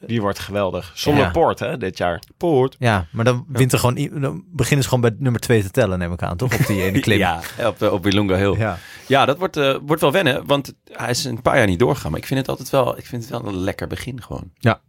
[0.02, 0.92] Eh, Die wordt geweldig.
[0.96, 1.30] Zonder Ja.
[1.32, 2.22] poort, hè, dit jaar.
[2.38, 2.76] Poort.
[2.80, 6.00] ja, maar dan, wint er gewoon, dan beginnen ze gewoon bij nummer twee te tellen,
[6.00, 6.60] neem ik aan, toch?
[6.60, 7.18] Op die ene klim.
[7.18, 8.58] Ja, op, eh, op Wilunga Hill.
[8.58, 8.78] Ja,
[9.08, 9.26] ja.
[9.26, 12.12] dat wordt, eh, wordt wel wennen, want hij is een paar jaar niet doorgegaan.
[12.12, 14.52] Maar ik vind het altijd wel, ik vind het wel een lekker begin gewoon.
[14.58, 14.82] Ja.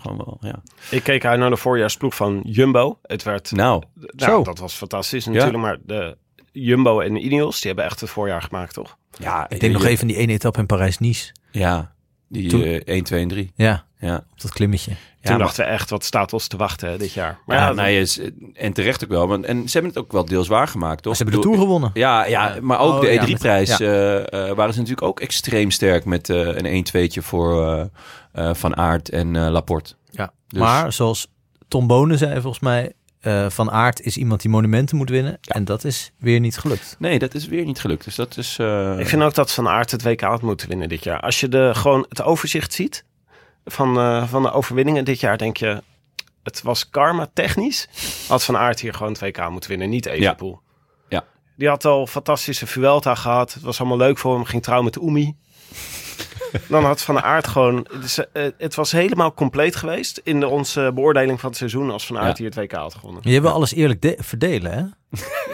[0.00, 0.62] Gewoon wel, ja.
[0.90, 2.98] Ik keek uit naar de voorjaarsploeg van Jumbo.
[3.02, 3.52] Het werd...
[3.52, 4.42] Nou, Nou, Zo.
[4.42, 5.56] dat was fantastisch natuurlijk.
[5.56, 6.16] Maar de
[6.52, 8.96] Jumbo en de Ineos, die hebben echt het voorjaar gemaakt, toch?
[9.18, 9.48] ja.
[9.48, 11.32] Ik denk nog even die ene etappe in Parijs-Nice.
[11.50, 11.92] Ja,
[12.28, 13.52] die Toen- eh 1, 2 en 3.
[13.54, 14.16] Ja, Ja.
[14.16, 14.90] op dat klimmetje.
[14.90, 17.38] Ja, Toen maar- dachten we echt, wat staat ons te wachten hè, dit jaar.
[17.46, 18.20] Maar ja, ja, nou, is,
[18.54, 19.28] en terecht ook wel.
[19.28, 21.16] Want, en ze hebben het ook wel deels waargemaakt, toch?
[21.16, 22.00] Ze hebben de Tour bedoel, gewonnen.
[22.00, 24.16] Ja, ja, maar ook Oh, de ja, E3-prijs met- eh,
[24.48, 27.84] eh, waren ze natuurlijk ook extreem sterk met eh, een 1-2'tje voor eh,
[28.32, 29.94] eh, Van Aert en eh, Laporte.
[30.10, 30.32] Ja.
[30.48, 31.26] Dus- Maar zoals
[31.68, 35.38] Tom Bonen zei volgens mij, eh, Van Aert is iemand die monumenten moet winnen.
[35.42, 36.96] En dat is weer niet gelukt.
[36.98, 38.04] Nee, dat is weer niet gelukt.
[38.04, 38.56] Dus dat is...
[38.58, 41.20] eh, Ik vind ook dat Van Aert het WK had moeten winnen dit jaar.
[41.20, 43.04] Als je de, gewoon het overzicht ziet
[43.68, 45.82] van, eh, van de overwinningen dit jaar, denk je...
[46.42, 47.88] Het was karma technisch.
[48.28, 50.60] Had Van Aert hier gewoon het WK moeten winnen, niet Evenepoel.
[51.08, 51.24] Ja.
[51.56, 53.54] Die had al fantastische Vuelta gehad.
[53.54, 54.44] Het was allemaal leuk voor hem.
[54.44, 55.36] Ging trouwen met Oemi.
[56.68, 57.86] Dan had Van Aert gewoon...
[58.00, 61.90] Dus, eh, het was helemaal compleet geweest in de, onze beoordeling van het seizoen...
[61.90, 62.44] als Van Aert Ja.
[62.44, 63.22] hier het WK had gewonnen.
[63.24, 64.82] Je wil alles eerlijk de- verdelen, hè?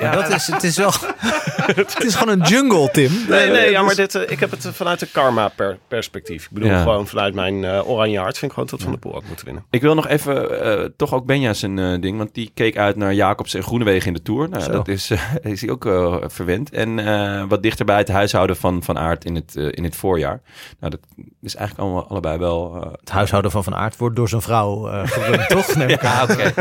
[0.01, 0.91] Ja, dat is, het is wel...
[1.75, 3.11] het is gewoon een jungle, Tim.
[3.29, 6.45] Nee, nee, ja, maar dit, eh, ik heb het vanuit de karma-perspectief.
[6.45, 6.83] ik bedoel, Ja.
[6.83, 9.45] gewoon vanuit mijn eh, oranje hart vind ik gewoon dat Van der Poel had moeten
[9.45, 9.65] winnen.
[9.71, 12.97] Ik wil nog even, eh, toch ook Benja zijn eh, ding, want die keek uit
[12.97, 14.49] naar Jacobs en Groenewegen in de Tour.
[14.49, 14.71] Nou, Zo.
[14.73, 15.21] dat is, eh,
[15.53, 16.71] is hij ook eh, verwend.
[16.71, 19.97] En eh, wat dichter bij het huishouden van Van Aert in het, eh, in het
[19.97, 20.41] voorjaar.
[20.81, 21.01] Nou, dat
[21.43, 22.81] is eigenlijk allemaal, allebei wel...
[22.85, 25.75] eh, Het huishouden van Van Aert wordt door zijn vrouw eh gerund, toch?
[25.75, 26.53] Neem ik ja, oké.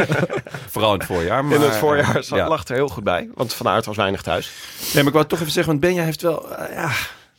[0.69, 1.45] Vooral in het voorjaar.
[1.45, 2.47] Maar, in het voorjaar eh, zat, ja.
[2.47, 4.51] lag er heel goed bij, want Van Aert was weinig thuis.
[4.83, 6.89] Nee, maar ik wou toch even zeggen, want Benja heeft wel ja,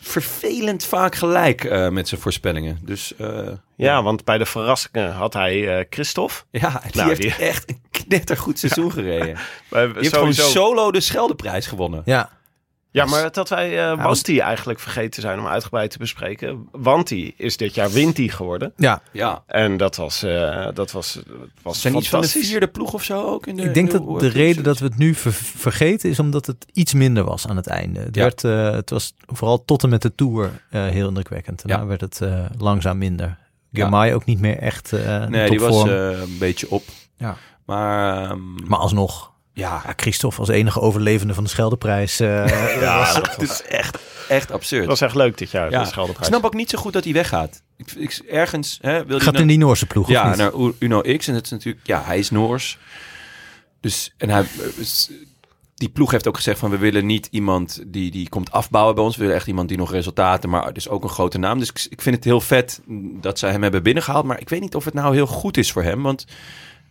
[0.01, 2.79] vervelend vaak gelijk eh, met zijn voorspellingen.
[2.83, 6.35] Dus eh, Ja, want bij de verrassingen had hij eh Christophe.
[6.51, 9.37] ja, die Nou, heeft die- echt een knettergoed seizoen gereden.
[9.69, 12.03] Die heeft gewoon solo de Scheldeprijs gewonnen.
[12.05, 12.29] Ja,
[12.95, 16.69] Ja, maar dat wij eh was- Wanti eigenlijk vergeten zijn om uitgebreid te bespreken.
[16.73, 18.73] Wanti is dit jaar Winti geworden.
[18.77, 19.03] ja.
[19.13, 19.43] Ja.
[19.47, 21.21] En dat was, eh, dat was,
[21.63, 24.07] was Zijn iets van de vierde ploeg of zo ook in de Ik denk in
[24.07, 27.47] dat de reden dat we het nu ver- vergeten is omdat het iets minder was
[27.49, 28.01] aan het einde.
[28.01, 28.23] Het, Ja.
[28.23, 31.63] werd, eh, het was vooral tot en met de Tour eh, heel indrukwekkend.
[31.63, 31.89] Daarna Ja.
[31.89, 33.27] werd het eh, langzaam minder.
[33.27, 33.37] Ja.
[33.83, 36.83] Girmay ook niet meer echt eh Nee, die was eh, een beetje op.
[37.17, 37.37] Ja.
[37.67, 38.39] Maar, ehm,
[38.69, 42.21] Maar alsnog, ja, Christophe als enige overlevende van de Scheldeprijs.
[42.21, 43.99] eh, Ja, dat het is echt,
[44.29, 44.81] echt absurd.
[44.81, 46.27] Dat was echt leuk dit jaar, Ja, de ik Scheldeprijs.
[46.29, 47.63] snap ook niet zo goed dat hij weggaat.
[47.77, 51.29] Ik, ik, ergens hè, wil gaat in die Noorse ploeg, of Ja, naar Uno X.
[51.29, 52.79] En het is natuurlijk, ja, hij is Noors.
[53.81, 54.45] Dus, en hij,
[54.77, 55.11] is-
[55.75, 59.05] die ploeg heeft ook gezegd van, we willen niet iemand die, die komt afbouwen bij
[59.05, 59.15] ons.
[59.17, 61.59] We willen echt iemand die nog resultaten, maar dus ook een grote naam.
[61.59, 62.81] Dus ik, ik vind het heel vet
[63.21, 64.25] dat zij hem hebben binnengehaald.
[64.25, 66.25] Maar ik weet niet of het nou heel goed is voor hem, want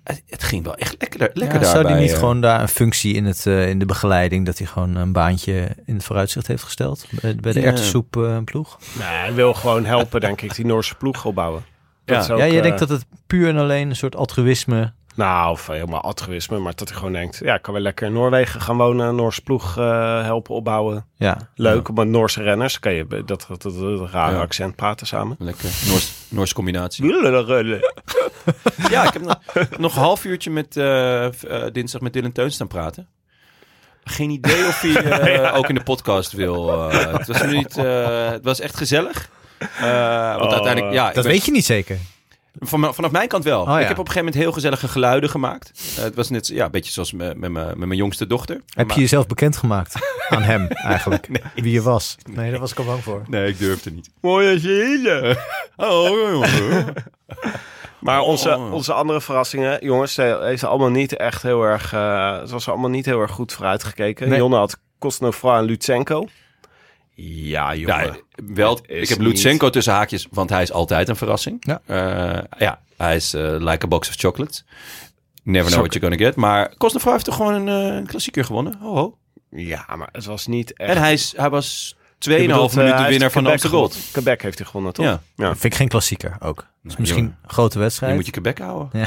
[0.04, 2.18] het, het ging wel echt lekker, lekker Ja, zou hij niet eh.
[2.18, 5.76] gewoon daar een functie in, het, eh, in de begeleiding, dat hij gewoon een baantje
[5.86, 7.06] in het vooruitzicht heeft gesteld?
[7.22, 8.78] Bij, bij de erwtensoep eh, ploeg?
[9.00, 11.64] Nee, hij wil gewoon helpen, denk ik, die Noorse ploeg opbouwen.
[12.06, 12.14] Ja.
[12.14, 14.94] Dat is ook, ja, eh, denkt dat het puur en alleen een soort altruïsme...
[15.16, 17.40] Nou, of helemaal altruïsme, maar dat hij gewoon denkt...
[17.44, 21.06] ja, ik kan wel lekker in Noorwegen gaan wonen, een Noorse ploeg eh, helpen opbouwen.
[21.16, 24.42] Ja, Leuk, met Noorse renners kan je dat, dat, dat, dat rare Ja.
[24.42, 25.36] accent praten samen.
[25.40, 27.06] Lekker, Noors, Noorse combinatie.
[27.08, 27.30] Ja,
[28.90, 29.36] Ja, ik heb nog,
[29.78, 33.08] nog een half uurtje met eh, eh, dinsdag met Dylan Teun staan praten.
[34.04, 34.96] Geen idee of hij
[35.44, 36.90] eh, ook in de podcast wil.
[36.90, 37.14] eh.
[37.14, 39.30] het, was niet, eh, het was echt gezellig.
[39.60, 41.98] Eh, want Oh, uiteindelijk, ja, ik dat ben- weet je niet zeker.
[42.60, 43.62] Van, vanaf mijn kant wel.
[43.62, 43.80] Oh, ja.
[43.80, 45.72] Ik heb op een gegeven moment heel gezellige geluiden gemaakt.
[45.98, 48.62] Eh, het was net ja, een beetje zoals met, met, mijn- met mijn jongste dochter.
[48.74, 49.96] Heb Maar- je jezelf bekendgemaakt
[50.30, 51.30] aan hem eigenlijk?
[51.56, 52.16] Wie je was?
[52.32, 53.22] Nee, daar was ik al bang voor.
[53.28, 54.10] Nee, ik durfde niet.
[54.22, 55.38] Mooie zielen.
[55.76, 56.94] Oh, jongen.
[58.00, 58.74] Maar onze, Oh.
[58.74, 60.18] onze andere verrassingen, jongens,
[60.52, 61.94] is allemaal niet echt heel erg...
[61.94, 64.30] eh, het was allemaal niet heel erg goed vooruitgekeken.
[64.30, 64.38] Nee.
[64.38, 66.28] Jonne had Kosnefra en Lutsenko.
[67.16, 68.06] Ja, jongen.
[68.06, 68.16] Ja,
[68.54, 71.58] wel, ik heb niet- Lutsenko tussen haakjes, want hij is altijd een verrassing.
[71.66, 71.82] Ja.
[71.86, 74.66] Eh, ja, hij is eh, like a box of chocolates.
[75.44, 76.36] Never know Sok- what you're gonna get.
[76.36, 78.78] Maar Kostner heeft toch gewoon een, een klassieker gewonnen.
[78.80, 79.18] Ho, ho.
[79.50, 80.90] Ja, maar het was niet echt...
[80.90, 82.02] En hij, is, hij was 2,5
[82.42, 84.12] Je bedoelt, eh, minuten winnaar van de Quebec Amsterdam.
[84.12, 85.06] Quebec heeft hij gewonnen, toch?
[85.06, 85.22] Ja.
[85.36, 85.50] Ja.
[85.52, 86.66] Vind ik geen klassieker ook.
[86.84, 87.38] Dus misschien jongen.
[87.44, 88.16] een grote Je wedstrijd.
[88.16, 88.90] moet je Quebec houden.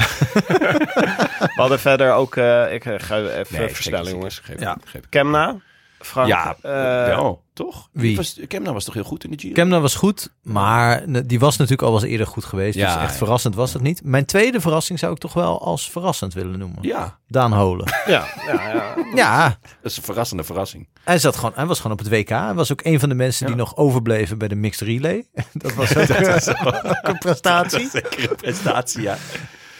[1.39, 2.35] We hadden verder ook...
[2.35, 4.41] eh, ik ga even Nee, versnellen, jongens.
[4.41, 4.75] klassieker.
[4.93, 5.01] Ja.
[5.09, 5.55] Kemna,
[5.99, 6.27] Frank...
[6.27, 6.71] Ja, eh,
[7.15, 7.89] wel, toch?
[7.91, 8.15] wie?
[8.15, 9.53] Was, Kemna was toch heel goed in de Giro?
[9.53, 12.77] Kemna was goed, maar die was natuurlijk al eens eerder goed geweest.
[12.77, 13.17] Ja, dus echt ja.
[13.17, 14.03] verrassend was het niet.
[14.03, 16.77] Mijn tweede verrassing zou ik toch wel als verrassend willen noemen.
[16.81, 17.85] Ja, Daan Holen.
[18.05, 18.95] Ja, ja, ja.
[19.15, 20.87] Ja, dat is een verrassende verrassing.
[21.03, 22.29] hij, zat gewoon, hij was gewoon op het WK.
[22.29, 25.27] Hij was ook een van de mensen die nog overbleven bij de mixed relay.
[25.53, 27.89] Dat was ook, ook een prestatie.
[27.89, 29.17] Zeker een prestatie, ja.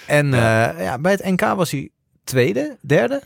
[0.06, 1.90] En eh, ja, bij het NK was hij
[2.24, 3.24] tweede, derde.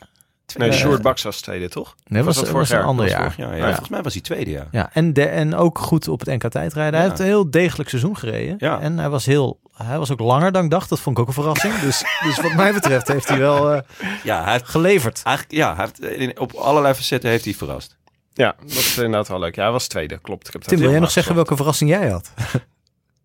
[0.57, 1.95] Nee, Eh, Sjoerd Baks was tweede, toch?
[2.07, 2.85] Nee, was, dat was, vorig een jaar?
[2.85, 3.23] ander jaar.
[3.23, 3.61] was vorig jaar, ja.
[3.63, 3.69] Ja.
[3.69, 4.67] Volgens mij was hij tweede, ja.
[4.71, 6.93] Ja, en, de, en ook goed op het NK tijdrijden.
[6.93, 7.07] Hij Ja.
[7.07, 8.55] heeft een heel degelijk seizoen gereden.
[8.57, 8.79] Ja.
[8.79, 10.89] En hij was, heel, hij was ook langer dan ik dacht.
[10.89, 11.79] Dat vond ik ook een verrassing.
[11.79, 13.81] dus, dus wat mij betreft heeft hij wel eh,
[14.23, 15.21] Ja, hij heeft, geleverd.
[15.23, 17.97] eigenlijk, ja, hij heeft, in- op allerlei facetten heeft hij verrast.
[18.33, 19.55] Ja, dat is inderdaad wel leuk.
[19.55, 20.47] Ja, hij was tweede, klopt.
[20.47, 22.31] Ik heb dat Tim, wil jij nog zeggen welke verrassing jij had?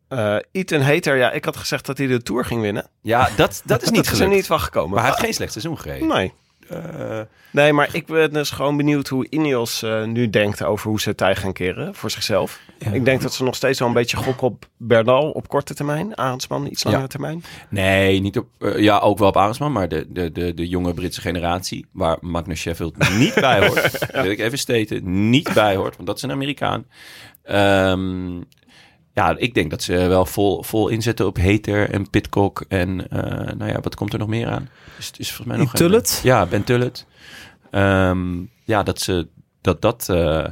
[0.08, 2.86] Eh Ethan Hater, ja, ik had gezegd dat hij de Tour ging winnen.
[3.02, 4.90] Ja, dat, dat is niet dat is er niet van gekomen.
[4.90, 6.08] Maar hij heeft geen slecht seizoen gereden.
[6.08, 6.32] Nee.
[6.68, 7.20] Eh,
[7.50, 11.08] Nee, maar ik ben dus gewoon benieuwd hoe Ineos eh, nu denkt over hoe ze
[11.08, 12.60] het tij gaan keren voor zichzelf.
[12.92, 16.16] Ik denk dat ze nog steeds wel een beetje gokken op Bernal op korte termijn.
[16.16, 16.90] Arendsman iets Ja.
[16.90, 17.44] langere termijn.
[17.68, 20.94] nee, niet op, eh, ja, ook wel op Arendsman, maar de, de, de, de jonge
[20.94, 25.94] Britse generatie, waar Magnus Sheffield niet bij hoort, wil ik even steten, niet bij hoort,
[25.96, 26.86] want dat is een Amerikaan.
[27.42, 28.40] Ehm,
[29.16, 33.54] ja, ik denk dat ze wel vol, vol inzetten op Hater en Pitcock en eh,
[33.56, 34.68] nou ja, wat komt er nog meer aan?
[34.98, 36.20] Is, is volgens mij nog Die Tullet?
[36.22, 37.06] een- ja, Ben Tullet.
[37.70, 39.28] Ehm, ja, dat ze
[39.60, 40.46] dat dat eh,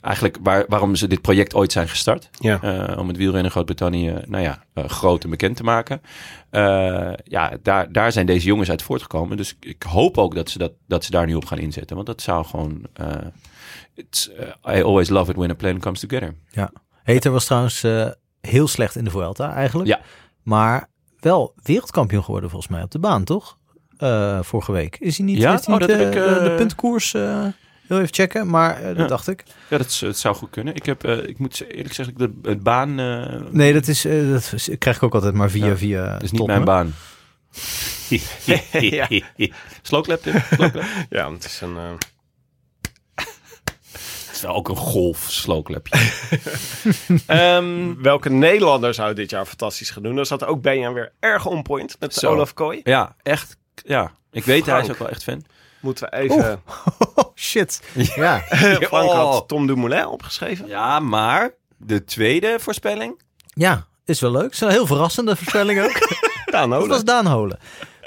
[0.00, 2.28] eigenlijk waar, waarom ze dit project ooit zijn gestart.
[2.38, 2.62] Ja.
[2.62, 6.00] Eh, om het wielrennen Groot-Brittannië nou ja, eh, groot en bekend te maken.
[6.50, 9.36] Eh, ja, daar, daar zijn deze jongens uit voortgekomen.
[9.36, 11.94] Dus ik, ik hoop ook dat ze, dat, dat ze daar nu op gaan inzetten.
[11.96, 12.82] Want dat zou gewoon...
[12.92, 13.06] eh,
[13.94, 14.30] it's,
[14.64, 16.34] eh, I always love it when a plan comes together.
[17.10, 18.06] Heter was trouwens eh,
[18.40, 19.88] heel slecht in de Vuelta eigenlijk.
[19.88, 20.00] Ja.
[20.42, 20.88] Maar
[21.20, 23.58] wel wereldkampioen geworden volgens mij op de baan, toch?
[23.96, 24.96] Eh, vorige week.
[24.98, 25.50] Is hij niet, Ja?
[25.50, 27.46] heeft hij Oh, niet dat eh, heb ik, de, de puntkoers eh,
[27.86, 28.50] heel even checken?
[28.50, 29.06] Maar dat Ja.
[29.06, 29.44] dacht ik.
[29.68, 30.74] Ja, dat, zou goed kunnen.
[30.74, 32.98] Ik, heb, eh, ik moet eerlijk zeggen, de, het baan...
[32.98, 35.66] eh, Nee, dat, is, dat is- krijg ik ook altijd maar via...
[35.66, 36.64] Ja, via dat is niet mijn me.
[36.64, 36.94] baan.
[38.08, 39.22] Tim?
[39.82, 40.20] Slowclap?
[41.10, 41.76] Ja, het is een...
[44.40, 45.98] is wel ook een golf slowclapje.
[47.26, 50.16] Ehm, welke Nederlander zou dit jaar fantastisch gaan doen?
[50.16, 52.30] Dan zat ook Benjan weer erg on point met Zo.
[52.32, 52.80] Olaf Kooi.
[52.84, 53.56] ja, echt.
[53.74, 55.44] Ja, ik weet, hij is ook wel echt fan.
[55.80, 56.62] Moeten we even...
[57.14, 57.82] Oh, shit.
[57.94, 58.38] Ja.
[58.80, 59.14] Frank Oh.
[59.32, 60.66] had Tom Dumoulin opgeschreven.
[60.68, 63.20] Ja, maar de tweede voorspelling?
[63.46, 64.52] ja, is wel leuk.
[64.52, 65.98] Is een heel verrassende voorspelling ook.
[66.50, 66.88] Daan Dat Holen.
[66.94, 67.58] was Daan Holen.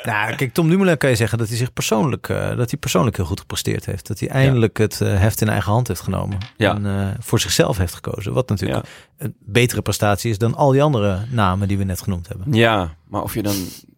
[0.04, 3.16] Nou, kijk, Tom Dumoulin kan je zeggen dat hij zich persoonlijk, eh, dat hij persoonlijk
[3.18, 4.08] heel goed gepresteerd heeft.
[4.08, 6.38] Dat hij eindelijk het eh, heft in eigen hand heeft genomen.
[6.58, 6.76] Ja.
[6.76, 8.34] En eh, voor zichzelf heeft gekozen.
[8.34, 8.86] Wat natuurlijk
[9.18, 12.54] een betere prestatie is dan al die andere namen die we net genoemd hebben.
[12.54, 13.56] Ja, maar of je dan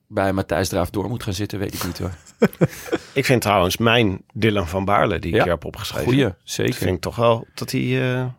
[0.07, 2.11] bij Matthijs Draaf door moet gaan zitten, weet ik niet hoor.
[3.13, 5.43] Ik vind trouwens mijn Dylan van Baarle, die ik Ja.
[5.43, 6.05] hier heb opgeschreven.
[6.07, 6.73] Goeie, Ik zeker.
[6.73, 8.31] vind toch wel dat hij...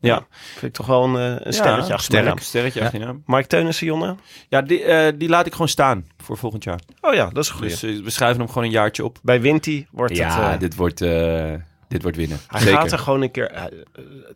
[0.00, 2.38] Ja, vind ik toch wel een, eh, een sterretje ja, achter mijn naam.
[2.38, 3.22] sterk, sterretje achter je naam.
[3.26, 4.16] Mike Teunissen, Jonne?
[4.48, 6.80] Ja, die, eh, die laat ik gewoon staan voor volgend jaar.
[7.00, 7.62] Oh ja, dat is goed.
[7.62, 9.18] Dus eh, we schrijven hem gewoon een jaartje op.
[9.22, 10.22] Bij Winty wordt het...
[10.22, 11.54] Ja, dit, wordt, eh,
[11.88, 12.38] dit wordt winnen.
[12.48, 12.76] hij Zeker.
[12.78, 13.70] gaat er gewoon een keer...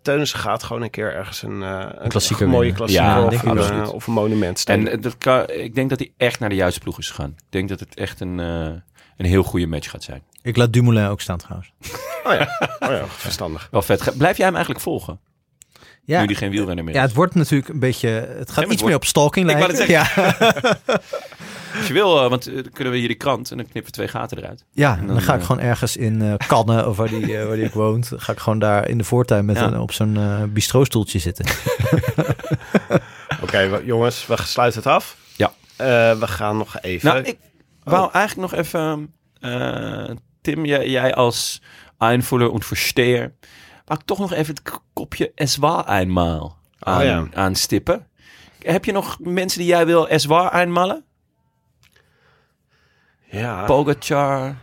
[0.03, 3.87] Teunissen gaat gewoon een keer ergens een, eh, een klassieker mooie klassieker Ja, of, een,
[3.87, 4.89] of een monument En steken.
[4.93, 7.31] eh, dat kan, ik denk dat hij echt naar de juiste ploeg is gegaan.
[7.31, 8.47] Ik denk dat het echt een, eh,
[9.17, 10.23] een heel goede match gaat zijn.
[10.43, 11.73] Ik laat Dumoulin ook staan trouwens.
[12.25, 12.49] Oh ja,
[12.81, 13.69] oh ja verstandig.
[13.71, 14.17] Wel vet.
[14.19, 15.21] Blijf jij hem eigenlijk volgen?
[16.05, 18.09] Ja, Nu die geen wielrenner meer ja, het wordt natuurlijk een beetje...
[18.09, 20.01] Het gaat iets wordt- meer op stalking Ik wou lijken.
[20.01, 20.33] het Ja,
[21.79, 23.85] Als je wil, eh, want eh, dan kunnen we hier die krant en dan knippen
[23.85, 24.65] we twee gaten eruit.
[24.71, 27.39] ja En dan, dan, ga ik eh, gewoon ergens in eh Cannes of waar die,
[27.39, 28.11] waar die ook woont.
[28.17, 29.67] Ga ik gewoon daar in de voortuin met Ja.
[29.67, 31.45] een, op zo'n eh bistro-stoeltje zitten.
[33.43, 35.17] Oké, jongens, we sluiten het af.
[35.37, 35.53] Ja.
[35.77, 37.09] Eh, we gaan nog even...
[37.09, 37.39] Nou, ik
[37.83, 39.15] wou eigenlijk nog even...
[39.41, 40.11] eh,
[40.41, 41.63] Tim, jij, jij als
[41.99, 43.33] Einvoller en Versteer...
[43.99, 47.27] ik toch nog even het kopje Eswa eenmaal aan, Oh ja.
[47.35, 48.07] aanstippen.
[48.63, 51.05] Heb je nog mensen die jij wil Eswa eenmalen?
[53.31, 54.55] ja, Pogacar?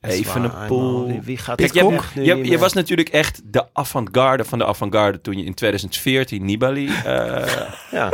[0.00, 1.06] Eswa, Evenepoel.
[1.08, 1.20] eenmaal.
[1.24, 1.84] Wie, gaat Kijk, je,
[2.32, 5.20] hebt- je, was natuurlijk echt de avant-garde van de avant-garde...
[5.20, 7.46] toen je in 2014 Nibali eh
[7.90, 8.10] Ja.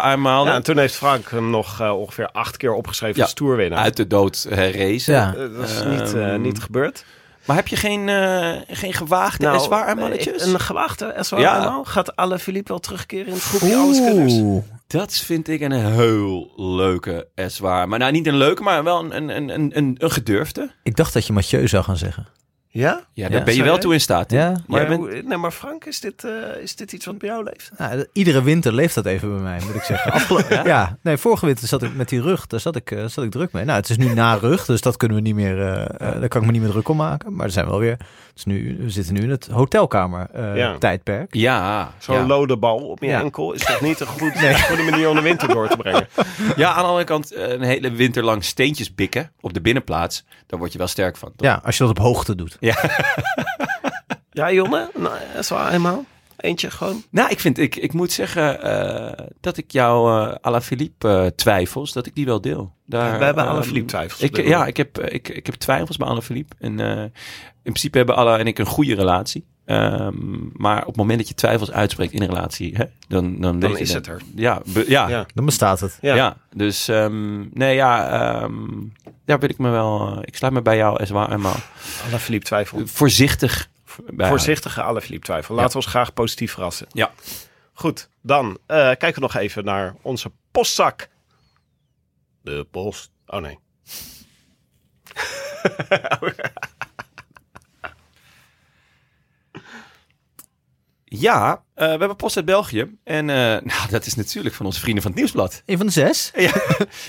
[0.00, 0.50] Aanmaalde.
[0.50, 3.78] Ja, en toen heeft Frank hem nog eh, ongeveer acht keer opgeschreven Ja, als toerwinnaar.
[3.78, 5.14] uit de dood herrezen.
[5.14, 5.34] Ja.
[5.34, 7.04] Eh, dat is niet, eh, Ehm, niet gebeurd.
[7.46, 10.42] Maar heb je geen, eh, geen gewaagde nou, zwaar mannetjes?
[10.42, 11.84] Een gewaagde eenmaal.
[11.84, 14.32] Gaat Alle Philippe wel terugkeren in het groepje alleskunners?
[14.34, 14.64] Oeh.
[14.86, 17.88] Dat vind ik een heel leuke zwaar.
[17.88, 20.70] Maar nou, niet een leuke, maar wel een, een, een, een, een gedurfde.
[20.82, 22.26] Ik dacht dat je Mathieu zou gaan zeggen.
[22.76, 23.04] Ja?
[23.12, 24.30] Ja, daar Ja, ben je wel toe in staat.
[24.30, 24.56] Ja?
[24.66, 26.32] Maar, bent- hoe- nee, maar Frank, is dit, eh,
[26.62, 27.70] is dit iets wat bij jou leeft?
[27.78, 30.12] Nou, iedere winter leeft dat even bij mij, moet ik zeggen.
[30.16, 30.98] Afgelo- ja?
[31.02, 33.52] nee, vorige winter zat ik met die rug, daar zat ik, eh, zat ik druk
[33.52, 33.64] mee.
[33.64, 36.28] Nou, het is nu na rug, dus dat kunnen we niet meer, eh, eh, daar
[36.28, 37.34] kan ik me niet meer druk om maken.
[37.34, 37.96] Maar er zijn wel weer,
[38.36, 40.78] het is nu, we zitten nu in het hotelkamer eh, Ja.
[40.78, 41.34] tijdperk.
[41.34, 42.26] ja, Zo'n ja.
[42.26, 43.20] lode bal op je Ja.
[43.20, 44.32] enkel is toch niet een goed,
[44.68, 46.08] goede manier om de winter door te brengen?
[46.56, 50.24] ja, aan de andere kant, eh, een hele winter lang steentjes bikken op de binnenplaats.
[50.46, 51.32] Daar word je wel sterk van.
[51.36, 51.46] toch?
[51.46, 52.56] Ja, als je dat op hoogte doet.
[54.30, 54.90] Ja, Jonne?
[54.94, 56.04] Nou, Eswa eenmaal?
[56.46, 57.02] Eentje gewoon?
[57.10, 61.92] Nou, ik, vind, ik, ik moet zeggen eh, dat ik jouw uh, Alaphilippe eh twijfels,
[61.92, 62.74] dat ik die wel deel.
[62.86, 64.20] Daar, We hebben ehm, Alaphilippe twijfels.
[64.20, 66.54] Ik, ja, ik heb, eh, ik, ik heb twijfels bij Alaphilippe.
[66.58, 67.02] En eh,
[67.62, 69.46] in principe hebben Alla en ik een goede relatie.
[69.64, 70.14] Ehm,
[70.52, 73.78] maar op het moment dat je twijfels uitspreekt in een relatie, hè, dan, dan, Dan
[73.78, 74.20] is het er.
[74.34, 75.08] Ja, be- ja, ja.
[75.08, 75.26] Ja.
[75.34, 75.98] Dan bestaat het.
[76.00, 76.36] Ja.
[76.54, 78.08] dus ehm, nee, ja,
[78.42, 78.52] ehm,
[79.24, 80.10] daar wil ik me wel.
[80.12, 81.56] eh, ik sluit me bij jou, Eswa, eenmaal
[82.08, 82.80] Alaphilippe twijfel.
[82.84, 83.68] voorzichtig
[84.06, 84.28] bij.
[84.28, 85.54] Voorzichtige Alaphilippe twijfel.
[85.54, 86.86] Laten we ons graag positief verrassen.
[86.92, 87.12] Ja.
[87.72, 88.08] goed.
[88.22, 91.08] Dan eh, kijken we nog even naar onze postzak.
[92.42, 93.10] De post.
[93.26, 93.58] Oh nee.
[101.18, 102.96] Ja, eh, we hebben post uit België.
[103.04, 103.36] En eh,
[103.72, 105.62] nou, dat is natuurlijk van onze vrienden van het Nieuwsblad.
[105.66, 106.30] Een van de zes?
[106.36, 106.52] Ja,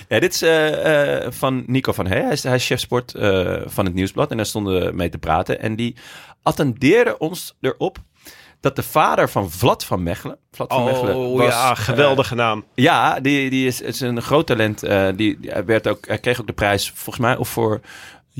[0.07, 2.21] ja dit is eh, eh, van Nico van Hey.
[2.21, 4.31] Hij is, hij is chef sport eh, van het Nieuwsblad.
[4.31, 5.59] En daar stonden we mee te praten.
[5.61, 5.95] En die
[6.43, 7.97] attendeerde ons erop
[8.59, 10.37] dat de vader van Vlad van Mechelen...
[10.51, 12.65] Vlad van Mechelen Oh was, ja, geweldige naam.
[12.75, 14.83] ja, die, die is, is een groot talent.
[14.83, 17.79] Eh, die, die- werd ook, hij kreeg ook de prijs, volgens mij, of voor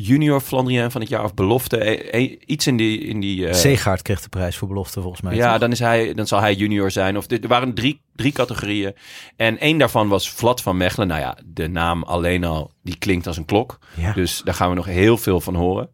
[0.01, 1.77] junior Flandrien van het jaar of belofte.
[1.77, 2.99] Eh, eh, iets in die...
[2.99, 5.35] In die eh, Zeegaard kreeg de prijs voor belofte volgens mij.
[5.35, 5.59] ja, toch?
[5.59, 7.17] dan, is hij, dan zal hij junior zijn.
[7.17, 8.95] Of er waren drie, drie categorieën.
[9.35, 11.07] En één daarvan was Vlad van Mechelen.
[11.07, 13.79] Nou ja, de naam alleen al, die klinkt als een klok.
[13.95, 14.13] Ja.
[14.13, 15.89] Dus daar gaan we nog heel veel van horen.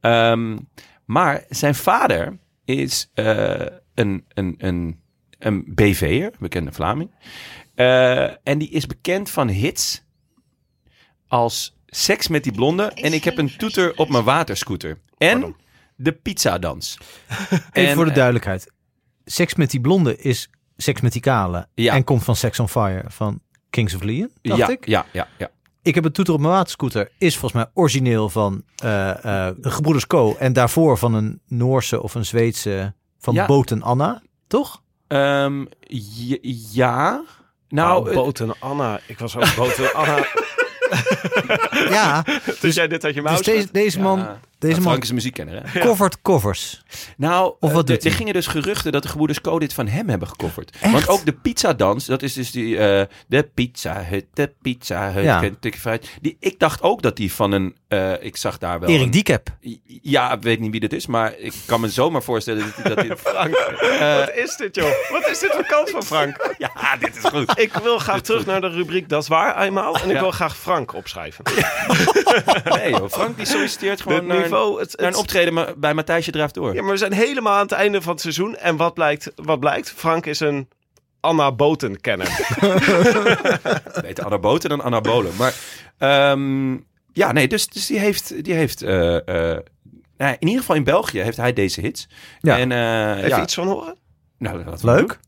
[0.00, 0.58] Ehm,
[1.04, 5.00] maar zijn vader is eh, een, een, een,
[5.38, 7.10] een BV'er, bekende Vlaming.
[7.74, 10.04] Eh, en die is bekend van hits
[11.28, 14.98] als Seks met die blonde en ik heb een toeter op mijn waterscooter.
[15.18, 15.56] En Pardon.
[15.96, 16.98] de pizzadans.
[17.50, 18.70] Even En, voor de eh, duidelijkheid.
[19.24, 21.68] Seks met die blonde is seks met die kale.
[21.74, 21.94] Ja.
[21.94, 23.40] En komt van Sex on Fire van
[23.70, 24.86] Kings of Leon, dacht ja, ik.
[24.86, 25.50] ja, ja, ja.
[25.82, 27.10] Ik heb een toeter op mijn waterscooter.
[27.18, 30.36] Is volgens mij origineel van eh eh, de Gebroeders Co.
[30.38, 33.46] En daarvoor van een Noorse of een Zweedse van Ja.
[33.46, 34.22] Boten Anna.
[34.46, 34.82] Toch?
[35.06, 35.64] Ehm,
[36.72, 37.10] ja.
[37.10, 37.24] Nou,
[37.68, 39.00] Nou, eh, Boot en Anna.
[39.06, 40.16] Ik was ook Boot en Anna.
[41.90, 42.24] Ja.
[42.60, 44.26] Dus jij dit uit je mouw Dus deze, deze man,
[44.62, 45.80] deze Frank man is een muziekkenner, hè?
[45.80, 46.82] covert covers.
[47.16, 49.72] Nou, Of eh, wat de- doet er gingen dus geruchten dat de gebroeders Co dit
[49.72, 50.76] van hem hebben gecoverd.
[50.80, 50.92] Echt?
[50.92, 55.24] Want ook de pizzadans, dat is dus die eh, de pizza hut, de pizza hut,
[55.24, 55.40] Ja.
[56.20, 59.48] Die, ik dacht ook dat die van een, eh, ik zag daar wel Erik Diekep.
[60.02, 63.06] Ja, ik weet niet wie dat is, maar ik kan me zomaar voorstellen dat, dat
[63.06, 63.16] hij...
[63.26, 64.90] Frank, Eh, wat is dit joh?
[65.10, 66.50] Wat is dit voor kans van Frank?
[66.58, 67.58] ja, dit is goed.
[67.58, 69.94] Ik wil graag terug naar de rubriek Dat is waar eenmaal.
[69.96, 70.20] En ik Ja.
[70.20, 71.44] wil graag Frank opschrijven.
[72.64, 75.94] Nee joh, Frank die solliciteert gewoon Het naar, niveau, het, naar een het- optreden bij
[75.94, 76.74] Matthijsje Draaf Door.
[76.74, 78.56] Ja, maar we zijn helemaal aan het einde van het seizoen.
[78.56, 79.32] En wat blijkt?
[79.36, 79.90] Wat blijkt?
[79.96, 80.68] Frank is een
[81.20, 82.28] Anna Boten-kenner.
[84.02, 85.32] Beter anaboten dan anabolen.
[85.36, 85.54] Maar
[85.98, 86.72] ehm,
[87.12, 89.58] ja, nee, dus, dus die heeft, die heeft eh, eh,
[90.16, 92.08] nou, in ieder geval in België heeft hij deze hits.
[92.40, 92.58] Ja.
[92.58, 93.96] En, eh, Even ja, iets van horen?
[94.38, 95.18] nou, we Leuk.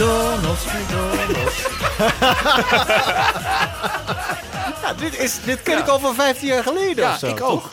[0.00, 1.66] McDonald's, McDonald's.
[4.82, 7.26] ja, dit, is, dit ken ik al van 15 jaar geleden Ja, of zo.
[7.26, 7.70] ik ook.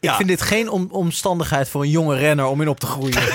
[0.00, 3.22] Ik vind dit geen om- omstandigheid voor een jonge renner om in op te groeien.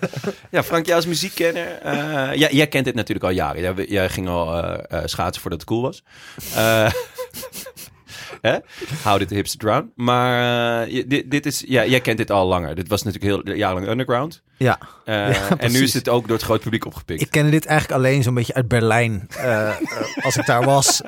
[0.50, 1.78] Ja, Frank, jij als muziekkenner.
[1.82, 3.62] eh ja, jij kent dit natuurlijk al jaren.
[3.62, 6.02] Jij, jij ging al eh, eh, schaatsen voordat het cool was.
[6.54, 6.90] Eh
[8.48, 8.56] hè?
[9.04, 9.92] How did the hips drown.
[9.94, 12.74] Maar eh, dit, dit is, ja, jij kent dit al langer.
[12.74, 14.42] Dit was natuurlijk heel jarenlang underground.
[14.56, 17.20] ja, Eh, Ja, en nu is het ook door het groot publiek opgepikt.
[17.20, 19.26] ik kende dit eigenlijk alleen zo'n beetje uit Berlijn.
[19.36, 19.70] eh,
[20.26, 21.00] als ik daar was.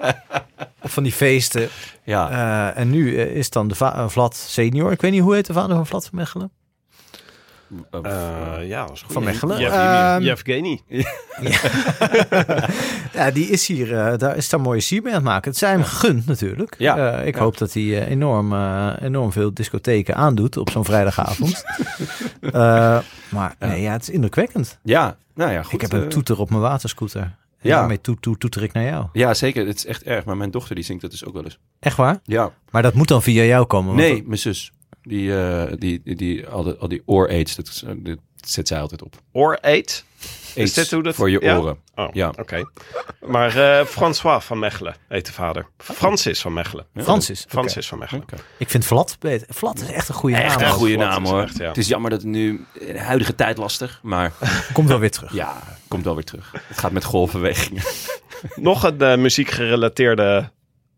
[0.80, 1.68] Van die feesten.
[2.04, 2.72] ja.
[2.74, 4.92] En nu is dan de va- Vlad senior.
[4.92, 6.50] Ik weet niet, hoe heet de vader van Vlad van Mechelen?
[7.90, 9.12] Eh, Eh, ja, dat is goed.
[9.12, 9.58] Van Mechelen.
[9.60, 9.80] Yevgeny.
[9.84, 10.80] Ehm, Yevgeny.
[13.12, 15.50] Ja, die is hier, eh, daar is daar mooie sier mee aan het maken.
[15.50, 16.74] Het zijn hem gegund natuurlijk.
[16.78, 16.96] Ja.
[17.18, 17.40] Eh, ik Ja.
[17.40, 18.54] hoop dat hij enorm,
[19.02, 21.64] enorm veel discotheken aandoet op zo'n vrijdagavond.
[22.40, 24.78] Eh, maar nee, ja, het is indrukwekkend.
[24.82, 25.72] ja, nou ja, goed.
[25.72, 27.20] ik heb een toeter op mijn waterscooter.
[27.22, 27.36] En
[27.70, 27.78] Ja.
[27.78, 29.06] daarmee toet, toet, toeter ik naar jou.
[29.12, 29.66] Ja, zeker.
[29.66, 30.24] Het is echt erg.
[30.24, 31.58] Maar mijn dochter die zingt dat dus ook wel eens.
[31.80, 32.18] Echt waar?
[32.24, 32.50] Ja.
[32.70, 33.86] Maar dat moet dan via jou komen.
[33.86, 34.72] want Nee, dat- mijn zus.
[35.06, 38.68] Die, eh, die, die, die, al, die, al die oor-aids, dat, is, eh, dat zet
[38.68, 39.14] zij altijd op.
[39.32, 40.04] Or Eight.
[40.56, 41.58] Aids dit hoe dat- Voor je ja?
[41.58, 41.78] oren.
[41.94, 42.32] Oh, Ja.
[42.38, 42.64] oké.
[43.26, 45.66] Maar eh, François van Mechelen heet de vader.
[45.78, 46.86] Francis van Mechelen.
[46.96, 47.44] Francis.
[47.48, 48.22] Francis van Mechelen.
[48.22, 48.36] Oké.
[48.58, 49.46] Ik vind Vlad beter.
[49.50, 50.60] Vlad is echt een goede Echt naam.
[50.60, 51.42] Een een goede Vlad naam is hoor.
[51.42, 51.68] echt, ja.
[51.68, 54.32] Het is jammer dat het nu in de huidige tijd lastig, maar
[54.72, 55.32] Komt wel weer terug.
[55.32, 56.52] ja, komt wel weer terug.
[56.66, 57.82] Het gaat met golfbewegingen.
[58.54, 60.50] Nog een uh, muziekgerelateerde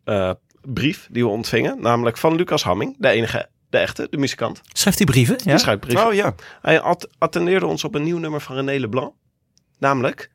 [0.04, 0.30] eh,
[0.62, 1.80] brief die we ontvingen.
[1.80, 2.94] Namelijk van Lucas Hamming.
[2.98, 4.60] De enige, de echte, de muzikant.
[4.72, 5.36] Schrijft hij brieven?
[5.44, 5.51] Ja?
[5.51, 6.06] Die schrijft brieven.
[6.06, 6.34] Oh ja.
[6.62, 9.12] Hij at- attendeerde ons op een nieuw nummer van René Leblanc.
[9.78, 10.30] Namelijk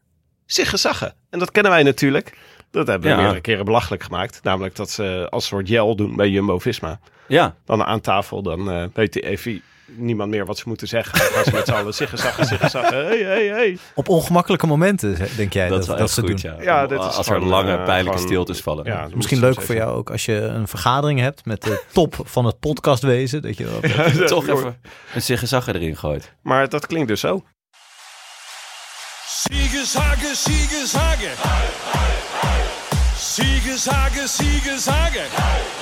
[0.46, 1.14] Sigge Zagge.
[1.30, 2.38] En dat kennen wij natuurlijk.
[2.72, 3.22] Dat hebben we Ja.
[3.22, 4.40] meerdere keren belachelijk gemaakt.
[4.44, 7.00] Namelijk dat ze als soort gel doen bij Jumbo-Visma.
[7.28, 9.62] Ja, Dan aan tafel, dan eh weet hij even
[9.96, 11.20] niemand meer wat ze moeten zeggen.
[11.20, 12.18] Gaan ze met z'n allen ziggen,
[12.70, 13.06] zaggen.
[13.06, 13.78] Hey, hey, hey.
[13.96, 16.56] Op ongemakkelijke momenten, denk jij, dat dat, wel ze goed, doen.
[16.58, 16.62] ja.
[16.64, 18.86] Ja, dit is Als er gewoon, lange, eh, pijnlijke gewoon- stiltes vallen.
[18.86, 22.16] Ja, Misschien leuk voor even- jou ook als je een vergadering hebt met de top
[22.24, 23.42] van het podcastwezen.
[23.42, 23.66] Dat je
[24.18, 24.80] dat, Toch even
[25.14, 26.34] een ziggezagger erin gooit.
[26.42, 27.44] Maar dat klinkt dus zo.
[29.28, 30.88] Siege, sage, siege,
[34.78, 35.81] sage.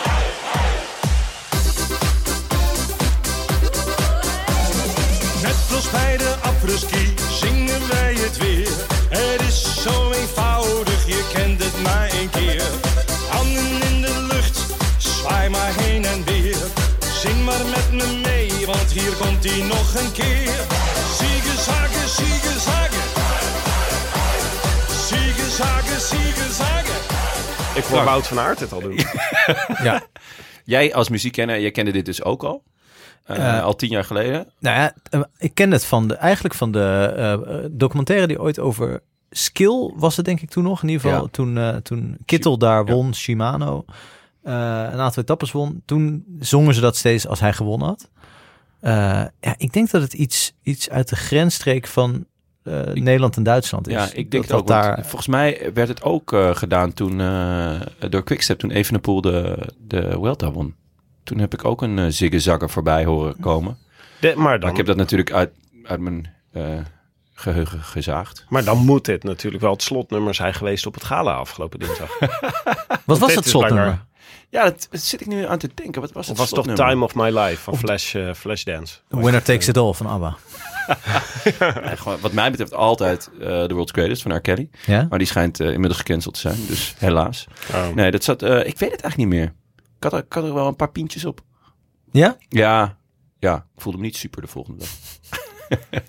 [5.75, 8.69] Als bij de apres-ski zingen wij het weer.
[9.09, 12.63] Het is zo eenvoudig, je kent het maar één keer.
[13.29, 14.65] Handen in de lucht,
[14.97, 16.57] zwaai maar heen en weer.
[17.13, 20.55] Zing maar met me mee, want hier komt hij nog een keer.
[21.17, 23.01] Siege, sage, siege, sage.
[25.07, 26.93] Siege, sage, siege, sage.
[27.75, 28.99] Ik hoor Wout van Aert het al doen.
[29.87, 30.01] ja.
[30.63, 32.63] Jij als muziekkenner, jij kende dit dus ook al.
[33.37, 34.47] Eh, Eh, al tien jaar geleden.
[34.59, 39.01] Nou ja, eh, ik ken het van de, eigenlijk van de documentaire die ooit over
[39.29, 40.83] skill was het denk ik toen nog.
[40.83, 41.29] In ieder geval Ja.
[41.31, 42.93] toen, toen Kittel daar Ja.
[42.93, 43.85] won, Shimano,
[44.43, 44.53] eh,
[44.91, 45.81] een aantal etappes won.
[45.85, 48.09] Toen zongen ze dat steeds als hij gewonnen had.
[48.81, 52.25] Ja, ik denk dat het iets, iets uit de grensstreek van
[52.93, 53.93] Nederland en Duitsland is.
[53.93, 54.99] Ja, ik denk dat daar.
[55.05, 60.51] Volgens mij werd het ook gedaan toen eh, door Quickstep, toen Evenepoel de, de Vuelta
[60.51, 60.75] won.
[61.29, 63.77] Toen heb ik ook een uh, ziggezagger voorbij horen komen.
[64.19, 65.49] De- maar, Maar dan, ik heb dat natuurlijk uit,
[65.83, 66.63] uit mijn eh,
[67.33, 68.45] geheugen gezaagd.
[68.49, 72.17] maar dan moet dit natuurlijk wel het slotnummer zijn geweest op het gala afgelopen dinsdag.
[73.05, 74.05] Wat was het slotnummer?
[74.49, 76.01] Ja, dat, dat zit ik nu aan te denken.
[76.01, 76.75] Wat was Het het was toch?
[76.75, 78.97] Time of My Life van Flash, eh, Flashdance.
[79.07, 80.37] Winner Takes It All van ABBA.
[81.95, 84.41] Gewoon, wat mij betreft altijd eh The World's Greatest van R.
[84.41, 84.69] Kelly.
[84.85, 85.05] Ja?
[85.09, 86.57] Maar die schijnt inmiddels gecanceld te zijn.
[86.67, 87.47] Dus helaas.
[87.73, 87.87] Oh.
[87.93, 88.41] Nee, dat zat...
[88.43, 89.53] eh, ik weet het eigenlijk niet meer.
[89.99, 91.41] Ik had, er, ik had er wel een paar pintjes op.
[92.11, 92.37] Ja?
[92.49, 92.97] Ja,
[93.39, 93.55] ja.
[93.75, 94.89] Ik voelde me niet super de volgende dag.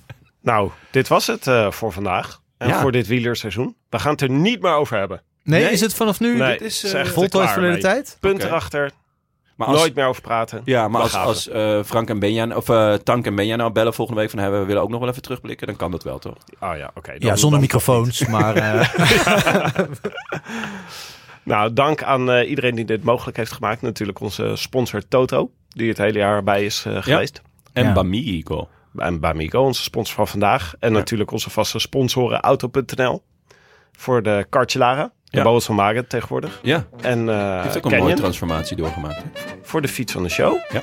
[0.42, 2.40] Nou, dit was het eh, voor vandaag.
[2.58, 2.80] En Ja.
[2.80, 3.76] voor dit wielerseizoen.
[3.88, 5.22] We gaan het er niet meer over hebben.
[5.42, 5.72] Nee, Nee.
[5.72, 7.82] is het vanaf nu Nee, dit is, is eh, echt voltooid verleden mee.
[7.82, 8.16] tijd?
[8.20, 8.90] Punt erachter.
[9.56, 10.62] Maar als, Nooit meer over praten.
[10.64, 13.94] Ja, maar als, als eh, Frank en Benjan, of eh, Tank en Benjan nou bellen
[13.94, 16.18] volgende week van hebben we willen ook nog wel even terugblikken, dan kan dat wel
[16.18, 16.36] toch?
[16.60, 17.14] Oh ja, oké.
[17.18, 18.54] Ja, zonder microfoons, maar...
[18.64, 18.88] eh,
[21.44, 23.82] Nou, dank aan eh, iedereen die dit mogelijk heeft gemaakt.
[23.82, 27.42] Natuurlijk onze sponsor Toto, die het hele jaar bij is eh, geweest.
[27.72, 27.92] En Ja.
[27.92, 28.68] Bamigo.
[28.96, 30.74] En Bamigo, onze sponsor van vandaag.
[30.80, 33.22] En natuurlijk onze vaste sponsoren Auto.nl.
[33.92, 35.12] Voor de Cartelara.
[35.24, 35.42] De Ja.
[35.42, 36.60] Boas van Magen tegenwoordig.
[36.62, 39.16] Ja, En eh heeft ook een mooie Canyon transformatie doorgemaakt.
[39.16, 39.22] hè?
[39.62, 40.56] voor de fiets van de show.
[40.72, 40.82] Ja.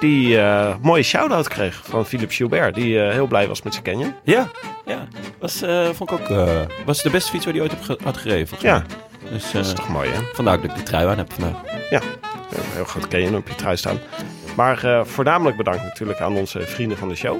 [0.00, 2.74] Die eh mooie shout-out kreeg van Philippe Gilbert.
[2.74, 4.14] Die eh, heel blij was met zijn Canyon.
[4.24, 4.50] Ja,
[4.86, 5.08] ja.
[5.38, 8.48] Was, eh, vond ik ook, eh, was de beste fiets waar hij ooit had gereden
[8.60, 8.96] Ja, mij.
[9.32, 10.20] Dus dat is eh, toch mooi hè?
[10.32, 11.62] vandaar dat ik de trui aan heb vandaag.
[11.90, 12.00] Ja,
[12.54, 13.98] heel groot Canyon op je trui staan.
[14.56, 17.38] Maar eh, voornamelijk bedankt natuurlijk aan onze vrienden van de show.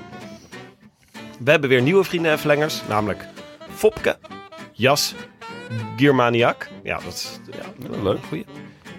[1.39, 2.83] We hebben weer nieuwe vrienden en verlengers.
[2.89, 3.27] Namelijk
[3.75, 4.17] Fopke,
[4.73, 5.15] Jas,
[5.97, 6.69] Giermaniak.
[6.83, 8.45] Ja, dat is ja, leuk, goeie.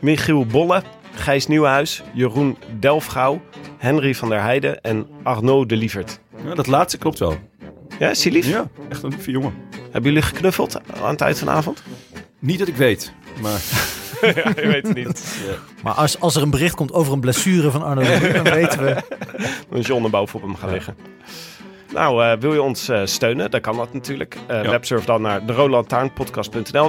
[0.02, 0.82] Michiel Bolle,
[1.16, 3.42] Gijs Nieuwenhuis, Jeroen Delfgauw,
[3.78, 6.20] Henry van der Heijden en Arnaud de Lievert.
[6.46, 7.38] Ja, dat laatste klopt wel.
[8.00, 8.48] Ja, is die lief?
[8.48, 9.54] Ja, echt een lieve jongen.
[9.92, 11.84] Hebben jullie geknuffeld aan het eind van de avond?
[12.44, 13.52] Niet dat ik weet, maar
[14.36, 15.38] ja, je weet het niet.
[15.84, 18.02] maar als, als er een bericht komt over een blessure van Arno,
[18.34, 18.96] dan weten we...
[19.70, 20.96] Een John er bovenop hem gaan liggen.
[21.94, 23.52] Nou, eh, wil je ons eh, steunen?
[23.52, 24.38] Dan kan dat natuurlijk.
[24.48, 24.70] Eh Ja.
[24.70, 25.54] Websurf dan naar de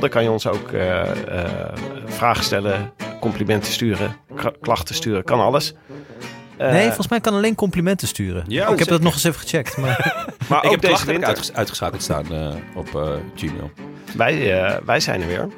[0.00, 1.00] Daar kan je ons ook eh,
[1.44, 1.50] eh,
[2.06, 4.16] vragen stellen, complimenten sturen,
[4.60, 5.74] klachten sturen, kan alles.
[6.58, 8.44] Nee, volgens mij kan alleen complimenten sturen.
[8.48, 8.92] Ja, ik heb zeker.
[8.92, 9.76] dat nog eens even gecheckt.
[9.76, 13.70] Maar maar ik ook heb deze uitges- uitgeschakeld staan eh, op eh, Gmail.
[14.16, 15.48] Wij, eh, wij zijn er weer.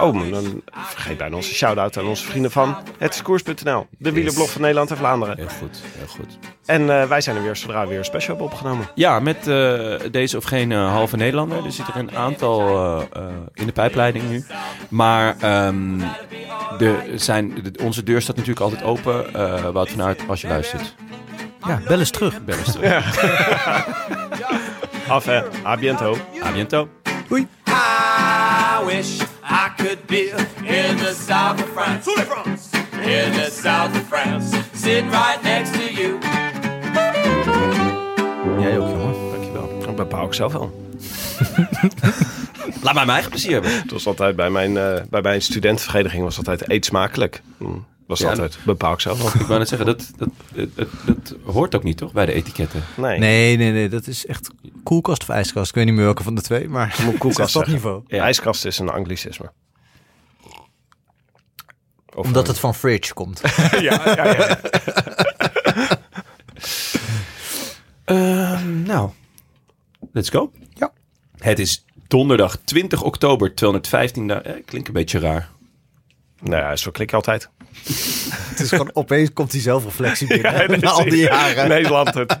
[0.00, 3.86] Oh, maar dan vergeet bijna onze shout-out aan onze vrienden van hetskoers.nl.
[3.98, 5.36] De wielerblog van Nederland en Vlaanderen.
[5.36, 6.38] Heel goed, heel goed.
[6.66, 8.86] En eh, wij zijn er weer zodra we weer een special hebben opgenomen.
[8.94, 11.64] Ja, met eh, deze of geen halve Nederlander.
[11.64, 13.22] Er zitten er een aantal eh, eh,
[13.54, 14.44] in de pijpleiding nu.
[14.88, 15.98] Maar ehm,
[16.78, 19.34] de, zijn, de- onze deur staat natuurlijk altijd open.
[19.34, 20.94] eh Wout van Aert, als je luistert.
[21.66, 22.44] ja, bel eens terug.
[22.44, 23.18] Bel eens terug.
[25.08, 26.16] Af hè, a biento.
[26.44, 26.88] A biento.
[27.30, 30.30] I wish I could be
[30.64, 32.06] in the south of France.
[32.92, 34.56] In the south of France.
[34.72, 36.18] Sitting right next to you.
[38.60, 39.30] Jij ook, jongen.
[39.30, 39.78] Dankjewel.
[39.80, 40.94] Dat bepaal ik zelf wel.
[42.82, 43.80] Laat mij mijn eigen plezier hebben.
[43.80, 47.42] Het was altijd bij mijn, eh, bij mijn studentenvereniging was het altijd eet smakelijk.
[47.58, 47.64] Hm,
[48.06, 48.58] was altijd.
[48.64, 49.34] bepaald ik zelf.
[49.34, 50.28] Ik wou net zeggen, dat, dat,
[51.04, 52.12] dat, hoort ook niet, toch?
[52.12, 52.82] Bij de etiketten.
[52.96, 53.18] Nee.
[53.18, 53.88] nee, nee, nee.
[53.88, 54.50] Dat is echt
[54.82, 55.68] koelkast of ijskast.
[55.68, 58.02] Ik weet niet meer welke van de twee, maar moet koelkast dat niveau.
[58.08, 59.52] IJskast is een anglicisme.
[62.14, 63.40] Omdat het van fridge komt.
[63.70, 64.58] ja, ja, ja.
[68.04, 69.10] Ehm, nou,
[70.12, 70.52] let's go.
[70.74, 70.92] Ja.
[71.38, 74.26] Het is donderdag 20 oktober 215.
[74.26, 75.48] Nou, eh, klinkt een beetje raar.
[76.40, 77.50] Nou ja, zo klik altijd.
[78.50, 80.52] Het is gewoon opeens komt die zelfreflectie binnen.
[80.70, 81.68] Ja, na al die jaren.
[81.68, 82.40] Nederland het.